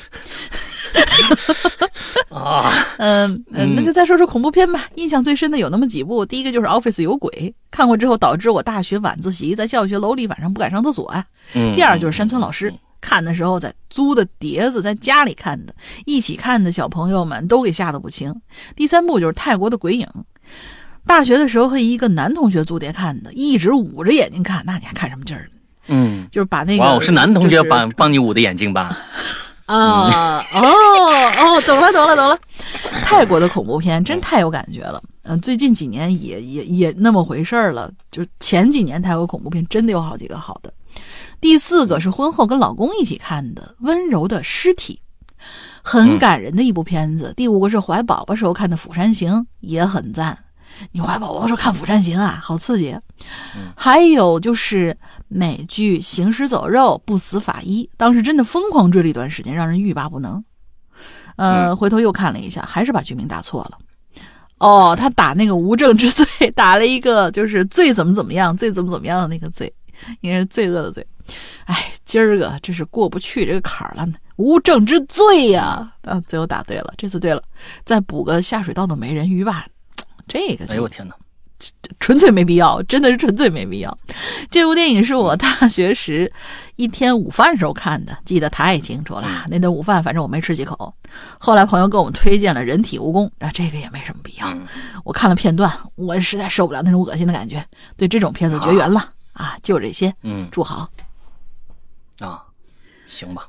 [2.34, 4.88] 啊，嗯 嗯，那就再说说恐怖片吧。
[4.96, 7.30] 印象最深的有那么几部，第一个就是《Office 有鬼》，
[7.70, 11.24] 看过之后导致我大学晚自习在教学楼里晚上不敢上厕所啊。
[11.52, 15.72] 第二就是山村老师，看的时候在租的碟子，在家里看的，
[16.06, 18.34] 一起看的小朋友们都给吓得不轻。
[18.74, 20.08] 第三部就是泰国的鬼影，
[21.06, 25.46] 大学的时候和一个男同学租碟看的，一直捂着眼睛看，那你还看什么劲儿？
[25.86, 28.98] 嗯，就是把那个哇，是男同学帮帮你捂的眼睛吧？
[29.66, 32.38] 啊哦哦，懂了懂了懂了，
[33.04, 35.02] 泰国的恐怖片真太有感觉了。
[35.22, 37.90] 嗯，最近几年也也也那么回事儿了。
[38.10, 40.72] 就前几年泰国恐怖片真的有好几个好的。
[41.40, 45.00] 第四个是婚后跟老公一起看的《温柔的尸体》，
[45.82, 47.32] 很感人的一部片子。
[47.36, 50.43] 第五个是怀宝宝时候看的《釜山行》，也很赞。
[50.92, 52.96] 你怀宝宝的时候看《釜山行》啊，好刺激。
[53.76, 54.96] 还有就是。
[55.26, 60.44] 美剧《行尸走肉》不死法医，当时真的疯狂追了一段时间，让人欲罢不能。
[61.34, 63.78] 呃，回头又看了一下，还是把剧名打错了。
[64.58, 66.24] 哦，他打那个无证之罪，
[66.54, 69.72] 打了一个就是罪怎么怎么样，罪怎么怎么样的那个罪，
[70.20, 71.04] 应该是罪恶的罪。
[71.64, 74.06] 哎，今儿个这是过不去这个坎儿了，
[74.36, 75.92] 无证之罪呀！
[76.02, 77.42] 啊，最后打对了，这次对了，
[77.84, 79.66] 再补个下水道的美人鱼吧，
[80.26, 81.14] 这个就哎呦我天哪！
[81.98, 83.98] 纯粹没必要，真的是纯粹没必要。
[84.50, 86.30] 这部电影是我大学时
[86.76, 89.46] 一天午饭时候看的，记得太清楚了。
[89.48, 90.94] 那顿午饭反正我没吃几口。
[91.38, 94.48] 后来朋友给我们推荐了《人体蜈蚣》，啊，这个也没什么必要。
[94.48, 94.66] 嗯
[95.04, 97.64] 我看了片段，我实在受不了那种恶心的感觉，
[97.96, 99.56] 对这种片子绝缘了啊！
[99.62, 100.90] 就这些，嗯祝好。
[102.18, 102.42] 啊，
[103.06, 103.48] 行吧，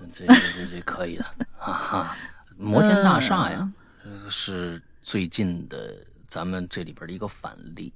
[0.00, 1.24] 嗯这这这这可以的。
[2.56, 3.70] 摩天大厦呀，
[4.04, 5.96] 呃是最近的
[6.28, 7.90] 咱们这里边的一个反例。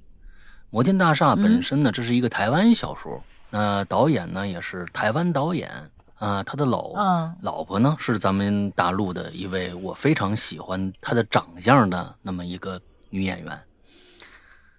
[0.71, 5.69] 摩天大厦本身呢，这是一个台湾小说，那、导演呢也是台湾导演
[6.15, 12.81] 啊、他的老、嗯老婆呢是咱们大陆的一位我非常喜欢她的长相的那么一个
[13.11, 13.63] 女演员。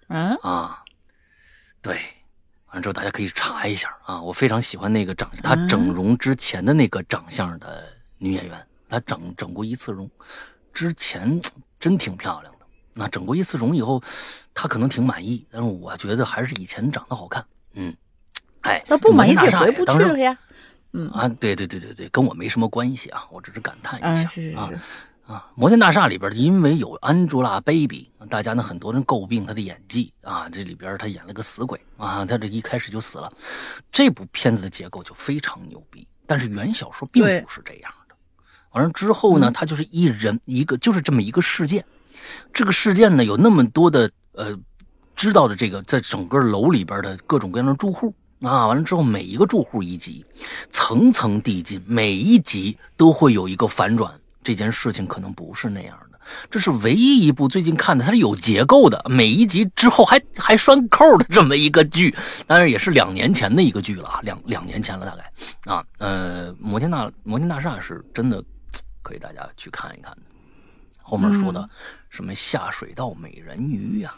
[0.09, 0.83] 嗯啊，
[1.81, 1.95] 对，
[2.67, 7.87] 完了之后大家可以查一下啊，我非常喜欢那个长她整容之前的那个长相的
[8.17, 10.11] 女演员，她整整过一次容，
[10.73, 11.39] 之前
[11.85, 12.65] 真挺漂亮的。
[12.95, 14.01] 那整过一次容以后，
[14.55, 17.45] 她可能挺满意，但是我觉得还是以前长得好看。
[17.75, 17.95] 嗯，
[18.61, 20.35] 哎，那不满意摩天大厦也回不去了呀。
[20.93, 33.31] 嗯啊，对对对对对，跟我没什么关系啊，我只是感叹一下、嗯，是是啊是，啊，摩天大厦里边因为有 Angelababy，大家呢很多人诟病她的演技啊，这里边她演了个死鬼啊，她这一开始就死了。
[33.91, 38.04] 这部片子的结构就非常牛逼，但是原小说并不是这样的。
[38.75, 41.83] 完了之后呢，它就是一人一个，就是这么一个事件。
[42.53, 44.53] 这个事件呢，有那么多的呃，
[45.15, 48.13] 知道的这个在整个楼里边的各种各样的住户。
[48.41, 50.23] 啊，完了之后每一个住户一集，
[50.69, 54.11] 层层递进，每一集都会有一个反转。
[54.43, 56.19] 这件事情可能不是那样的，
[56.51, 62.13] 这是唯一一部最近看的，它是有结构的，每一集之后还还拴扣的这么一个剧，
[62.45, 65.73] 当然也是两年前的一个剧了啊，两两年前了大概。
[65.73, 68.43] 啊，呃，摩天大摩天大厦是真的
[69.05, 70.11] 可以大家去看一看。
[71.07, 71.69] 后面说的
[72.09, 74.11] 什么下水道美人鱼呀、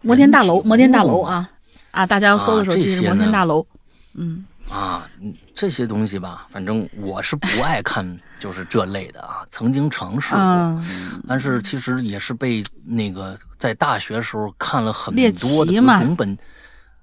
[0.00, 1.50] 摩天大楼，摩天大楼啊
[1.90, 2.06] 啊！
[2.06, 3.66] 大家要搜的时候啊记得是摩天大楼。
[4.14, 9.44] 嗯，啊，嗯这些东西吧，反正我是不爱看， 就是这类的啊。
[9.50, 15.36] 曾经尝试过，嗯但是其实也是被那个在大学时候看了很多的，比
[15.74, 16.38] 奇嘛如种本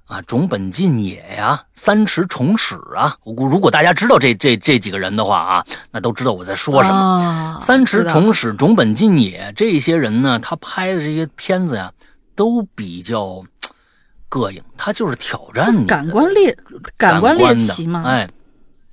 [0.08, 3.16] 啊，种本进也呀，三池崇史啊。
[3.24, 6.96] 我估如果大家知道这这这几个人的话啊，那都知道我在说什么。
[6.96, 11.92] 么三池崇史、种本进也这些人呢，他拍的这些片子呀，
[12.36, 13.44] 都比较
[14.30, 16.58] 膈应，他就是挑战你感官猎
[16.96, 18.04] 感感官猎的奇嘛。
[18.06, 18.30] 哎，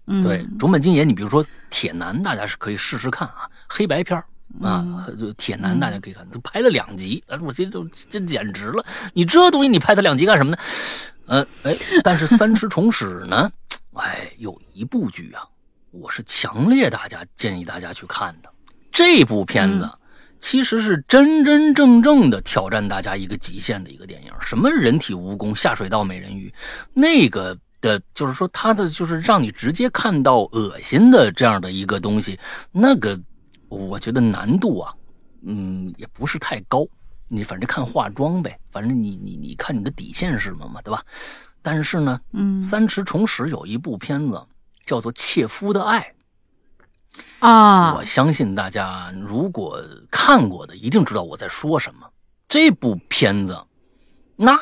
[0.09, 4.21] 嗯，对，种本进也，你比如说铁男，大家是可以试试看啊，黑白片
[4.63, 8.85] 啊，就铁男大家可以看，都拍了两集，哎，我这都这简直了！
[9.13, 10.59] 你这东西你拍它两集干什么呢？
[11.27, 13.51] 呃，哎，但是三池崇史呢，
[13.95, 15.43] 哎，有一部剧啊，
[15.91, 18.51] 我是强烈大家建议大家去看的，
[18.93, 19.85] 这部片子。
[19.85, 19.99] 嗯
[20.41, 24.33] 其实是真真正正的挑战大家一个极限的一个电影。
[24.43, 26.53] 什么人体蜈蚣、下水道美人鱼，
[26.93, 32.39] 那个的，就是说它的就是让你直接看到恶心的这样的一个东西，
[32.73, 33.19] 那个
[33.69, 34.95] 我觉得难度啊，
[35.43, 36.87] 嗯，也不是太高。
[37.29, 41.03] 你反正看化妆呗，反正你你你看你的底线是什么嘛，对吧？
[41.63, 44.47] 但是呢，嗯三池崇史有一部片子
[44.85, 46.01] 叫做《切肤的爱》。
[47.39, 52.07] 啊我，相信大家如果看过的，一定知道我在说什么。
[52.49, 53.59] 这部片子，
[54.37, 54.55] 那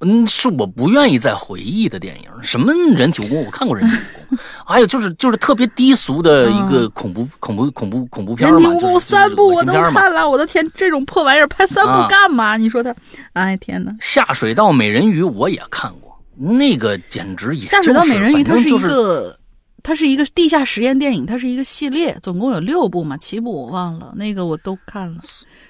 [0.00, 2.28] 嗯，是我不愿意再回忆的电影。
[2.42, 12.56] 什么人体蜈蚣，我看过人体蜈蚣， 还有就是就是特别低俗的一个恐怖、恐怖恐怖恐怖片嘛，人体蜈蚣三部我都看了，我的天，这种破玩意儿拍三部啊干嘛？
[12.56, 12.94] 你说他，
[13.32, 13.94] 哎天哪！
[14.00, 19.38] 下水道美人鱼我也看过，那个简直也下水道美人鱼它是一个，
[19.82, 25.20] 它是一个地下实验电影，它是一个系列，总共有六部嘛，七部我忘了，那个我都看了，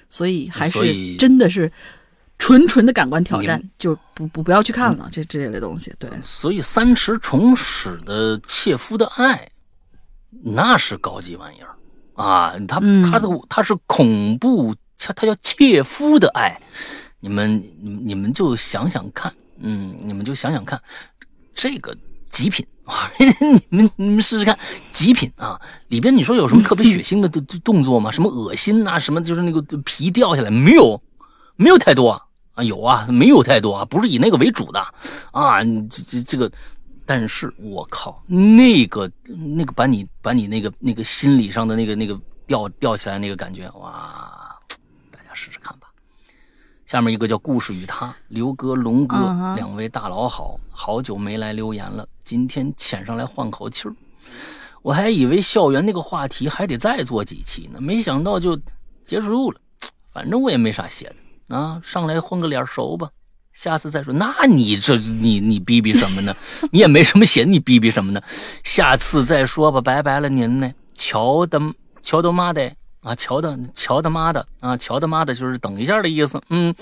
[0.09, 1.71] 所以还是真的是
[2.37, 9.49] 纯纯的感官挑战，就不不不要去看了，这这类东西，对，所以三池崇史的《切肤的爱》，
[10.43, 11.75] 那是高级玩意儿
[12.23, 12.53] 啊！
[12.67, 16.59] 他嗯他的他是恐怖，他他叫切肤的爱，
[17.19, 20.79] 你们你们你们就想想看，嗯，你们就想想看，
[21.55, 21.97] 这个
[22.29, 23.11] 极品啊！
[23.69, 24.57] 你们你们试试看，
[24.91, 25.59] 极品啊！
[25.87, 28.11] 里边你说有什么特别血腥的动动作吗？
[28.11, 31.01] 什么恶心呐、什么就是那个皮掉下来没有？
[31.59, 32.21] 没有太多啊，
[32.57, 34.79] 啊有啊，没有太多啊，不是以那个为主的
[35.31, 36.51] 啊，这这这个，
[37.05, 39.09] 但是我靠，那个
[39.55, 44.57] 那个把你把你那个那个心理上的那个那个吊吊起来那个感觉，哇，
[45.11, 45.87] 大家试试看吧。
[46.87, 49.17] 下面一个叫故事与他，刘哥、龙哥、
[49.55, 53.95] 两位大佬好，好久没来留言了，今天潜上来换口气儿。
[54.81, 58.59] 我还以为校园那个话题还得再做几期呢，没想到就
[59.05, 59.61] 结束了。
[60.11, 61.15] 反正我也没啥写的
[61.47, 63.09] 啊，上来混个脸熟吧，
[63.53, 64.13] 下次再说。
[64.13, 66.35] 那你这你你逼逼什么呢？
[66.71, 68.21] 你也没什么闲，你逼逼什么呢？
[68.63, 71.59] 下次再说吧，拜拜了您呢，乔的
[72.01, 72.71] 乔的妈的
[73.01, 76.41] 啊，乔的乔的妈的啊，乔的妈的就是等一下的意思。
[76.49, 76.75] 嗯，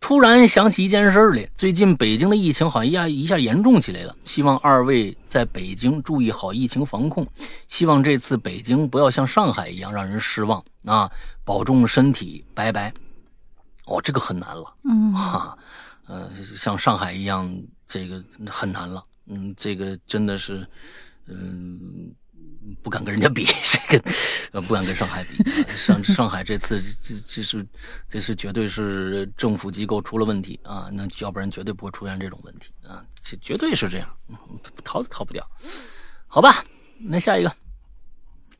[0.00, 7.26] 突然想起一件事来，最近北京的疫情好像一下一下严重起来了，希望二位在北京注意好疫情防控，
[7.68, 11.10] 希望这次北京不要像上海一样让人失望啊，
[11.44, 12.92] 保重身体，拜拜。
[13.90, 14.72] 哦，这个很难了。
[14.84, 15.58] 嗯哈，
[16.06, 17.52] 呃，像上海一样，
[17.86, 19.04] 这个很难了。
[19.26, 20.66] 嗯，这个真的是，
[21.26, 22.14] 嗯，
[22.82, 24.10] 不敢跟人家比， 这个
[24.52, 25.42] 呃，不敢跟上海比。
[25.42, 27.66] 呃上上海这次这这是
[28.08, 34.36] 这是绝对是政府机构出了问题啊，那要不然绝对不会出现这种问题啊，这绝对是这样，嗯
[34.84, 35.44] 逃都逃不掉。
[36.28, 36.64] 好吧，
[36.98, 37.52] 那下一个，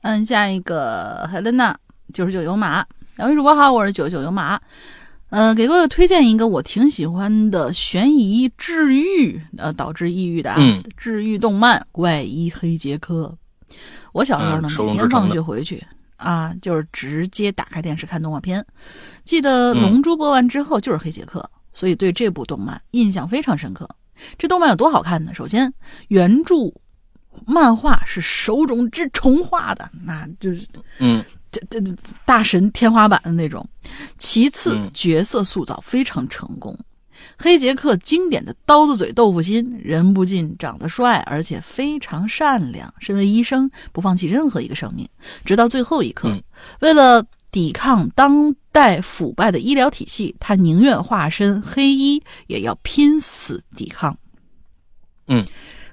[0.03, 1.75] 嗯，下一个 Helena
[2.13, 2.85] 九十九有马，
[3.17, 4.61] 两位主播好，我是九十九有马。
[5.31, 13.37] 嗯、给各位推荐一个我挺喜欢的悬疑治愈，呃，导致抑郁的啊，嗯治愈动漫《怪医黑杰克》。
[14.13, 15.83] 我小时候呢，嗯每天放学回去
[16.17, 18.65] 啊，就是直接打开电视看动画片。
[19.25, 23.89] 记得《嗯龙珠》播完之后就是黑杰克，所以对这部动漫印象非常深刻。
[24.37, 25.33] 这动漫有多好看呢？
[25.33, 25.73] 首先，
[26.09, 26.55] 原著
[27.47, 30.67] 漫画是手冢治虫画的，那就是
[30.99, 31.95] 嗯这这这
[32.25, 33.67] 大神天花板的那种。
[34.19, 36.79] 其次嗯，角色塑造非常成功。
[37.37, 42.93] 黑杰克经典的刀子嘴豆腐心，人不仅，长得帅，而且非常善良。
[42.99, 45.09] 身为医生，不放弃任何一个生命，
[45.45, 46.29] 直到最后一刻。
[46.29, 46.43] 嗯
[46.81, 54.17] 为了抵抗当代腐败的医疗体系，他宁愿化身黑衣，也要拼死抵抗。
[55.27, 55.47] 嗯，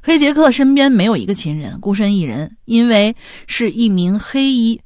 [0.03, 3.15] 黑杰克身边没有一个亲人，孤身一人，因为
[3.47, 4.79] 是一名黑衣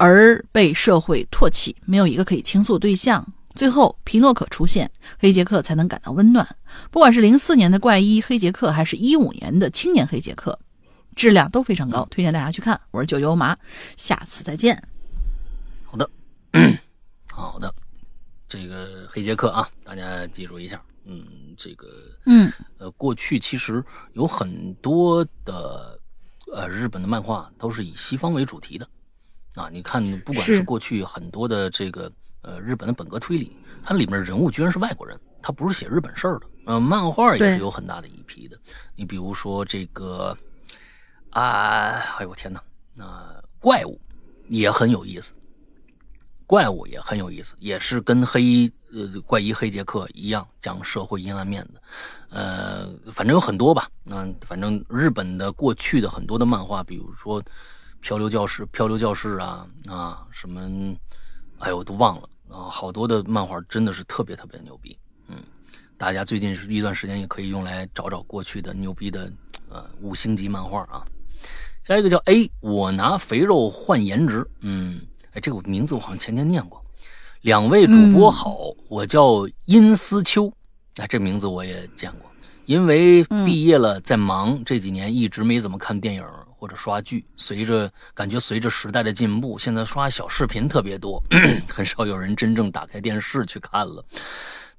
[0.00, 3.34] 而被社会唾弃，没有一个可以倾诉对象。
[3.54, 6.56] 最后，皮诺可出现，黑杰克才能感到温暖。
[6.90, 10.58] 不管是零四年的怪医黑杰克，还是一五年的青年黑杰克，
[11.14, 12.80] 质量都非常高，推荐大家去看。
[12.92, 13.54] 我是九油麻，
[13.94, 14.82] 下次再见。
[15.84, 16.08] 好的，
[17.30, 17.70] 好的，
[18.48, 20.80] 这个黑杰克啊，大家记住一下。
[21.04, 21.22] 嗯，
[21.58, 21.88] 这个
[22.24, 26.00] 嗯呃，过去其实有很多的
[26.50, 28.88] 呃日本的漫画都是以西方为主题的
[29.54, 29.68] 啊。
[29.70, 32.10] 你看，不管是是过去很多的这个
[32.42, 36.46] 呃日本的本格推理，它里面人物居然是外国人，他不是写日本事儿的。
[36.66, 38.58] 呃，漫画也是有很大的一批的。
[38.94, 40.36] 你比如说这个
[41.30, 42.62] 啊，哎呦我天哪，
[42.94, 44.00] 那、怪物
[44.48, 45.32] 也很有意思。
[46.46, 51.80] 怪物也很有意思，也是跟黑呃怪医黑杰克一样讲社会阴暗面的，
[52.30, 53.88] 呃，反正有很多吧。
[54.06, 57.40] 嗯、反正日本的过去的很多的漫画，比如说
[58.00, 60.96] 《漂流教室》《漂流教室》啊啊什么，
[61.58, 64.98] 哎呦我都忘了啊，好多的漫画真的是特别特别牛逼。
[65.28, 65.36] 嗯，
[65.96, 69.30] 大家最近是一段时间也可以用来找找过去的牛逼的
[69.68, 71.04] 呃五星级漫画啊。
[71.86, 75.00] 下一个叫 A，我拿肥肉换颜值，嗯。
[75.32, 76.84] 哎，这个名字我好像前天念过。
[77.42, 80.52] 两位主播好，我叫殷思秋，
[80.96, 82.28] 哎，这名字我也见过。
[82.66, 86.24] 因为毕业了，在忙，这几年一直没怎么看电影
[86.60, 87.24] 或者刷剧。
[87.38, 91.22] 随着感觉随着时代的进步，现在刷小视频特别多，
[91.66, 94.04] 很少有人真正打开电视去看了。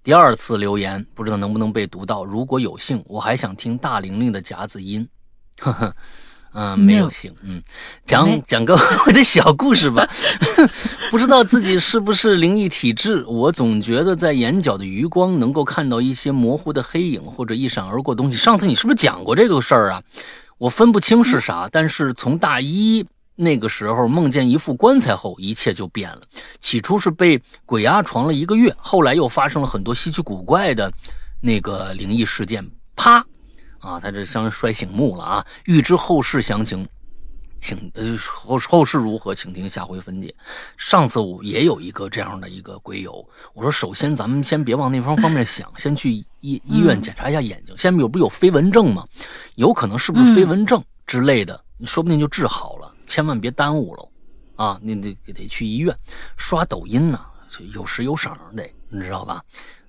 [0.04, 2.24] 第二次留言，不知道能不能被读到。
[2.24, 5.08] 如果有幸，我还想听大玲玲的夹子音。
[5.60, 5.96] 呵 呵。
[6.54, 7.34] 嗯，没有幸。
[7.44, 7.64] 嗯，
[8.04, 8.76] 讲讲个
[9.08, 10.06] 我的小故事吧。
[11.10, 18.38] 不知道自己是不是灵异体质，我总觉得在眼角的余光能够看到一些模糊的黑影或者一闪而过的东西。
[18.38, 20.04] 上次你是不是讲过这个事儿啊？
[20.62, 23.04] 我分不清是啥，但是从大一
[23.36, 26.22] 那个时候梦见一副棺材后，一切就变了。
[26.60, 30.94] 起初是被鬼压床了一个月，后来又发生了很多稀奇古怪的
[31.42, 32.64] 那个灵异事件。
[32.96, 33.26] 啪！
[33.80, 35.46] 啊，他这像摔醒木了啊！
[35.66, 36.88] 预知后事详情，
[37.62, 40.34] 请呃后后事如何，请听下回分解。
[40.78, 46.12] 上次我也有一个这样的一个鬼友，我说首先咱们先别往那方方面想，先去
[46.42, 49.08] 医医院检查一下眼睛，现在有不有飞蚊症吗？
[49.56, 54.10] 有可能是不是飞蚊症之类的，你说不定就治好了，千万别耽误了
[54.56, 54.80] 啊！
[54.82, 55.96] 你得得去医院。
[56.38, 57.20] 刷抖音呢，
[57.74, 59.42] 有时有赏的，你知道吧？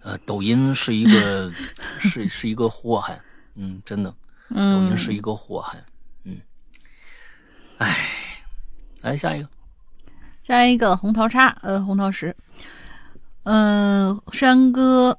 [0.02, 1.50] 呃，抖音是一个
[2.00, 3.20] 是是一个祸害。
[3.54, 4.10] 嗯，真的，
[4.50, 5.78] 抖音嗯，是一个祸害。
[5.78, 5.91] 嗯，
[7.82, 7.96] 哎，
[9.00, 9.48] 来下一个。
[10.44, 12.34] 下一个红桃叉，呃，红桃十。
[13.42, 15.18] 嗯，山哥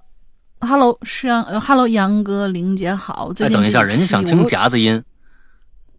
[0.62, 3.34] ，Hello，山呃，Hello，杨哥，玲姐好。
[3.34, 5.04] 最哎，近等一下，人家想听夹子音，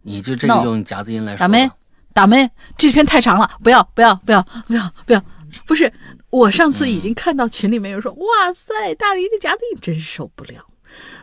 [0.01, 1.75] 你就这个用夹子音来说打没吧。
[2.13, 5.23] 打没，这篇太长了，不要不要不要不要不要，
[5.67, 5.91] 不是，
[6.31, 10.65] 我上次已经看到群里面有人说，哇塞，大林这夹子音真受不了。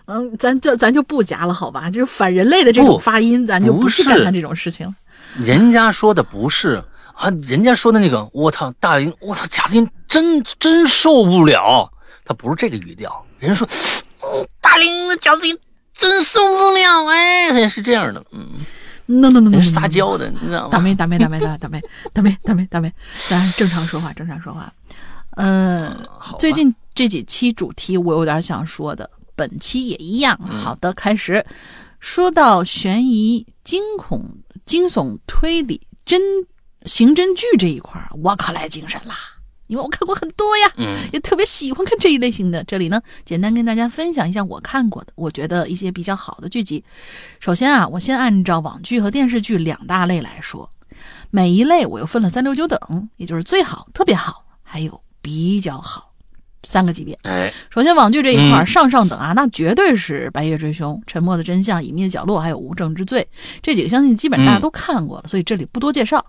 [0.04, 1.90] 嗯，咱就咱就不夹了，好吧？
[1.90, 4.94] 就是反人类的这种发音，咱就不是去干他这种事情。
[5.38, 6.82] 人家说的不是
[7.14, 11.90] 啊，人家说的那个，我操，大林，我操，贾子音真真受不了。
[12.24, 13.68] 他不是这个语调，人家说，
[14.22, 15.58] 嗯，大林的夹子音
[15.92, 18.48] 真受不了，哎，人是这样的，嗯
[19.06, 20.68] ，no no no 撒娇的，你知道吗？
[20.70, 21.80] 打没打没打没打打没
[22.12, 22.92] 打没打没打没，
[23.28, 24.72] 咱正常说话，正常说话。
[25.36, 30.38] 嗯，好最近这几期主题我有点想说的，本期也一样。
[30.48, 31.44] 嗯好的，开始。
[31.98, 34.28] 说到悬疑、惊恐、
[34.64, 36.20] 惊悚、推理、真
[36.84, 39.14] 刑侦剧这一块儿，我可来精神啦，
[39.66, 40.72] 因为我看过很多呀。
[40.76, 42.64] 嗯也特别喜欢看这一类型的。
[42.64, 46.82] 这里呢，简单跟大家分享一下我看过的，我觉得一些比较好的剧集。
[47.38, 50.70] 首先啊，我先按照网剧和电视剧两大类来说，
[51.30, 56.11] 每一类我又分了三六九等，也就是最好、特别好，还有比较好
[56.62, 57.18] 三个级别。
[57.22, 63.26] 哎，首先，网剧这一块嗯上上等啊，那绝对是《白夜追凶》《沉默的真相》《隐秘的角落》还有《无证之罪》
[63.62, 66.24] 这几个，相信基本大家都看过了，所以这里不多介绍。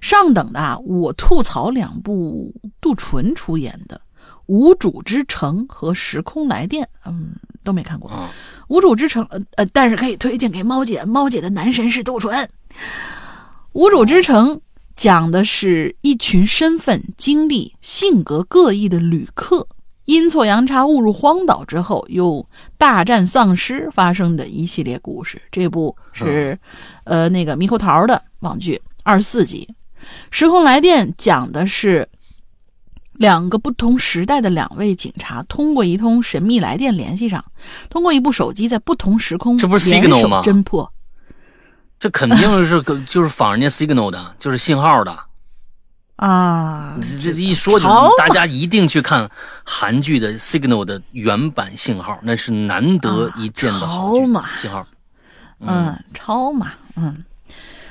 [0.00, 3.96] 上等的啊，我吐槽两部杜淳出演的
[4.46, 7.34] 《无主之城》和《时空来电》，嗯，
[7.64, 8.10] 都没看过。
[8.12, 8.28] 嗯
[8.68, 12.48] 无主之城，呃呃，但是可以推荐给猫姐，猫姐的男神是杜淳。
[13.72, 14.58] 无主之城
[14.96, 19.66] 讲的是一群身份、经历、性格各异的旅客，
[20.04, 22.46] 阴错阳差误入荒岛之后，又
[22.76, 25.40] 大战丧尸发生的一系列故事。
[25.50, 26.58] 这部是，
[27.04, 29.68] 呃，那个猕猴桃的网剧，二十四集。
[30.30, 32.08] 时空来电讲的是
[33.12, 37.44] 两个不同时代的两位警察通过一通神秘来电联系上，
[37.88, 40.91] 通过一部手机在不同时空这不是联 Signal 手吗侦破。
[42.02, 45.16] 这肯定是个 就是仿人家 Signal 的，就是信号的。
[46.16, 47.86] 啊，这这一说就
[48.18, 49.30] 大家一定去看
[49.62, 54.84] 韩剧的 Signal 的原版信号，那是难得一见的好剧潮嘛信号。
[55.60, 57.16] 嗯，超嘛，嗯。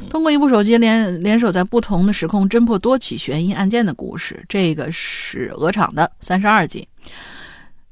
[0.10, 6.86] 通过一部手机联联手在不同的时空侦破多起悬疑案件的故事，这个是鹅厂的三十二集。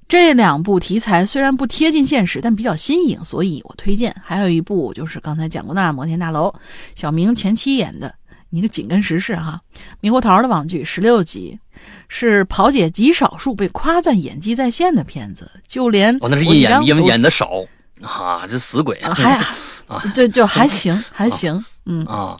[0.09, 4.13] 这两部题材虽然不贴近现实，但比较新颖，所以我推荐。
[4.25, 6.47] 还有一部就是刚才讲过的《摩天大楼》，
[6.95, 8.15] 小明前期演的，
[8.49, 9.61] 一个紧跟时事哈。
[10.01, 11.59] 猕猴桃的网剧十六集，
[12.07, 17.63] 是跑姐极少数被夸赞演技在线的片子，就连哦，那是一演因为演的少
[18.01, 19.39] 啊，这死鬼啊还
[19.85, 22.03] 啊就就 还行还行，嗯。
[22.07, 22.35] 啊，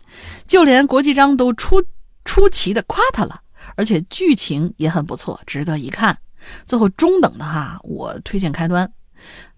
[0.48, 1.84] 就连国际章都出
[2.26, 3.40] 出奇的夸他了，
[3.76, 6.18] 而且剧情也很不错，值得一看。
[6.66, 8.92] 最后中等的哈，我推荐开端。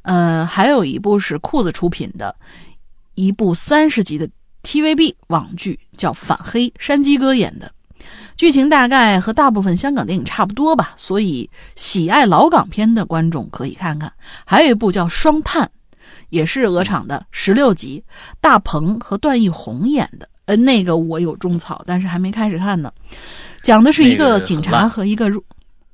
[0.04, 2.36] 呃，还有一部是裤子出品的
[3.16, 4.28] 一部三十集的
[4.64, 7.72] TVB 网剧，叫《反黑》，山鸡哥演的。
[8.36, 14.12] 剧情大概和大部分香港电影差不多吧，所以喜爱老港片的观众可以看看。
[14.46, 15.64] 还有一部叫《双探》，
[16.30, 18.04] 也是鹅厂的十六集，
[18.40, 20.28] 大鹏和段奕宏演的。
[20.46, 22.92] 呃，那个我有种草，但是还没开始看呢。
[23.62, 25.44] 讲的是一个警察和一个入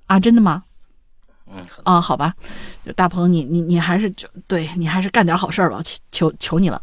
[0.06, 0.64] 啊，真的吗？
[1.52, 2.34] 嗯，啊，好吧，
[2.86, 6.82] 就大鹏，你你你还是就对你还是干点好事儿吧，求求求你了。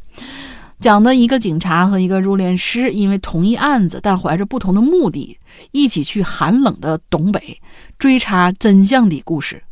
[0.81, 5.39] 讲的一个警察和一个入殓师，因为同一案子，但怀着不同的目的，
[5.71, 7.61] 一起去寒冷的东北
[7.99, 9.63] 追查真相的故事。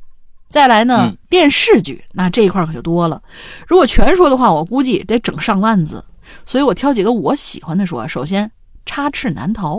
[0.49, 3.23] 再来呢，嗯电视剧那这一块可就多了。
[3.67, 6.05] 如果全说的话，我估计得整上万字，
[6.47, 8.07] 所以我挑几个我喜欢的说。
[8.07, 8.47] 首先，
[8.87, 9.79] 《插翅难逃》。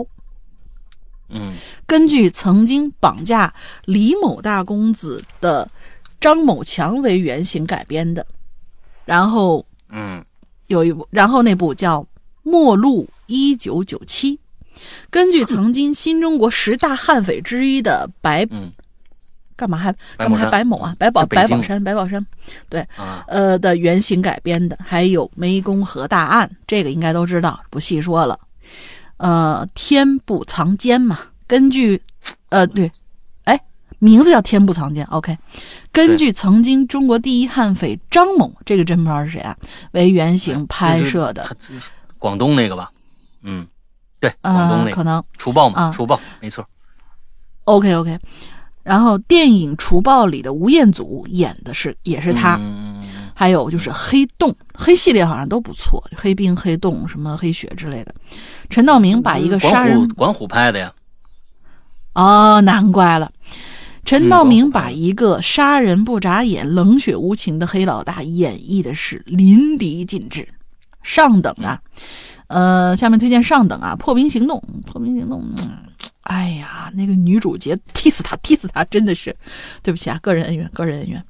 [1.34, 1.54] 嗯。
[1.86, 3.52] 根据曾经绑架
[3.84, 5.70] 李某大公子的
[6.18, 8.26] 张某强为原型改编的，
[9.04, 10.24] 然后嗯。
[10.68, 12.00] 有一部，然后那部叫
[12.42, 14.36] 《末路一九九七》，
[15.10, 18.72] 根据曾经新中国十大悍匪之一的白嗯。
[19.56, 20.96] 干嘛还干嘛还白某啊？
[20.98, 22.26] 白宝白宝山白宝山
[22.96, 28.40] 啊，呃的原型改编的，还有湄公河大案，这个应该都知道，不细说了。
[29.16, 32.00] 呃，天不藏奸嘛，根据
[32.48, 32.90] 呃对，
[33.44, 33.60] 哎，
[33.98, 35.36] 名字叫天不藏奸，OK，
[35.92, 39.56] 根据曾经中国第一悍匪张某，这个真不知道是谁啊，
[39.92, 41.54] 为原型拍摄的，他
[42.18, 42.90] 广东那个吧？
[43.42, 43.66] 嗯，
[44.20, 44.96] 对，广东呃，那个。
[44.96, 45.22] 可能。
[45.36, 45.92] 除暴嘛，啊。
[45.92, 46.66] 除暴没错。
[47.64, 48.18] OK OK。
[48.82, 52.58] 然后电影《除暴》里的吴彦祖演的是也是他，
[53.34, 58.14] 还有就是黑洞黑系列好像都不错，黑冰、黑洞、什么黑雪之类的。
[58.70, 60.92] 陈道明把一个杀人管虎虎拍的呀，
[62.14, 63.30] 哦，难怪了。
[64.04, 70.46] 陈道明把一个杀人不眨眼、冷血无情的黑老大演绎的是淋漓尽致，
[71.02, 71.80] 上等啊！
[72.48, 74.62] 呃，下面推荐上等啊，《破冰行动》。
[74.86, 75.78] 破冰行动，嗯
[76.24, 79.34] 哎呀，那个女主角踢死他，踢死他，真的是，
[79.82, 81.24] 对不起啊，个人恩怨，个人恩怨。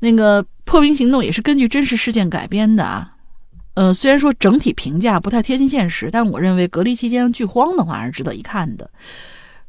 [0.00, 0.42] 那个
[0.74, 3.14] 《破冰行动》也是根据真实事件改编的啊。
[3.74, 8.90] 呃，虽然说整体评价不太贴近现实，但我认为隔离期间剧荒的话还是值得一看的。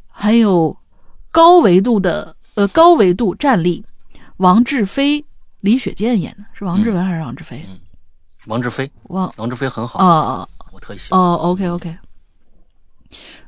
[0.07, 0.75] 还有
[1.29, 3.85] 高维度的呃高维度战力，
[4.37, 5.23] 王志飞、
[5.59, 7.63] 李雪健演的是王志文还是王志飞？
[8.47, 11.21] 王志飞，王王志飞很好，哦我特喜欢。
[11.21, 11.95] 哦，OK OK。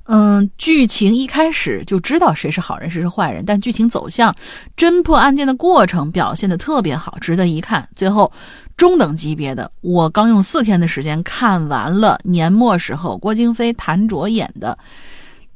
[0.08, 4.34] 嗯，剧情一开始就知道谁是好人谁是坏人，但剧情走向、
[4.76, 7.88] 侦破案件的过程表现的特别好，值得一看。
[7.96, 8.32] 最后
[8.78, 14.78] 中等级别的，我刚用四天的时间看完了年末时候郭京飞、谭卓演的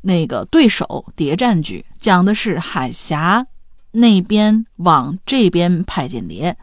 [0.02, 3.46] 那个对手谍战剧，讲的是海峡
[3.92, 6.56] 那边往这边派间谍。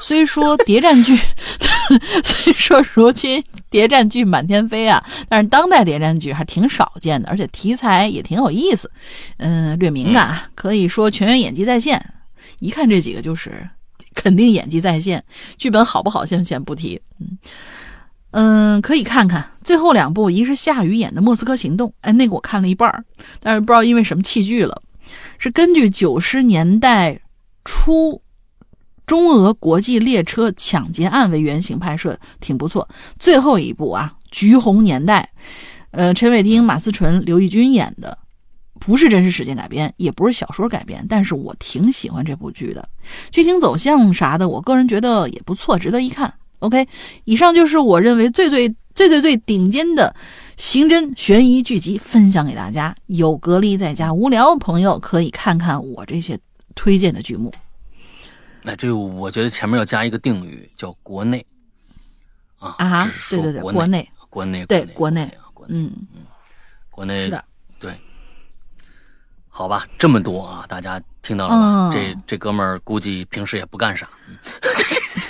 [0.00, 1.18] 虽说谍战剧，
[2.24, 8.90] 虽说如今谍战剧满天飞啊，但是当代谍战剧还挺少见的，而且题材也挺有意思，
[9.38, 12.14] 嗯，略敏感啊，可以说全员演技在线。
[12.60, 13.68] 一看这几个就是
[14.14, 15.22] 肯定演技在线，
[15.56, 17.38] 剧本好不好先先不提，嗯。
[18.30, 19.50] 嗯，可以看看。
[19.64, 23.02] 最后两部，一个是夏雨演的《莫斯科行动》，哎，那个我看了一半儿，
[23.40, 24.82] 但是不知道因为什么弃剧了，
[25.38, 27.20] 是根据九十年代
[27.64, 28.20] 初
[29.06, 32.88] 中俄国际列车抢劫案为原型拍摄，挺不错。
[33.18, 35.30] 最后一部啊，《橘红年代》，
[35.92, 38.18] 呃，陈伟霆、马思纯、刘奕君演的，
[38.78, 42.86] 不是真实事件改编，也不是小说改编，但是我挺喜欢这部剧的，
[43.30, 46.32] 剧情走向啥的，我个人觉得也不错，值得一看。
[46.58, 46.86] OK，
[47.24, 50.14] 以上就是我认为最最最最最顶尖的
[50.58, 52.92] 刑侦悬疑剧集，分享给大家。
[53.06, 56.36] 有隔离在家无聊的朋友，可以看看我这些
[56.74, 57.54] 推荐的剧目。
[58.62, 61.46] 那这个我觉得前面要加一个定语，叫国内。
[62.58, 64.06] 啊啊对对对国国内。
[64.28, 65.32] 国内对国国内
[65.68, 66.22] 嗯嗯，
[66.90, 67.42] 国内是的，
[67.78, 67.98] 对，
[69.48, 71.88] 好吧，这么多啊，大家听到了吧？
[71.88, 71.92] 嗯。
[71.92, 74.10] 这这哥们儿估计平时也不干啥，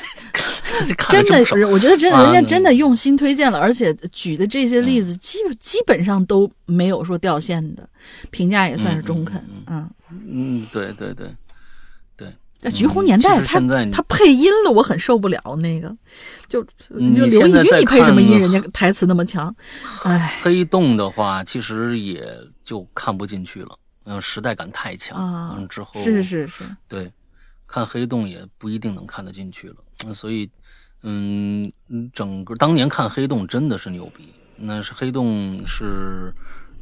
[1.09, 7.89] 真的是，我觉得真的，啊人家真的用心推荐了，而且举的这些例子基基本上都没有说掉线的，
[8.31, 9.43] 评价也算是中肯。
[9.67, 11.35] 嗯，嗯，对对对
[12.17, 12.33] 对，
[12.63, 15.95] 那《橘红年代他他配音了，我很受不了那个，
[16.49, 18.39] 就嗯就刘奕君，你配什么音？
[18.39, 19.55] 人家台词那么强，
[20.05, 27.11] 哎黑洞的话，其实也就看不进去了，嗯，时代感太强，之后是是是是，对，
[27.67, 29.77] 看黑洞也不一定能看得进去了，
[30.07, 30.49] 嗯所以，
[31.03, 36.33] 嗯，嗯整个当年看黑洞真的是牛逼，那是黑洞是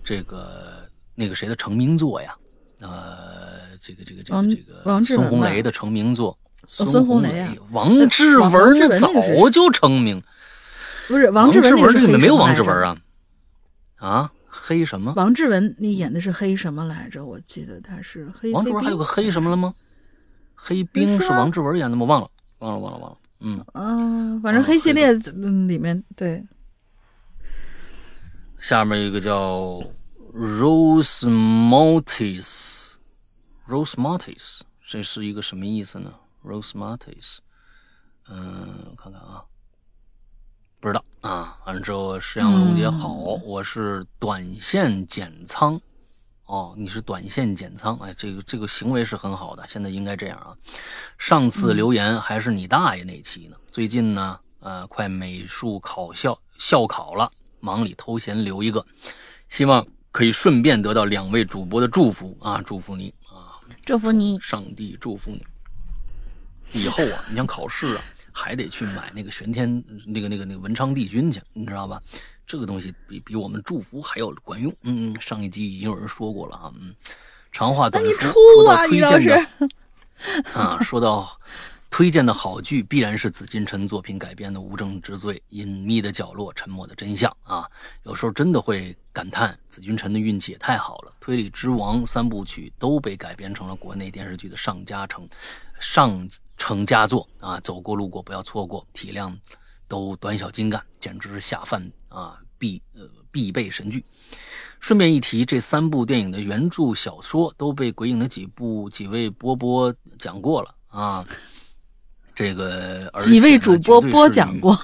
[0.03, 2.35] 这个那个谁的成名作呀？
[2.81, 6.37] 呃，这个这个这个这个王志文吧孙红雷的成名作。
[6.67, 10.21] 孙孙红雷雷啊王志文那早就成名。
[11.07, 12.85] 不是王志志文里面没有王志文？
[12.85, 12.97] 啊？
[13.97, 15.13] 啊，黑什么？
[15.15, 17.25] 王志文你演的是黑什么来着？
[17.25, 19.73] 我记得他是黑王志文还有个黑什么了吗？
[20.55, 22.05] 黑冰是王志文演的吗？
[22.05, 22.29] 忘了，
[22.59, 23.19] 忘了，忘了，忘了。
[23.41, 26.43] 嗯，嗯，反正哦黑黑系列嗯里面对
[28.59, 29.81] 下面一个叫
[30.33, 31.27] Rose
[31.69, 32.85] Mortis，Rose
[33.95, 36.15] Mortis，这是一个什么意思呢
[36.45, 37.39] ？Rose Mortis，
[38.29, 39.45] 嗯，我看看啊，
[40.81, 41.59] 不知道啊。
[41.67, 45.79] 完了之后，石阳龙姐好，我是短线减仓。
[46.47, 50.57] 哦，你是短线减仓，哎，这个这个行为是很好的，现在应该这样啊。
[51.19, 57.29] 上次留言还是你大爷那期呢，最近呢，呃，快美术考校校考了，
[57.59, 58.85] 忙里偷闲留一个，
[59.49, 64.39] 希望可以顺便得到两位主播的祝福啊，祝福你啊，祝福你。
[64.41, 65.45] 上帝祝福你。
[66.73, 72.01] 以后啊，你想考试啊，还得去买那个玄天那个那个那个文昌帝君去，你知道吧？
[72.47, 74.73] 这个东西比比我们祝福还要管用。
[74.83, 76.73] 嗯，嗯，上一集已经有人说过了啊。
[76.81, 76.95] 嗯，
[77.51, 79.49] 长话短说，说啊，到推荐的
[80.55, 81.41] 啊，说到
[81.91, 87.69] 推荐的好剧，必然是紫金陈作品改编的《无证之罪》《隐秘的角落》《沉默的真相》啊。
[88.05, 95.27] 有时候真的会感叹紫金陈的运气也太好了，《推理之王》三部曲都被改编成了国内电视剧的上佳成
[95.81, 96.29] 上
[96.59, 97.61] 乘佳作啊！
[97.61, 99.37] 走过路过不要错过，体量
[99.89, 104.05] 都短小精干，简直是下饭啊必呃必备神剧。
[104.81, 111.25] 顺便一提，这三部电影的原著小说都被鬼影的几部几位波波讲过了啊。
[112.35, 114.79] 这个几位主播播讲过，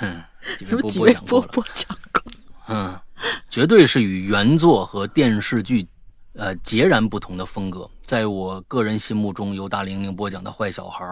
[0.00, 0.20] 嗯，
[0.58, 2.32] 几什么位波几位播波讲过？
[2.66, 3.00] 嗯，
[3.48, 5.86] 绝对是与原作和电视剧
[6.34, 7.88] 呃截然不同的风格。
[8.00, 11.04] 在我个人心目中，由大玲玲播讲的《坏小孩》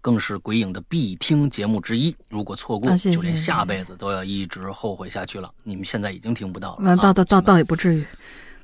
[0.00, 2.14] 更是鬼影的必听节目之一。
[2.30, 5.52] 如果错过，啊谢谢就连下辈子都要一直后悔下去了。
[5.62, 8.06] 你们现在已经听不到了，那啊倒倒倒倒也不至于。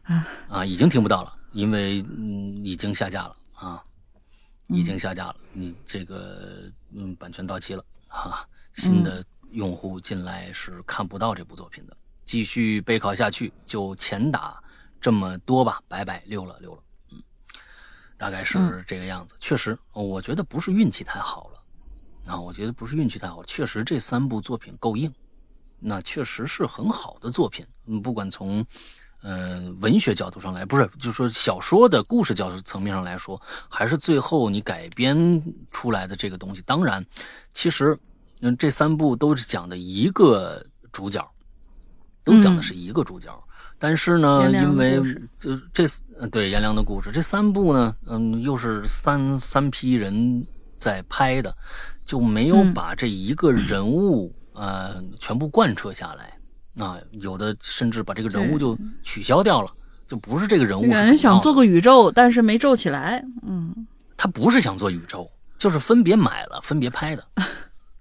[0.03, 3.83] 啊啊，已经听不到了，因为嗯已经下架了啊，
[4.69, 5.37] 已经下架了。
[5.53, 11.97] 你这个嗯版权到期了啊，新的用户进来是看不到这部作品的。
[12.25, 14.63] 继续备考下去就钱打
[15.01, 16.83] 这么多吧，拜拜，溜了溜了，
[17.13, 17.23] 嗯，
[18.17, 19.35] 大概是嗯这个样子。
[19.41, 25.13] 确实，我觉得不是运气太好了啊，我觉得不是运气太好，确实这三部作品够硬。
[25.83, 28.63] 那确实是很好的作品，嗯，不管从
[29.23, 36.61] 呃文学角度上来，不是，就是说小说的故事角度层面上来说，还是最后你改编出来的这个东西。
[36.67, 37.03] 当然，
[37.55, 37.99] 其实
[38.43, 40.63] 嗯，这三部都是讲的一个
[40.93, 41.27] 主角，
[42.23, 43.33] 都讲的是一个主角。
[43.81, 45.03] 但是呢，因为
[45.39, 45.85] 这这
[46.19, 50.47] 呃对颜良的故事，这三部呢，嗯，又是三三批人
[50.77, 51.53] 在拍的，
[52.05, 56.37] 就没有嗯把这一个人物、呃全部贯彻下来。
[56.79, 59.71] 啊，有的甚至把这个人物就取消掉了，
[60.07, 63.25] 就不是这个人物是感觉想做个宇宙，但是没宙起来。
[63.43, 63.87] 嗯
[64.17, 65.27] 他不是想做宇宙，
[65.59, 67.27] 就是分别买了，分别拍的。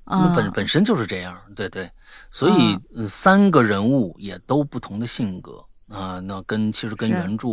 [0.05, 1.89] 那啊，本本身就是这样，对对，
[2.31, 7.47] 所以、三个人物也都不同的性格啊、那跟其实跟原著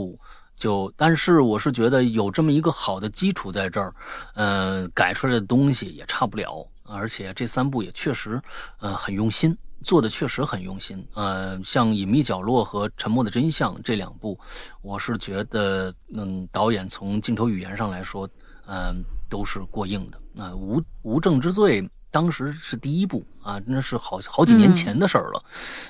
[0.58, 3.94] 就，但是我是觉得有这么一个好的基础在这儿，
[4.34, 8.40] 呃，改出来的东西也差不了，而且这三部也确实
[8.80, 14.38] 呃很用心，做的确实很用心，呃，像《隐秘角落》和《沉默的真相》这两部，
[14.80, 18.26] 我是觉得嗯，导演从镜头语言上来说，
[18.66, 21.86] 嗯、都是过硬的啊、无无证之罪
[22.16, 25.43] 当时是第一部啊，那是好好几年前的事儿了，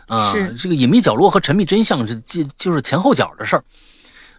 [0.08, 3.62] 啊，这个隐秘角落和神秘真相是就就是前后脚的事儿。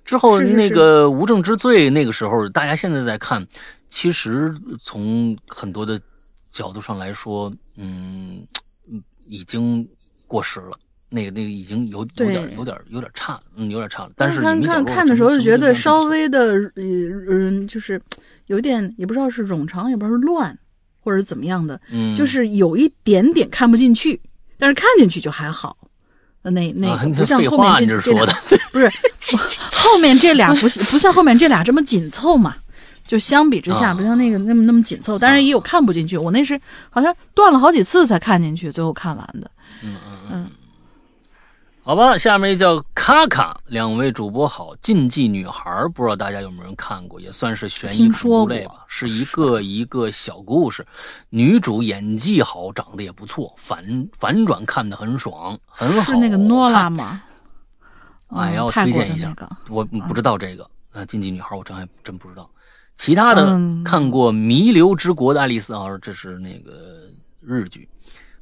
[0.04, 3.42] 之后那个无证之罪，那个时候大家现在在看，
[3.88, 5.98] 其实从很多的
[6.52, 8.46] 角度上来说，嗯，
[8.92, 9.88] 嗯已经
[10.28, 10.78] 过时了。
[11.10, 14.12] 那个那个已经有有点有点有点差，嗯，有点差了。
[14.18, 16.24] 但是看看看的时候就觉得稍微。
[16.24, 16.40] 微的
[16.76, 16.84] 呃
[17.30, 18.02] 嗯，就是
[18.48, 20.60] 有点也不知道是冗长，也不知道是乱，
[21.08, 24.20] 或者怎么样的，嗯，就是有一点点看不进去，
[24.58, 25.78] 但是看进去就还好。
[26.42, 28.92] 呃那那啊个不像，后面这你这不是
[29.72, 32.58] 后面这俩不是不像后面这俩这么紧凑嘛？
[33.08, 36.18] 就相比之下，啊不像那个那么那么紧凑，当然也有看不进去。
[36.18, 36.60] 我那是
[36.90, 39.50] 好像断了好几次才看进去，最后看完的。
[41.88, 44.76] 好吧，下面叫卡卡，两位主播好。
[44.82, 50.86] 禁忌女孩，不知道大家有没有人看过，也算是悬疑恐怖类吧，是一个一个小故事。
[51.30, 56.12] 女主演技好，长得也不错，反反转看得很爽，很好。
[56.12, 56.90] 是那个诺拉？
[56.90, 57.24] 吗？
[58.36, 60.70] 哎，要推荐一下那个，我不知道这个。
[60.92, 62.50] 呃，禁忌女孩我真还真不知道。
[62.98, 67.10] 其他的、嗯看过《弥留之国的爱丽丝》啊，这是那个
[67.40, 67.88] 日剧。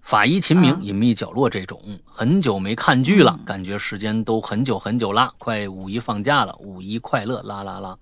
[0.06, 0.80] 法医秦明、啊。
[0.84, 3.44] 隐秘角落这种，很久没看剧了，嗯。
[3.44, 7.98] 感觉时间都很久很久啦，快五一放假了，五一快乐啦啦啦！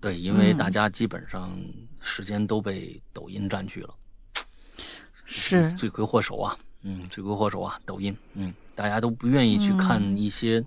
[0.00, 1.56] 对，因为嗯大家基本上
[2.02, 3.94] 时间都被抖音占据了，
[5.24, 5.72] 是。
[5.74, 10.64] 罪魁祸首啊，嗯，罪魁祸首啊，抖音，嗯，大家都不愿意去看一些，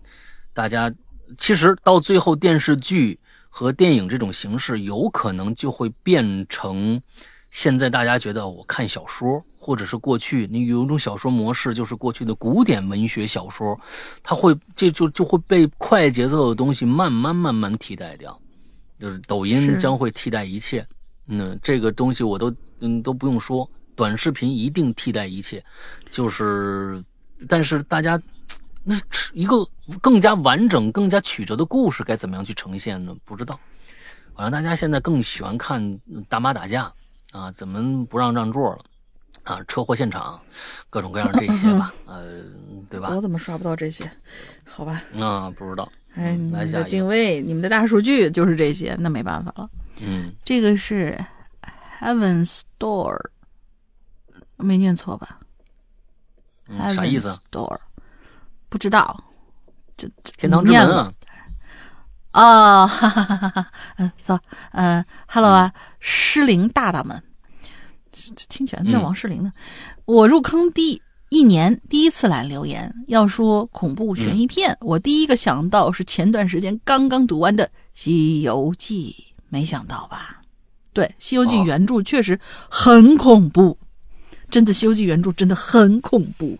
[0.53, 0.89] 大家
[1.37, 3.19] 其实到最后电视剧
[3.49, 7.01] 和电影这种形式，有可能就会变成
[7.53, 13.79] 现在大家觉得我看小说，或者是过去你有一种小说模式，就是过去的古典文学小说，
[14.23, 18.37] 它会这就就会被快节奏的东西慢慢慢慢替代掉，
[18.99, 20.83] 就是抖音将会替代一切。
[21.27, 25.63] 嗯，这个东西我都嗯都不用说，短视频一定替代一切，
[26.09, 26.99] 就是，
[27.47, 28.19] 但是大家
[28.83, 28.95] 那
[29.31, 29.63] 一个
[30.01, 33.15] 更加完整、更加曲折的故事该怎么样去呈现呢？
[33.23, 33.59] 不知道，
[34.33, 36.91] 好像大家现在更喜欢看大妈打架
[37.33, 38.79] 啊，怎么不让让座了
[39.43, 40.41] 啊，车祸现场，
[40.89, 42.41] 各种各样这些吧， 呃，
[42.89, 43.09] 对吧？
[43.13, 44.09] 我怎么刷不到这些？
[44.65, 49.69] 好吧，啊，不知道，哎，嗯你们的定位，你们的大数据就是这些，那没办法了。
[50.01, 51.19] 嗯，这个是
[51.99, 53.19] Heaven Store，
[54.57, 55.39] 没念错吧？
[56.67, 57.79] 嗯啥意思 Heaven？Store，
[58.69, 59.23] 不知道。
[59.97, 61.13] 这这天堂之门啊，
[62.33, 64.37] 哦，哈哈哈哈，嗯，走，
[64.71, 67.21] 嗯，Hello 啊，诗龄大大们，
[68.49, 69.53] 听起来像王诗龄呢。
[70.05, 70.99] 我入坑第
[71.29, 79.15] 一年第一次来留言，要说恐怖悬疑片，我第一个想到是前段时间刚刚读完的《西游记》，
[79.49, 80.41] 没想到吧？
[80.91, 83.77] 对，《西游记》原著确实很恐怖，
[84.49, 86.57] 真的，《西游记》原著真的很恐怖。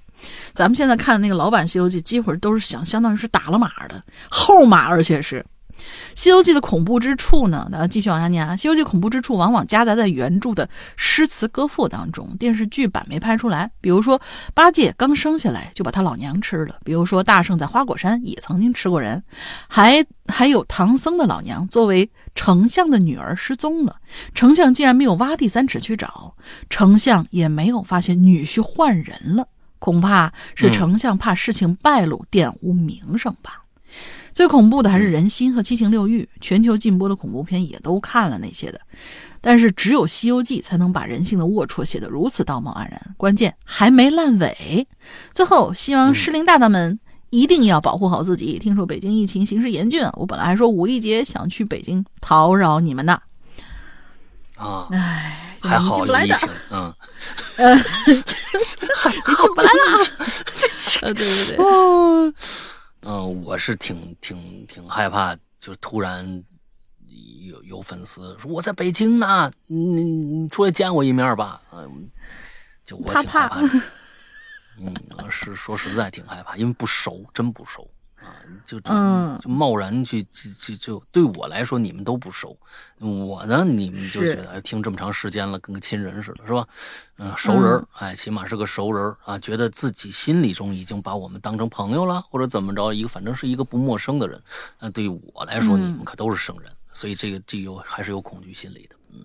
[0.53, 5.41] 咱们现在看那个老版《西游记》，基本都是想相当于是打了码的后码，而且是
[6.15, 13.69] 《西游记》的恐怖之处呢，大家继续往下念啊，《西游记》恐怖之处往往夹杂在原著的诗词歌赋当中，电视剧版没拍出来。
[13.81, 14.21] 比如说，
[14.53, 19.19] 八戒刚生下来就把他老娘吃了；比如说，大圣在花果山也曾经吃过人；
[19.67, 23.97] 还还有唐僧的老娘作为丞相的女儿失踪了，
[24.33, 26.35] 丞相竟然没有挖地三尺去找，
[26.69, 29.47] 丞相也没有发现女婿换人了，
[29.79, 33.62] 恐怕是丞相怕事情败露，玷污名声吧。
[34.33, 38.81] 最恐怖的还是人心和七情六欲，全球禁播的恐怖片也都看了那些的，
[39.39, 44.87] 但是只有《西游记》才能把人性的龌龊写得如此道貌岸然，关键还没烂尾。
[45.33, 46.99] 最后，希望适龄大大们
[47.29, 48.57] 一定要保护好自己。
[48.57, 53.19] 听说北京疫情形势严峻，我本来还说五一节想去北京讨扰你们呢，
[54.57, 56.35] 啊，哎，还好 不来的，
[56.71, 56.93] 嗯，
[57.57, 58.35] 呃，你进
[59.55, 59.79] 不来了。
[61.01, 62.33] 呃，对对对，嗯、
[63.05, 66.43] 嗯，我是挺挺挺害怕，就是突然
[67.47, 72.09] 有有粉丝说我在北京呢，你你出来见我一面吧，嗯，
[72.85, 73.79] 就我怕挺害怕怕怕，
[74.79, 77.89] 嗯，是说实在挺害怕，因为不熟，真不熟
[78.23, 82.57] 啊，就就嗯就贸然去就就就对我来说你们都不熟，
[82.99, 86.65] 我呢你们就觉得哎听这么长时间了，跟个亲人似的，是吧？
[87.17, 94.41] 嗯，熟人嗯，哎，起码是个熟人啊，觉得自己心里中已经把我们当成朋友了，或者怎么着，一个反正是一个不陌生的人。
[94.79, 98.95] 那对于我来说，嗯你们可都是生人，所以这个这有还是有恐惧心理的。
[99.11, 99.19] 嗯，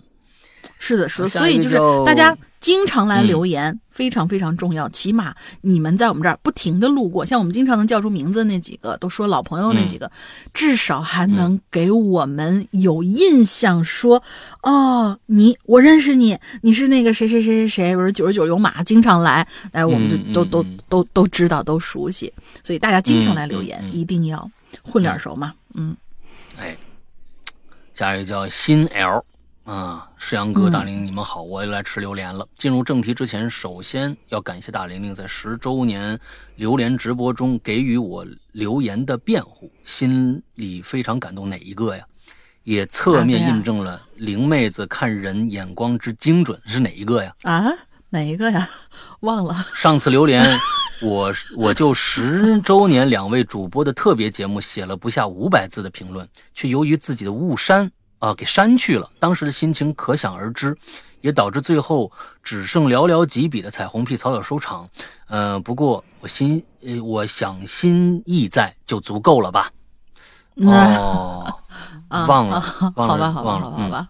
[0.78, 4.88] 是的，是的，所以就是大家经常来嗯留言，非常非常重要。
[4.88, 10.10] 起码你们在我们这儿不停的路过，像我们经常能叫出名字那几个，都说老朋友那几个，嗯
[10.52, 14.22] 至少还能给我们有印象说，
[14.62, 22.32] 哦，你我认识你，你是那个谁谁谁谁谁，我是九十九有马经常来，哎，我们就嗯都、都都都知道，都熟悉。
[22.64, 24.50] 所以大家经常来留言，一定要
[24.82, 25.54] 混脸熟嘛。
[25.74, 25.96] 嗯
[26.58, 26.76] 哎，
[27.94, 29.22] 下一个叫新 L
[29.68, 32.48] 啊，世阳哥、嗯大玲，你们好，我又来吃榴莲了。
[32.56, 36.18] 进入正题之前，首先要感谢大玲玲在十周年
[36.56, 41.50] 榴莲直播中给予我留言的辩护，心里非常感动。
[41.50, 42.02] 哪一个呀？
[42.64, 47.34] 也侧面印证了玲妹子看人眼光之精准，是哪一个呀？
[47.42, 47.70] 啊，
[48.08, 48.66] 哪一个呀？
[49.20, 49.54] 忘了。
[49.74, 50.42] 上次榴莲，
[51.04, 60.76] 我我就十周年两位主播的特别节目写了不下五百字的评论，却由于自己的误删啊给删去了，当时的心情可想而知，
[61.20, 62.10] 也导致最后
[62.42, 64.88] 只剩寥寥几笔的彩虹屁草草收场。
[65.26, 69.70] 呃，不过我心呃我想心意在就足够了吧？
[70.56, 71.46] 哦，
[72.08, 74.08] 啊忘了啊忘了忘了好吧，好吧。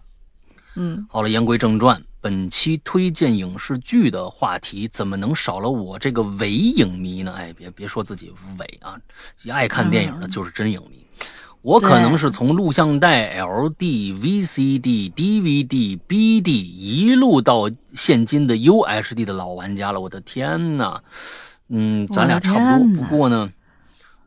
[0.75, 7.33] 嗯，好了，言归正传，本期推荐影视剧的话题怎么能少了我这个伪影迷呢？
[7.37, 8.97] 哎，别别说自己伪啊，
[9.51, 10.98] 爱看电影的就是真影迷。
[11.61, 19.99] 我可能是从录像带、LD、VCD、DVD、BD 一路到现今的 UHD 的老玩家了。
[19.99, 21.01] 我的天呐，
[21.67, 22.95] 嗯，咱俩差不多。
[22.95, 23.51] 不过呢，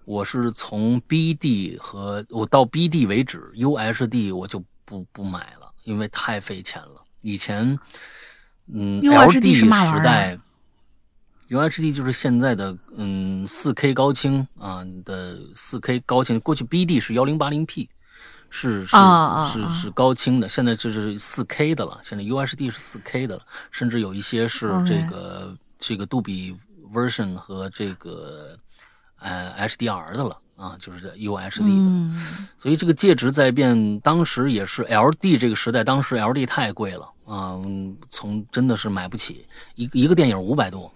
[0.04, 7.02] 我是从 BD 和我到 BD 为止，UHD 我就不不买了，因为太费钱了。
[7.22, 7.78] 以前，
[8.72, 10.36] 嗯儿时代
[11.48, 17.88] ，UHD 就是现在的嗯四 K 高清啊的四 K 高清，过去 BD 是幺零八零 P。
[18.54, 18.96] 是是
[19.50, 21.98] 是是高清的，现在这是四 K 的了。
[22.04, 26.54] 现在 UHD 是四 K 的了，甚至有一些是这个这个杜比
[26.92, 28.54] version 和这个
[29.18, 31.64] 呃 HDR 的了啊，就是 UHD 的。
[31.64, 39.46] 嗯，所以这个介质在变，当时也是 LD 这个时代，当时 LD 太贵了啊，嗯从真的是买不起，
[39.76, 40.92] 一一个电影五百多，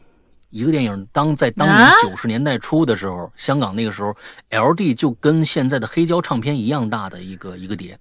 [0.50, 4.14] 一个电影当在当年啊九十年代初的时候，香港那个时候
[4.50, 7.98] LD 就跟现在的黑胶唱片一样大的一个一个碟，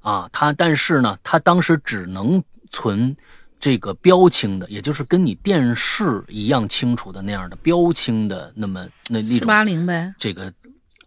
[0.00, 3.16] 啊，它但是呢，它当时只能存
[3.58, 10.12] 这个标清的，也就是跟你电视一样清楚的那样的标清的那么那那种四八零呗。
[10.18, 10.52] 这个，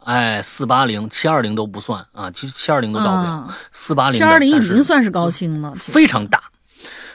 [0.03, 6.41] 哎，四八零、七二零都不算啊，其实七二零都到不了，啊，四八零七二零已经算是高清了，非常大，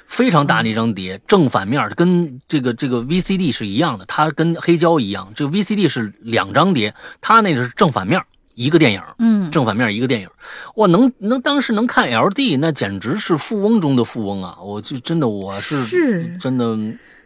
[0.07, 8.21] 非常大的一张碟，正反面跟这个这个 VCD 是一样的，它跟黑胶一样，这个 VCD 是两张碟，它那个是正反面
[8.55, 9.03] 一个电影。
[9.19, 10.29] 嗯，正反面一个电影，
[10.77, 14.57] 哇，能能当时能看 LD，那简直是富翁中的富翁啊！
[14.63, 16.77] 我就真的我是是真的，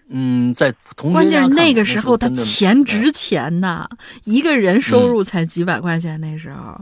[0.09, 3.87] 嗯，在同学关键是那个时候他钱值钱呐，
[4.25, 6.75] 一个人收入才几百块钱，那时候。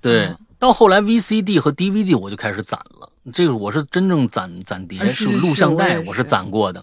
[0.00, 3.09] 对嗯，到后来 VCD 和 DVD 我就开始攒了。
[3.32, 6.82] 这个我是真正攒攒碟，啊是是录像带，我是攒过的。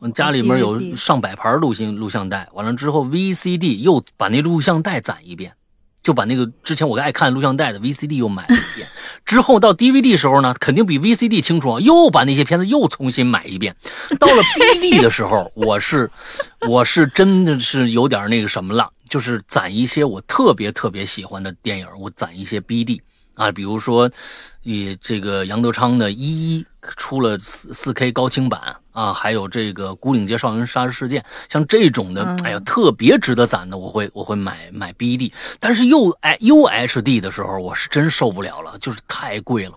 [0.00, 5.54] 我家里面有上百盘录像录像带，完了之后 VCD 又把那录像带攒一遍，
[6.02, 8.86] 就把那个之前我爱看录像带的 VCD 又买了一遍。
[9.24, 13.76] 之后到 DVD 时候呢，肯定比 VCD 清楚啊，又把那些片子又重新买一遍。
[14.18, 16.10] 到了 BD 的时候，我是
[16.68, 23.00] 我是真的是有点那个什么了，就是攒一些我特别特别喜欢的电影，我攒一些 BD
[23.38, 24.10] 啊，比如说
[24.62, 26.62] 以这个杨德昌的《一一》
[26.96, 35.30] 出了四四 K 高清版啊，还有这个《孤岭街少年杀人事件》，像这种的，哎呀，特别值得攒的，我会我会买买 BD。
[35.60, 39.74] 但是又哎 UHD 的时候，我是真受不了了，就是太贵了，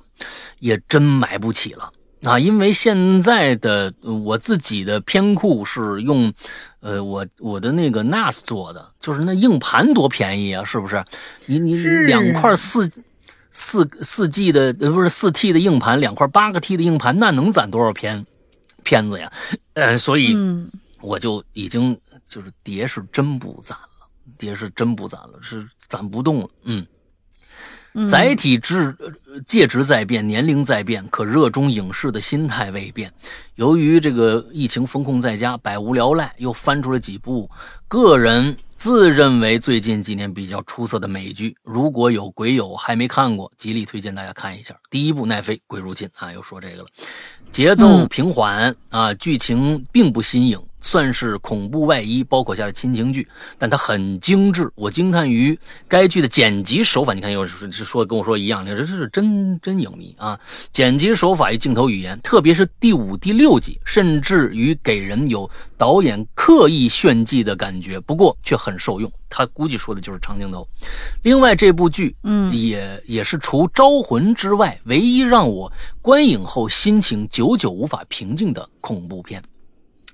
[0.59, 1.91] 也真买不起了。
[2.23, 6.31] 啊，因为现在的我自己的片库是用，
[6.79, 11.03] 呃，我我的那个 NAS 做的，就是那硬盘多便宜啊，是不是？
[11.47, 12.87] 你你是两块四
[13.51, 18.25] 四四 G 的呃不是四 T 的硬盘，两块八个 T 的硬盘，那能攒多少片
[18.83, 19.31] 片子呀？
[19.73, 20.69] 呃，所以嗯，
[21.01, 24.07] 我就已经就是碟是真不攒了，
[24.37, 26.85] 碟是真不攒了，是攒不动了，嗯。
[27.93, 33.11] 嗯载体制呃介质在变，年龄在变，可热衷影视的心态未变。
[33.55, 37.49] 由于这个疫情封控在家，百无聊赖，又翻出了几部
[37.87, 41.55] 个人自认为最近几年比较出色的美剧。
[41.63, 44.73] 如果有鬼友还没看过，极力推荐大家看一下。
[44.89, 46.85] 第一部《奈飞鬼入侵》啊，又说这个了，
[47.51, 53.27] 节奏嗯平缓啊，剧情并不新颖，算是恐怖外衣包裹下的亲情剧，
[53.57, 54.69] 但它很精致。
[54.75, 57.13] 我惊叹于该剧的剪辑手法。
[57.13, 60.39] 你看，又是是说跟我说一样，你说这是真真影迷啊！
[60.71, 69.11] 剪辑手法与镜头语言，特别是第五、第六集，甚至于给人有导演刻意炫技的感觉，不过却很受用。
[69.29, 70.67] 他估计说的就是长镜头。
[71.21, 75.71] 另外，这部剧嗯也也是除《招魂》之外，唯一让我
[76.01, 79.41] 观影后心情久久无法平静的恐怖片。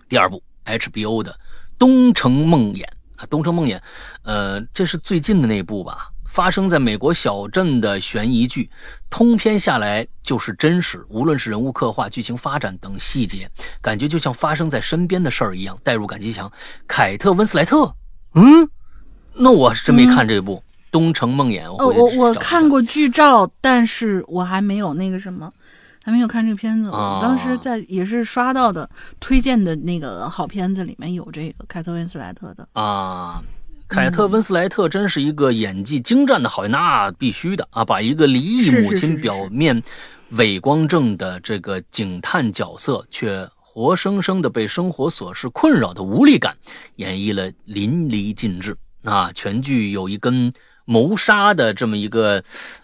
[0.09, 1.31] 第二部 HBO 的
[1.79, 2.83] 《东城梦魇》
[3.15, 3.77] 啊，《东城梦魇》，
[4.23, 6.09] 呃，这是最近的那部吧？
[6.27, 8.69] 发生在美国小镇的悬疑剧，
[9.09, 13.49] 通篇下来就是真实，无论是人物刻画、剧情发展等细节，
[13.81, 16.51] 感觉就像发生在身边的事儿一样，代入感极强。
[16.87, 17.95] 凯特温斯莱特，
[18.35, 18.69] 嗯，
[19.33, 20.57] 那我是真没看这部
[20.91, 25.51] 《东城梦魇》，呃，我回我我看过剧照，但是我还没有那个什么，
[26.07, 26.87] 还没有看这个片子。
[26.87, 28.89] 哦我当时在也是刷到的
[29.19, 32.65] 推荐的那个好片子里面有这个凯特温斯莱特的。
[32.71, 33.43] 啊，
[33.89, 37.83] 凯特温斯莱特真是一个演技精湛的好人，那必须的啊！
[37.83, 39.83] 把一个离异母亲表面
[40.29, 46.55] 伪光正的这个警探角色，却活生生的被生活琐事困扰的无力感
[46.95, 49.29] 演绎了淋漓尽致啊！
[49.35, 50.53] 全剧有一根
[50.85, 52.41] 谋杀的这么一个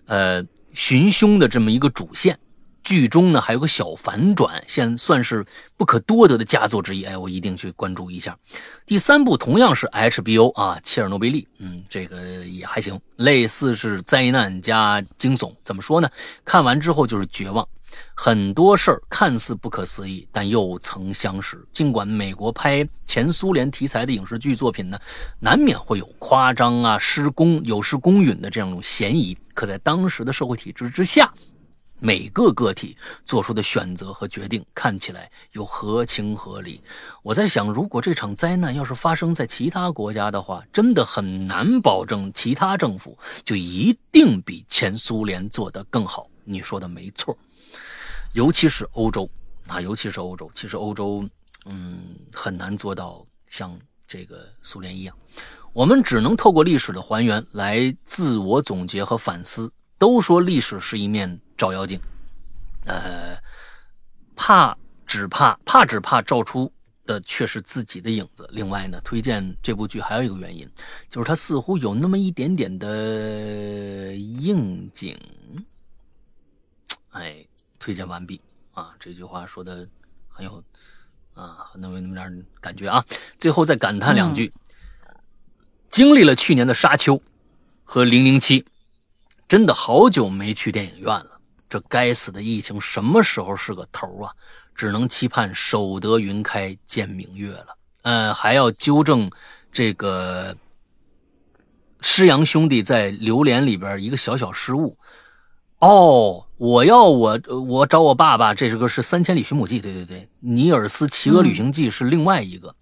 [0.08, 0.44] 呃
[0.74, 2.38] 寻凶的这么一个主线。
[2.84, 5.46] 剧中呢还有个小反转，现算是
[5.78, 7.04] 不可多得的佳作之一。
[7.04, 8.38] 哎，我一定去关注一下。
[8.86, 15.54] 第三部同样是 HBO 啊，切尔诺贝利，嗯，这个也还行，类似是灾难加惊悚。
[15.64, 16.10] 怎么说呢？
[16.44, 17.68] 看完之后就是绝望，
[18.14, 21.66] 很多事儿看似不可思议，但又曾相识。
[21.72, 25.00] 尽管美国拍前苏联题材的影视剧作品呢，
[25.40, 31.34] 难免会有夸张啊、失公有失公允的这样一种嫌疑，可在当时的社会体制之下。
[32.04, 36.82] 每个个体做出的选择和决定看起来又合情合理。
[37.22, 46.28] 我在想，如果这场灾难要是发生在其他国家的话，真的很难保证其他政府就一定比前苏联做得更好。
[46.44, 47.34] 你说的没错，
[48.34, 49.30] 尤其是欧洲
[49.68, 51.26] 啊，尤其是欧洲，其实欧洲
[51.64, 55.16] 嗯很难做到像这个苏联一样。
[55.72, 59.72] 我们只能透过历史的还原来自我总结和反思。
[60.00, 62.00] 都说历史是一面照妖镜，
[62.86, 63.38] 呃，
[64.36, 64.76] 怕
[65.06, 66.72] 只怕怕只怕照出
[67.06, 68.50] 的却是自己的影子。
[68.52, 70.70] 另外呢，推荐这部剧还有一个原因，
[71.10, 75.18] 就是它似乎有那么一点点的应景。
[77.12, 77.46] 哎，
[77.80, 78.42] 推荐完毕
[78.74, 78.96] 啊！
[79.00, 79.88] 这句话说的
[80.28, 80.64] 很有
[81.36, 83.06] 啊，很有那么点感觉啊。
[83.38, 84.52] 最后再感叹两句：
[85.92, 87.22] 经历了去年的沙丘
[87.84, 88.66] 和零零七。
[89.46, 91.33] 真的好久没去电影院了，
[91.74, 94.32] 这该死的疫情什么时候是个头啊？
[94.76, 97.68] 只能期盼守得云开见明月了。
[98.04, 99.28] 呃，还要纠正
[99.72, 100.56] 这个
[102.02, 104.96] 施洋兄弟在榴莲里边一个小小失误。
[105.80, 112.76] 哦，我要我我找我爸爸，这是个是《三千里寻母记》，对对对，《尼尔斯骑鹅旅行记》是另外一个。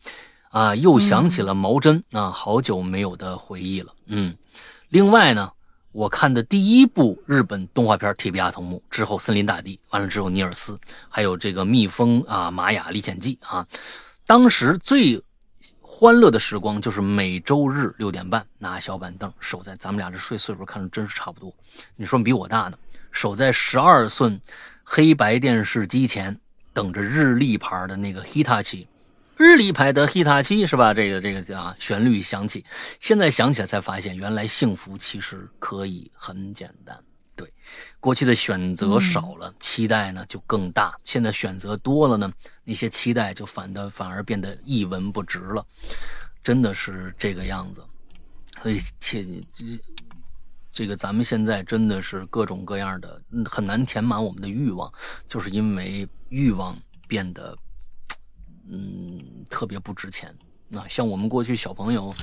[0.50, 3.94] 啊，又想起了毛真啊，好久没有的回忆了。
[4.08, 4.36] 嗯，
[4.90, 5.50] 另外呢。
[5.92, 13.68] 我看的第一部日本动画片《铁臂阿童木》之后，《森林大帝》完了之后，尼尔斯，还有这个蜜蜂啊，玛雅历险记啊。
[14.26, 15.22] 当时最
[15.82, 21.54] 欢乐的时光就是每周日六点半，拿小板凳守在咱们俩这岁岁数看着真是差不多。
[21.98, 22.78] 你说比我大呢，
[23.12, 24.40] 守在十二寸
[24.86, 26.40] 黑白电视机前，
[26.74, 28.88] 等着日立牌的那个 Hitachi，
[29.42, 30.94] 日立牌的 Hitachi 是吧？
[30.94, 32.64] 这个这个啊，旋律响起，
[33.00, 36.98] 现在想起来才发现，原来幸福其实可以很简单。
[37.36, 37.52] 对，
[38.00, 40.94] 过去的选择少了，期待呢就更大。
[41.06, 42.32] 现在选择多了呢，
[42.64, 45.66] 那些期待就反的反而变得一文不值了，
[46.44, 47.84] 真的是这个样子。
[48.62, 49.66] 所以，切这
[50.72, 54.92] 这个咱们现在真的是各种各样的嗯很难填满我们的欲望，
[55.28, 56.78] 就是因为欲望
[57.08, 57.58] 变得
[58.72, 59.20] 嗯
[59.50, 60.34] 特别不值钱。
[60.68, 62.14] 那像我们过去小朋友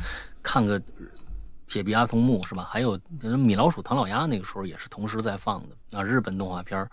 [0.43, 0.81] 看个
[1.66, 2.65] 铁臂阿童木是吧？
[2.65, 6.03] 还有米老鼠、唐老鸭，那个时候也是同时在放的啊。
[6.03, 6.91] 日本动画片儿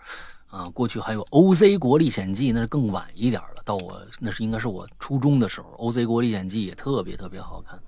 [0.48, 3.62] 啊，过去还有《OZ 国历险记》，那是更晚一点了。
[3.64, 7.80] 到我那是应该是我初中的时候，《OZ 国历险记》也特别特别好看。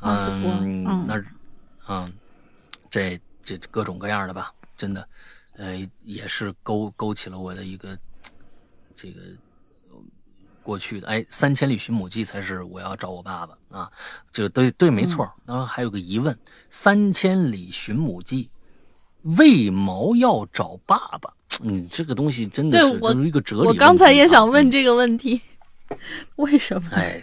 [0.00, 1.22] 嗯那
[1.88, 2.12] 嗯，
[2.90, 5.08] 这这各种各样的吧，真的，
[5.56, 7.98] 呃，也是勾勾起了我的一个
[8.96, 9.20] 这个
[10.68, 11.08] 过去的。
[11.08, 13.90] 哎，三千里寻母记才是我要找我爸爸啊，
[14.30, 15.24] 这个对对，没错。
[15.24, 16.38] 嗯然后还有个疑问：
[16.68, 18.46] 三千里寻母记
[19.22, 21.32] 为毛要找爸爸？
[21.64, 23.68] 嗯，这个东西真的是对我就是一个哲理啊。
[23.68, 25.40] 我刚才也想问嗯这个问题，
[26.36, 26.88] 为什么？
[26.92, 27.22] 哎，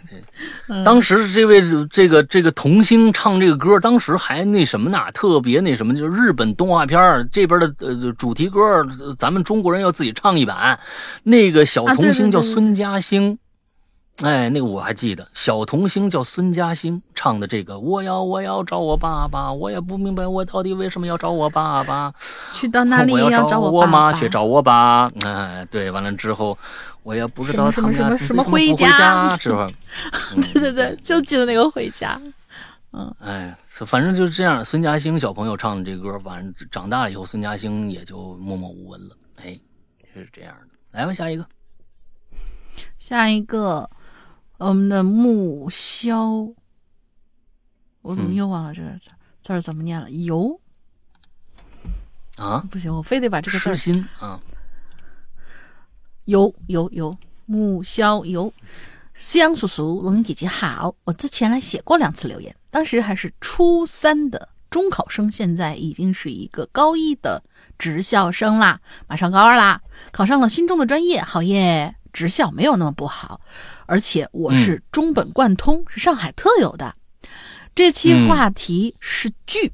[0.84, 4.98] 当时这位这个这个童星唱这个歌，当时还那什么呢？
[5.12, 8.60] 特别那什么，就是日本动画片儿这边的呃主题歌，
[9.00, 10.78] 呃咱们中国人要自己唱一版。
[11.22, 13.38] 那个小童星叫孙嘉欣，
[14.22, 22.10] 哎，那个我还记得，小童星叫孙嘉欣唱的这个，我要我要找我爸爸，我也不明白我到底为什么要找我爸爸。
[22.54, 23.92] 去到哪里 我要找我爸爸？
[23.92, 25.06] 妈去找我爸。
[25.22, 26.56] 哎，对，完了之后，
[27.02, 29.68] 我也不知道什么什么什么回家家， 是吧？
[30.54, 32.18] 对对对，就记得那个回家。
[32.92, 34.64] 嗯哎，反正就是这样。
[34.64, 39.14] 孙嘉欣小朋友唱的这歌，反正长大了以后，孙嘉欣也就默默无闻了。
[39.44, 39.58] 哎，
[40.14, 40.68] 是这样的。
[40.92, 41.44] 来吧，下一个。
[42.98, 43.88] 下一个，
[44.58, 46.28] 我们的木萧，
[48.02, 49.10] 我怎么嗯又忘了这个字
[49.42, 50.10] 字儿怎么念了？
[50.10, 50.58] 游
[52.36, 54.40] 啊，不行，我非得把这个字心啊，
[56.24, 58.52] 游游游木萧游。
[59.18, 67.42] 夕阳叔叔、龙姐姐好，我之前来写过两次留言，当时还是初三的中考生，现在已经是一个高一的
[67.78, 69.80] 职校生啦，马上高二啦，
[70.12, 71.96] 考上了心中的专业，好耶！
[72.16, 73.38] 职校没有那么不好，
[73.84, 76.94] 而且我是中本贯通，是上海特有的。
[77.74, 79.70] 这期话题是剧，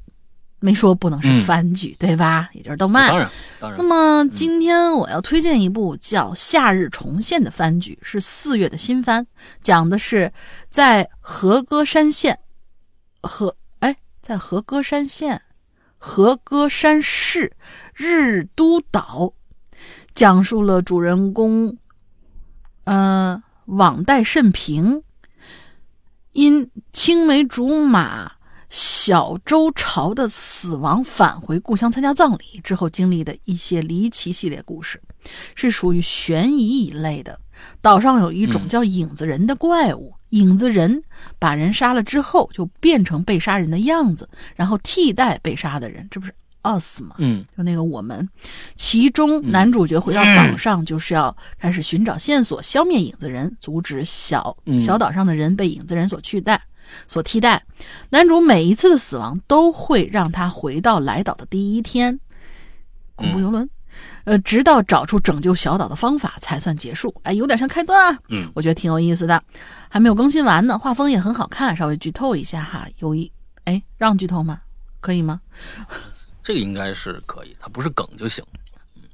[0.59, 2.49] 没说不能是嗯番剧，对吧？
[2.51, 3.07] 也就是动漫。
[3.07, 3.29] 当然，
[3.61, 9.25] 当然那，么今天我要推荐一部叫《夏日重现》的番剧，是四月的新番，
[9.61, 10.29] 讲的是
[10.67, 12.37] 在和歌山县
[13.21, 15.41] 和哎，在和歌山县
[15.97, 17.53] 和歌山市
[17.95, 19.31] 日都岛，
[20.13, 21.77] 讲述了主人公
[22.83, 25.03] 呃网贷甚平
[26.33, 28.33] 因青梅竹马
[28.69, 34.99] 小周朝的死亡返回故乡参加葬礼之后经历的一些离奇系列故事，
[35.53, 37.39] 是属于悬疑一类的。
[37.81, 41.03] 岛上有一种嗯叫影子人的怪物，影子人
[41.37, 46.33] 把人杀了之后就变成被杀人的样子，然后替代被杀的人，这不是
[46.63, 47.15] us 嘛？
[47.19, 48.27] 嗯就那个我们，
[48.75, 56.61] 其中男主角回到岛上，就是要开始寻找线索，消灭影子人，阻止小嗯小岛上的人被影子人所取代、
[57.07, 57.63] 所替代。
[58.09, 62.19] 男主每一次的死亡都会让他回到来岛的第一天，
[63.15, 63.69] 恐怖游轮，
[64.23, 67.13] 呃，直到找出拯救小岛的方法才算结束。
[67.23, 69.43] 哎，有点像开端啊，嗯我觉得挺有意思的，
[69.89, 73.31] 还没有更新完呢，画风也很好看，稍微剧透一下哈，有一
[73.65, 74.61] 哎让剧透吗？
[74.99, 75.41] 可以吗？
[76.43, 78.43] 这个应该是可以，它不是梗就行。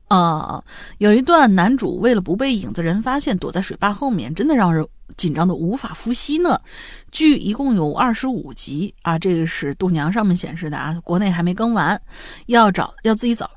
[0.07, 0.63] 啊、
[0.97, 4.83] 有一段男主为了不被影子人发现，躲在水坝后面，真的让人
[5.15, 6.59] 紧张的无法呼吸呢。
[7.11, 12.01] 剧一共有二十五集啊，这个是度娘上面显示的啊，国内还没更完，
[12.47, 13.51] 要找要自己找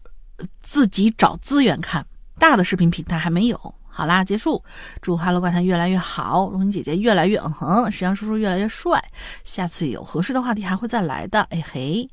[0.61, 2.07] 自己找资源看，
[2.39, 3.74] 大的视频平台还没有。
[3.89, 4.62] 好啦，结束。
[5.01, 9.03] 祝《哈喽怪谈》越来越好，龙吟姐姐越来越嗯哼，石阳叔叔越来越帅。
[9.43, 11.40] 下次有合适的话题还会再来的。
[11.44, 12.09] 哎嘿，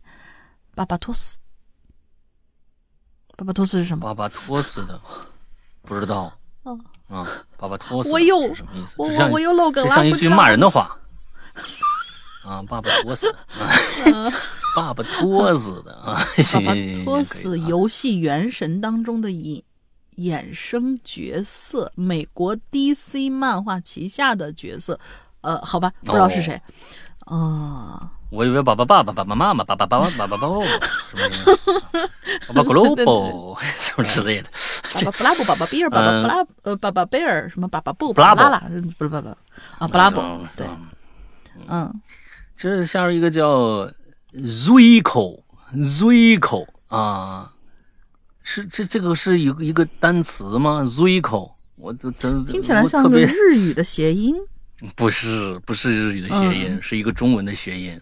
[0.76, 1.40] 巴巴托斯，
[3.39, 4.01] 巴巴托斯是什么？
[4.03, 4.99] 巴巴托斯的，
[5.83, 6.31] 不知道。
[6.65, 7.25] 嗯啊，
[7.57, 8.95] 巴巴托斯，我又什么意思？
[8.97, 10.95] 我我我又漏梗了，这像一句骂人的话。
[12.45, 14.31] 啊，爸爸托死，啊
[14.75, 16.15] 爸爸托死的啊！
[16.35, 19.63] 巴行巴托斯游戏《原神》当中的衍
[20.17, 24.99] 衍生角色，美国 DC 漫画旗下的角色，
[25.41, 26.61] 呃，好吧，不知道是谁。
[27.25, 30.65] 哦，我以为爸爸爸爸爸爸妈妈爸爸爸爸爸爸爸爸
[32.45, 34.49] 什么爸爸 global 什么之类的，
[34.93, 38.60] 爸爸布拉布，爸爸比尔，爸爸布拉呃，爸爸贝尔，什么爸爸布，布拉布拉，
[38.97, 39.35] 不是爸爸
[39.80, 40.22] 啊，布拉布，
[40.56, 40.68] 对，
[41.68, 41.91] 嗯，
[42.56, 43.91] 这下边一个叫
[44.35, 45.41] Zuiko
[45.73, 47.51] Zuiko 啊，
[48.43, 54.35] 是这这个是一个一个单词吗？Zuiko，我这这听起来像个日语的谐音。
[54.95, 57.99] 不是不是日语的谐音，是一个中文的谐音。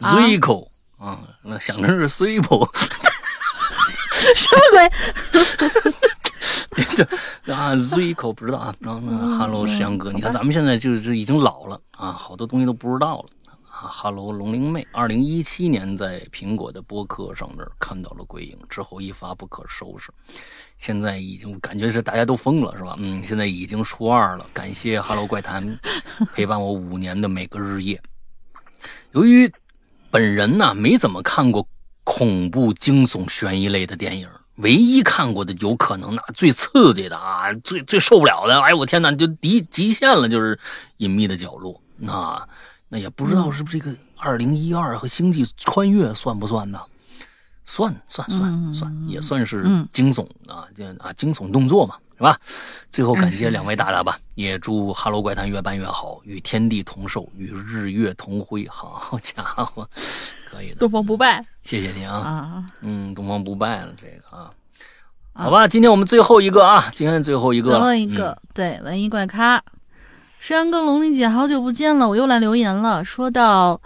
[0.00, 0.66] 啊 Zuiko
[0.98, 2.68] 啊，那想成是 Zuiko
[4.36, 4.88] 什么鬼？
[6.96, 7.04] 就
[7.54, 8.74] 啊，Zuiko 不知道啊。
[8.80, 13.28] 然后那嗯 Hello 石阳哥，你看咱们现在就是已经老了啊，好多东西都不知道了。
[13.70, 20.10] 啊，Hello 龙灵妹，二零一七年在苹果的播客上那儿看到了鬼影，之后一发不可收拾，
[20.78, 22.96] 现在已经感觉是大家都疯了，是吧？
[22.98, 25.78] 嗯，现在已经初二了，感谢 Hello 怪谈
[26.34, 28.00] 陪伴我五年的每个日夜。
[29.12, 29.50] 由于
[30.10, 31.66] 本人呢没怎么看过
[32.04, 40.56] 恐怖、惊悚、悬疑类的电影，唯一看过的有可能那最刺激的啊，最最受不了的，哎我天哪，就极极限了，就是
[40.98, 42.48] 《隐秘的角落》那。
[42.90, 46.80] 那也不知道是不是这个二零一二和星际穿越算不算呢？
[47.68, 49.62] 算算算算，也算是
[49.92, 52.34] 惊悚啊，这啊惊悚动作嘛，是吧？
[52.90, 58.66] 最后感谢两位大大吧，也祝哈喽怪谈越办越好，与天地同寿，与日月同辉。
[58.70, 59.86] 好家伙，
[60.50, 62.66] 可以的，东方不败谢谢你啊，啊！
[62.80, 64.50] 嗯，东方不败了这个啊，
[65.34, 69.62] 好吧，今天我们最后一个啊，今天最后一个，最后一个，对，文艺怪咖，
[70.38, 73.04] 山哥、龙玲姐，好久不见了，我又来留言了。
[73.04, 73.78] 说到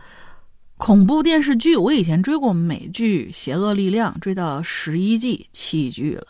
[0.82, 6.26] 恐怖电视剧，我以前追过美剧《邪恶力量》，追到十一季弃剧了。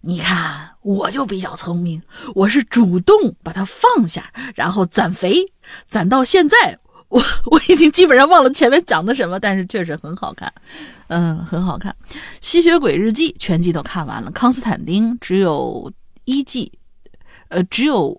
[0.00, 2.00] 你看，我就比较聪明，
[2.34, 5.52] 我是主动把它放下，然后攒肥，
[5.86, 6.78] 攒到现在，
[7.10, 10.50] 我我已经基本上忘了前面讲的什么，但是确实很好看，
[11.08, 11.94] 嗯，很好看。
[12.40, 15.92] 《吸血鬼日记》全季都看完了，《康斯坦丁》只有
[16.24, 16.72] 一季，
[17.48, 18.18] 呃，只有，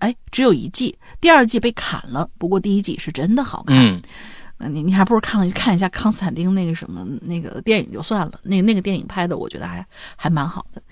[0.00, 3.78] 哎，只有一季，第二季被砍了，不过第一季是真的好看。
[3.78, 4.02] 嗯，
[4.58, 10.82] 那你你还不如看看一下康斯坦丁那个什么那个电影就算了，那那个电影拍的我觉得还还蛮好的。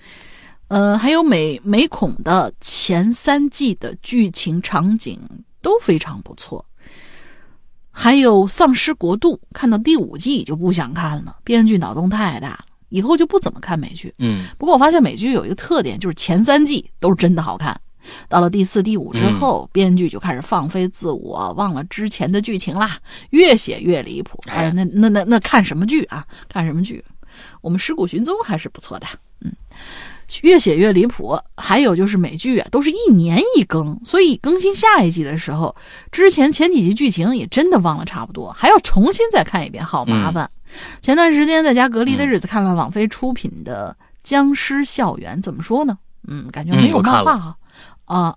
[0.67, 5.19] 呃，还有美美恐的前三季的剧情场景
[5.61, 6.65] 都非常不错。
[7.91, 14.13] 还有《丧尸国度》，看到第五季就不想看了，编剧脑洞太大了，以后就不怎么看美剧。
[14.17, 17.79] 嗯不过我发现美剧有一个特点，就是前三季都是真的好看，
[18.27, 22.99] 到了第四、第五之后，编剧就开始放飞自我，忘了之前的剧情啦，
[23.31, 24.39] 越写越离谱。
[24.47, 26.25] 哎，那那那那看什么剧啊？
[26.47, 27.03] 看什么剧？
[27.61, 29.05] 我们《尸骨寻踪》还是不错的，
[29.41, 29.51] 嗯，
[30.41, 31.37] 越写越离谱。
[31.57, 35.75] 还有就是美剧啊，都是一年一更，所以更新下一季的时候，
[36.11, 40.49] 之前前几集剧情也真的忘了差不多，还要重新再看一遍，好麻烦。
[41.01, 45.97] 前段时间在家隔离的日子，看了网飞出品的《僵尸校园》，怎么说呢？
[46.27, 47.57] 嗯，感觉没有漫画哈，
[48.05, 48.35] 啊，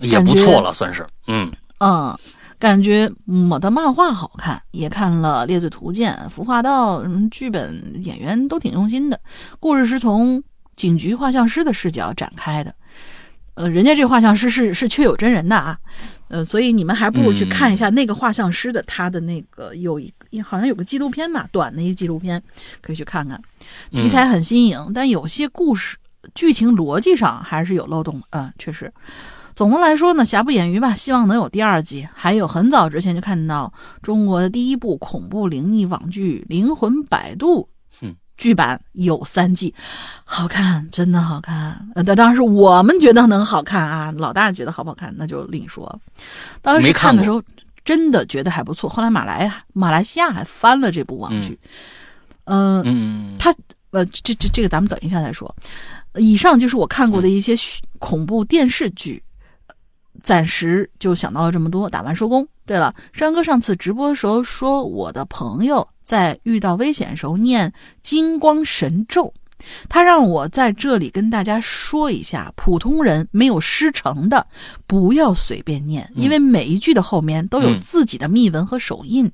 [0.00, 1.52] 也不错了，算是，嗯。
[1.78, 2.16] 嗯，
[2.60, 3.10] 感觉
[3.50, 9.18] 我的漫画好看，也看了《猎罪图鉴》《服化道》，嗯，剧本演员都挺用心的。
[9.58, 10.40] 故事是从
[10.76, 12.72] 警局画像师的视角展开的，
[13.54, 15.76] 呃，人家这画像师是是确有真人的啊，
[16.28, 22.40] 呃，所以你们还不如去看一下那个画像师的他的那个有一好像有个纪录片吧，短的一个纪录片，
[22.80, 23.42] 可以去看看。
[23.90, 25.96] 题材很新颖，但有些故事
[26.34, 28.92] 剧情逻辑上还是有漏洞的，嗯，确实。
[29.54, 32.08] 总的来说呢，瑕不掩瑜吧，希望能有第二季。
[32.14, 33.70] 还有很早之前就看到
[34.00, 37.60] 中国的第一部恐怖灵异网剧《灵魂摆渡》，
[38.00, 39.74] 嗯，剧版有三季，
[40.24, 41.86] 好看，真的好看。
[41.94, 46.00] 呃，当然是我们觉得能好看啊，老大觉得好不好看那就另说。
[46.62, 47.42] 当时看的时候
[47.84, 51.58] 真的觉得还不错，后来马来马来西亚还翻了这部网剧，
[52.44, 53.54] 嗯、嗯，他
[53.90, 55.54] 呃，这这这个咱们等一下再说。
[56.16, 57.54] 以上就是我看过的一些
[57.98, 59.22] 恐怖电视剧，
[60.22, 61.88] 暂时就想到了这么多。
[61.88, 62.46] 打完收工。
[62.64, 67.72] 对了，山哥上次直播的时候说，我的朋友在遇到危险的时候念
[68.02, 69.34] 金光神咒，
[69.88, 74.46] 他让我在这里跟大家说一下，普通人没有师承的，
[74.86, 79.30] 不要随便念，因为每一句的后面都有嗯自己的密文和手印。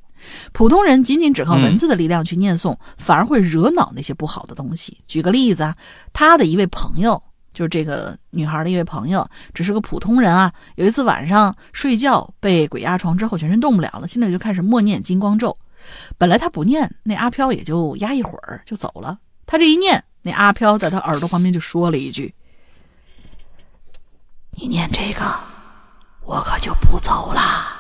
[0.53, 4.99] 普通人仅仅只靠文字的力量去念诵，反而会惹恼那些不好的东西。
[5.07, 5.77] 举个例子啊，
[6.13, 7.23] 他的一位朋友，
[7.55, 10.53] 就是这个女孩的一位朋友，只是个普通人啊。
[10.77, 15.57] 有一次晚上睡觉被鬼压床之后，全身动不了了，现在就开始默念金光咒。
[16.19, 19.19] 本来他不念，那阿飘也就压一会儿就走了。
[19.47, 22.35] 他这一念，那阿飘在他耳朵旁边就说了一句
[24.61, 25.25] ：“你念这个，
[26.25, 27.78] 我可就不走啦。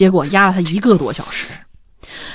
[0.00, 1.46] 结果压了他一个多小时。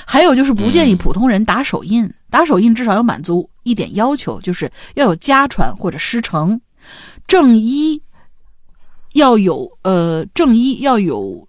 [0.06, 6.60] 还有就是不建议普通人打手印，打手印至少要满足一点要求，就是要有家传或者师承，
[7.26, 8.00] 正一
[9.14, 11.48] 要有呃正一要有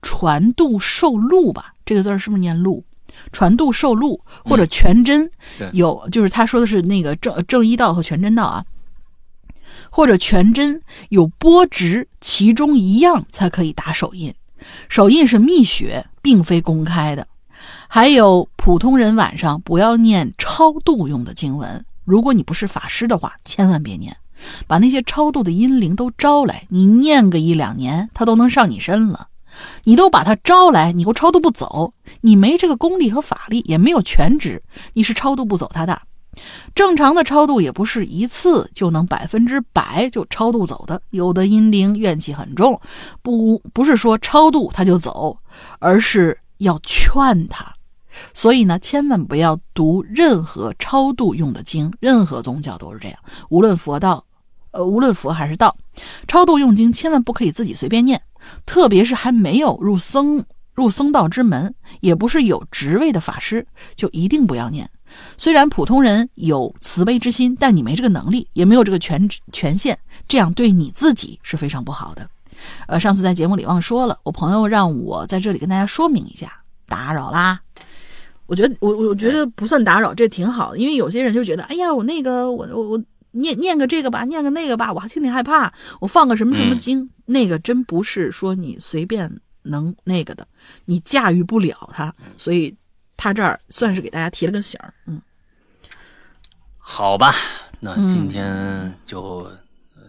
[0.00, 2.82] 传度受禄吧，这个字儿是不是念禄？
[3.30, 5.68] 传度受禄或者全真对。
[5.74, 8.64] 有，就是他说的是那个正正一道和全真道啊，
[9.90, 10.80] 或者全真
[11.10, 14.34] 有波值其中一样才可以打手印，
[14.88, 17.26] 手印是秘学，并非公开的。
[17.88, 24.16] 还有普通人晚上不要念超度用的经文，如果你不是法师的话，千万别念，
[24.66, 29.28] 把那些超度的阴灵都招来，你念个一两年，他都能上你身了。
[29.84, 34.62] 你都把他招来，你又超度不走，你没这个功力和法力，也没有全职，
[34.94, 36.02] 你是超度不走他的。
[36.74, 42.80] 正常的超度也不是一次就能百分之百就超度走的，有的阴灵怨气很重，
[43.22, 45.36] 不不是说超度他就走，
[45.78, 47.72] 而是要劝他。
[48.32, 54.24] 所以呢，千万不要读任何超度用的经，任何宗教都是这样，无论佛道，
[54.70, 55.76] 呃，无论佛还是道，
[56.28, 58.22] 超度用经千万不可以自己随便念，
[58.66, 60.44] 特别是还没有入僧
[60.74, 63.66] 入僧道之门，也不是有职位的法师，
[63.96, 64.88] 就一定不要念。
[65.36, 69.96] 虽然普通人有慈悲之心，但你没这个能力，也没有这个权权限，
[70.28, 72.28] 这样对你自己是非常不好的。
[72.86, 76.52] 呃，上次在节目里忘说了，我朋友让我在这里跟大家说明一下，
[76.86, 77.60] 打扰啦。
[78.46, 89.30] 我觉得我我觉得不算打扰，这挺好的，因为有些人就觉得，哎呀，我那个我我我念念个这个吧，念个那个吧，我还心里害怕，我放个什么什么经，那个真不是说你随便
[89.62, 90.46] 能那个的，
[90.84, 92.74] 你驾驭不了它，所以
[93.16, 95.20] 他这儿算是给大家提了个醒儿，嗯。
[96.78, 97.34] 好吧，
[97.80, 98.06] 那嗯。
[98.06, 99.50] 今天就、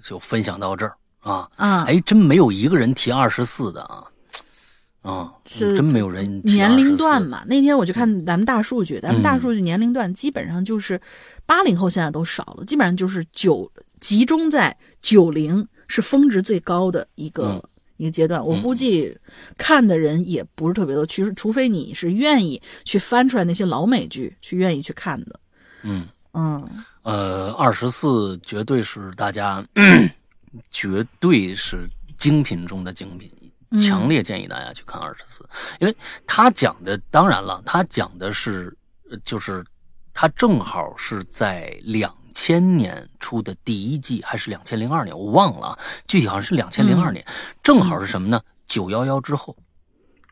[0.03, 1.48] 就分享到这儿啊。
[1.56, 4.03] 啊，哎，真没有一个人提二十四的啊，
[5.02, 10.99] 啊，是真没有人年龄段嘛，那天我就看咱们大数据，咱们大数据年龄段基本上就是
[11.45, 17.64] 八零后现在都少了，基本上就是九集中在九零是峰值最高的一个、嗯
[17.98, 18.44] 一个阶段。
[18.46, 19.18] 我估计
[19.58, 25.40] 看的人也不是特别多，其实除非你是愿意去翻出来那些老美剧，去愿意去看的。
[25.84, 26.68] 嗯嗯，
[27.04, 29.66] 呃，二十四绝对是大家，
[30.72, 33.32] 绝对是精品中的精品，
[33.70, 35.48] 嗯强烈建议大家去看二十四，
[35.80, 35.96] 因为
[36.28, 38.76] 他讲的，当然了，他讲的是，
[39.10, 39.64] 呃就是
[40.14, 47.26] 他正好是在两千年出的第一季，还是两千零二年，我忘了啊，具体好像是两千零二年，
[47.64, 48.40] 正好是什么呢？
[48.68, 49.56] 九幺幺之后，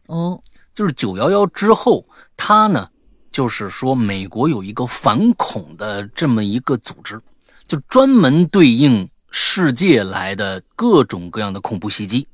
[0.07, 0.39] 哦，
[0.75, 2.05] 就是九幺幺之后，
[2.35, 2.89] 他呢，
[3.31, 7.19] 就是说美国有一个反恐的这么一个组织，
[7.65, 12.27] 就专门对应世界来的各种各样的恐怖袭击，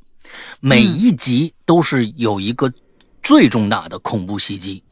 [0.60, 2.74] 每一集都是有一个
[3.22, 4.84] 最重大的恐怖袭击，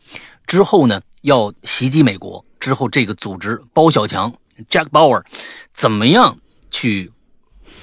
[0.45, 4.31] 之后呢要袭击美国，之后这个组织包小强
[4.69, 5.23] Jack Bauer
[5.73, 6.38] 怎么样
[6.71, 7.11] 去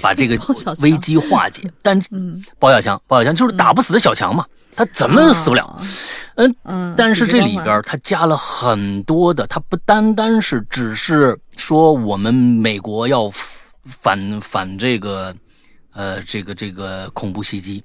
[0.01, 0.37] 把这个
[0.81, 1.71] 危机化解？
[1.83, 5.65] 但嗯，包小强，包小强就是打不死的小强嘛，他怎么死不了？
[5.65, 5.81] 啊
[6.37, 13.31] 嗯，嗯，但是这里边他加了很多的，他不单单是只是说我们美国要
[13.85, 15.33] 反反这个，
[15.93, 17.85] 呃，这个这个恐怖袭击，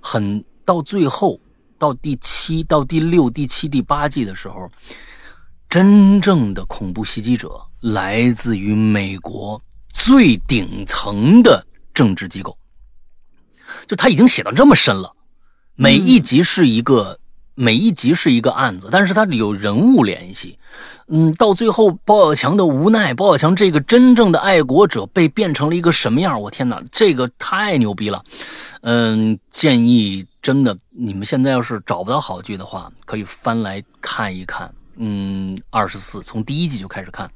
[0.00, 1.38] 很到最后
[1.78, 4.66] 到第七、到第六、第七、第八季的时候，
[5.68, 12.56] 真正的恐怖袭击者来自于美国最顶层的政治机构，
[13.86, 15.14] 就他已经写到这么深了，
[15.74, 17.18] 每一集是一个。
[17.56, 20.58] 每一集是一个案子，但是它有人物联系。
[21.08, 26.40] 嗯，到最后包小强的无奈，包小强这个真正的爱国者被变成了一个什么样？
[26.40, 28.24] 我天哪，这个太牛逼了！
[28.80, 34.72] 嗯，建议真的你们现在要是找不到好剧的话，可以翻来看一看。
[35.00, 37.28] 嗯，二十四从第一季就开始看，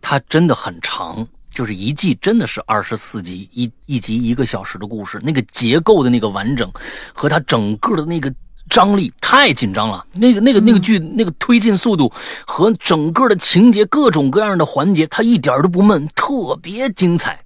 [0.00, 6.70] 它真的很长，就是一季真的是二十四集，一一集一个小时的故事，那个结构的那个完整
[7.12, 8.32] 和它整个的那个。
[8.70, 12.10] 张力太紧张了，那个、那个、那个剧那个推进速度
[12.46, 17.42] 和整个的情节，各种各样的环节，它一点都不闷，特别精彩。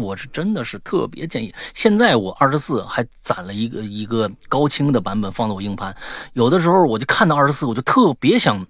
[0.00, 1.54] 我是真的是特别建议。
[1.74, 5.94] 现在我二十四还攒了一个一个高清的版本放在我硬盘，
[6.32, 8.64] 有的时候我就看到二十四，我就特别想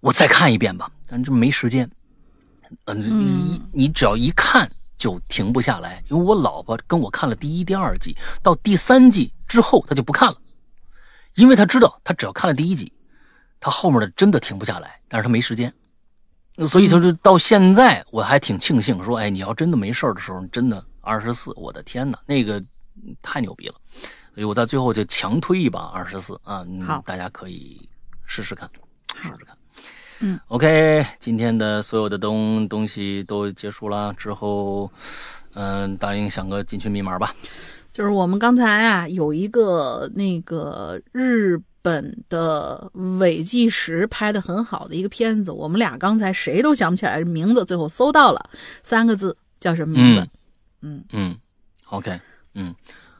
[0.00, 1.90] 我再看一遍吧，但这没时间。
[2.84, 10.36] 嗯，你你只要一看就停不下来，因为我老婆跟我看了第一、第二季，到第三季之后她就不看了。
[11.34, 12.92] 因为她知道，她只要看了第一集，
[13.58, 15.72] 她后面的真的停不下来，但是她没时间，
[16.66, 22.62] 所以他就是到现在我还挺庆幸，说，哎，你要真的没事儿的时候，真的二十四，我的天哪，那个
[23.22, 23.74] 太牛逼了。
[24.34, 26.64] 所以我在最后就强推一把二十四啊，
[27.04, 27.88] 大家可以
[28.26, 28.68] 试试看，
[29.16, 29.56] 试试看。
[30.20, 34.90] 嗯，OK，今天的所有的东东西都结束了之后，
[35.54, 37.34] 嗯、答应想个进群密码吧。
[37.90, 48.50] 就是我们刚才啊有一个那个日本的伪纪实拍的很好的一个片子，我们俩刚才谁都想不起来名字，最后搜到了
[48.82, 50.28] 三个字，叫什么名字？
[50.82, 51.36] 嗯嗯
[51.88, 52.20] ，OK，
[52.54, 52.74] 嗯，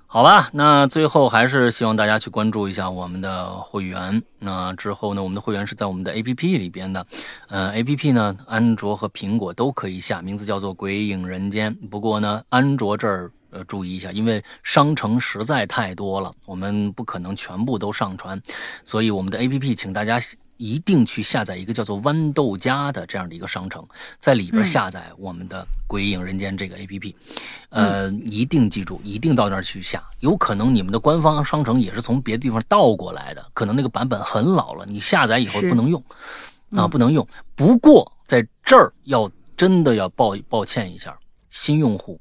[0.06, 4.22] 好吧，那最后还是希望大家去关注一下我们的会员。
[4.38, 7.06] 那之后呢，我们的会员是在我们的 APP 里边的，
[7.48, 11.74] 呃，APP 呢，安卓和苹果都可以下，名字叫做《鬼影人间》。
[11.88, 13.30] 不过呢，安卓这儿。
[13.50, 18.40] 呃，注意一下，因为商城实在太多了，我们不可能全部都上传，
[18.84, 20.20] 所以我们的 APP，请大家
[20.56, 23.84] 一定去下载一个叫做豌豆荚的这样的一个商城，
[24.18, 27.14] 在里边下载我们的《鬼影人间》这个 APP，
[27.70, 30.02] 呃，一定记住，一定到那儿去下。
[30.20, 36.04] 有可能你们的官方商城也是从别的地方倒过来的，可能那个版本很老了，你下载以后不能用，
[36.76, 37.26] 啊，不能用。
[37.56, 41.18] 不过在这儿要真的要抱抱歉一下，
[41.50, 42.20] 新用户。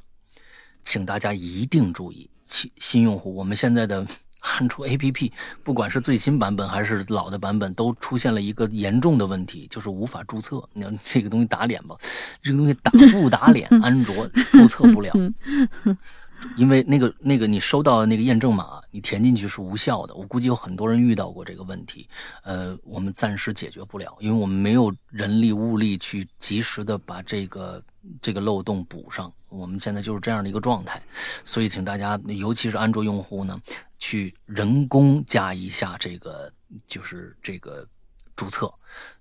[0.84, 4.06] 请大家一定注意，新新用户，我们现在的
[4.39, 5.31] 安卓 APP，
[5.64, 10.64] 不管是最新版本还是老的版本，都出现了一个严重的问题，就是无法注册。
[10.73, 11.95] 你看这个东西打脸吧，
[12.41, 15.11] 这个东西打不打脸，安卓注册不了，
[16.56, 20.16] 因为那个那个你收到的那个验证码，你填进去是无效的。
[20.16, 22.07] 我估计有很多人遇到过这个问题，
[22.44, 27.84] 呃，我们暂时解决不了，因为我们没有人力物力去及时的把这个
[28.22, 29.32] 这个漏洞补上。
[29.49, 31.02] 我们现在就是这样的一个状态，
[31.44, 33.60] 所以请大家，尤其是安卓用户呢，
[33.98, 36.52] 去人工加一下这个，
[36.88, 37.88] 就是这个
[38.36, 38.72] 注册，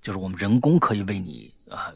[0.03, 1.93] 就是我们人工可以为你啊。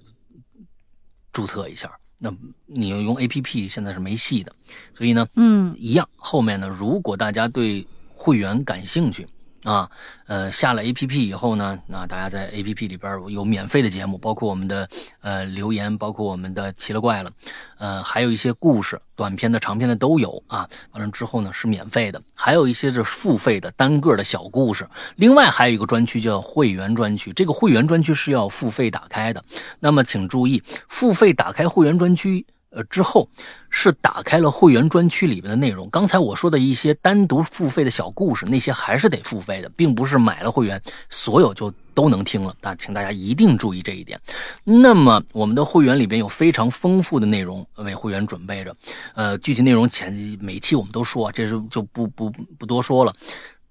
[1.32, 2.32] 注册一下，那
[2.66, 4.52] 你要用 A P P 现在是没戏的，
[4.94, 6.08] 所以呢，嗯一样。
[6.16, 9.26] 后面呢，如果大家对会员感兴趣
[9.64, 9.88] 啊，
[10.26, 14.88] 呃，下了 A P P 以后呢，那大家在 A P P 里边有免费的节目，包括我们的
[15.20, 17.30] 呃留言，包括我们的奇了怪了，
[17.78, 20.68] 呃，还有一些故事，短篇的、长篇的都有啊。
[20.92, 24.88] 完了之后呢是免费的，还有一些是付费的单个的小故事。
[25.16, 29.44] 另外还有一个专区叫会员专区，这个会员专区是要付费打开的。
[29.78, 32.44] 那么请注意，付费打开会员专区。
[32.72, 33.28] 呃，之后
[33.70, 35.88] 是打开了会员专区里面的内容。
[35.90, 40.80] 刚才我说的一些单独付费的小故事，那些还是得付费的，并不是买了会员
[41.10, 42.54] 所有就都能听了。
[42.60, 44.18] 那请大家一定注意这一点。
[44.64, 48.74] 那么我们的会员里边有非常丰富的内容为会员准备着，
[49.14, 53.12] 呃，具体内容前每期我们都说，这是就不不不多说了。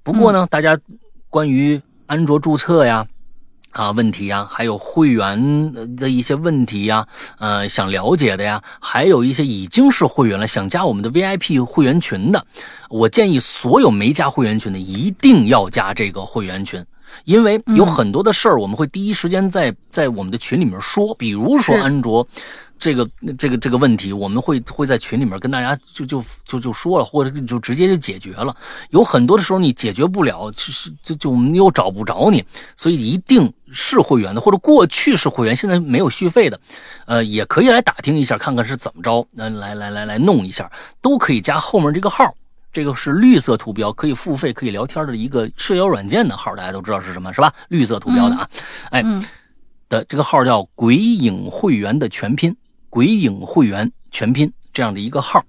[0.04, 0.80] 不过呢，大家
[1.30, 3.08] 关于安卓注册呀。
[3.72, 7.08] 啊，问题呀，还有会员的一些问题呀，
[7.40, 12.46] 呃，想了解的呀，还有一些已经是会员了，想加我们的 VIP 会员群的，
[12.90, 16.84] 我建议所有没加会员群的一定要加这个会员群，
[17.26, 22.28] 因为有很多的事儿我们会第一时间在在我们的群里面说，比如说安卓。
[22.82, 28.56] 这个这个这个问题，我们会会在群里面跟大家就就就就说了，或者就直接就解决了。
[28.90, 32.44] 有很多的时候你解决不了，就是就就我们又找不着你，
[32.76, 36.60] 所以一定是会员的，或者过去是会员，现在没有续费的，
[37.06, 40.70] 呃，也可以来打听一下，看看是怎么着，来来来来来弄一下，
[41.04, 42.26] 都可以加后面这个号。
[42.74, 47.54] 这个是绿色图标，可以付费、可以聊天的一个社交软件的号，大家都知道是什么，是吧？
[47.68, 48.50] 绿色图标的啊，
[48.90, 49.24] 哎，嗯
[49.90, 52.56] 的这个号叫“鬼影会员”的全拼。
[52.92, 55.42] 鬼影会员全拼这样的一个号，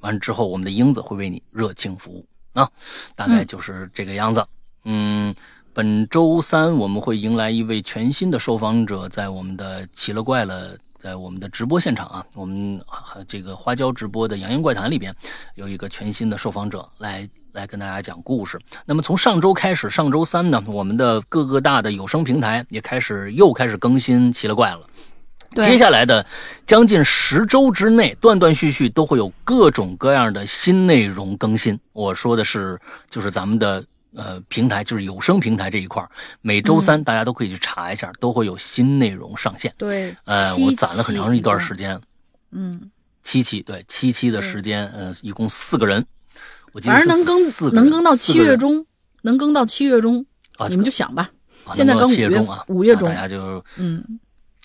[0.00, 2.68] 完之后，我们的英子会为你热情服务啊，
[3.16, 4.46] 大概就是这个样子。
[4.84, 5.34] 嗯，
[5.72, 12.78] 本周三我们会迎来一位全新的受访者，在我们的奇了怪了，在我们的直播现场啊，我们
[13.26, 15.14] 这个花椒直播的《洋洋怪谈》里边
[15.54, 18.60] 有一个全新的受访者来来跟大家讲故事。
[18.84, 24.86] 那么从上周开始，上周三呢，我们的各个大的有声平台也开始又开始更新奇了怪了。
[25.54, 25.66] 对。
[25.66, 26.24] 接下来的
[26.66, 31.78] 将近十周之内，断断续续都会有各种各样的新内容更新。
[31.92, 36.08] 我说的是，就是咱们的呃平台，就是有声平台这一块儿，
[36.40, 39.72] 每周三大家都可以去查一下，都会有新内容上线。
[39.76, 42.00] 对，呃，我攒了很长一段时间，
[42.52, 42.90] 嗯，
[43.22, 46.04] 七期对七期的时间，呃，一共四个人，
[46.72, 48.84] 我记得反正能更四能更到七月中，
[49.22, 50.24] 能更到七月中，
[50.56, 51.30] 啊你们就想吧。
[51.64, 54.02] 啊现在刚五月中啊，五月中大家就嗯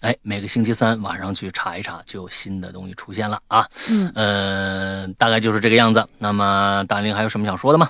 [0.05, 3.67] 哎，每个星期三晚上去查一查，就有新的东西出现了啊。
[3.89, 6.07] 嗯，呃，大概就是这个样子。
[6.19, 7.89] 那么大林还有什么想说的吗？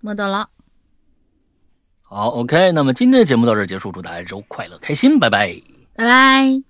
[0.00, 0.46] 没得了，
[2.02, 5.58] 好，OK，那么今天的节目到这儿结束，祝大家周快乐开心，拜拜。
[5.94, 6.67] 拜拜。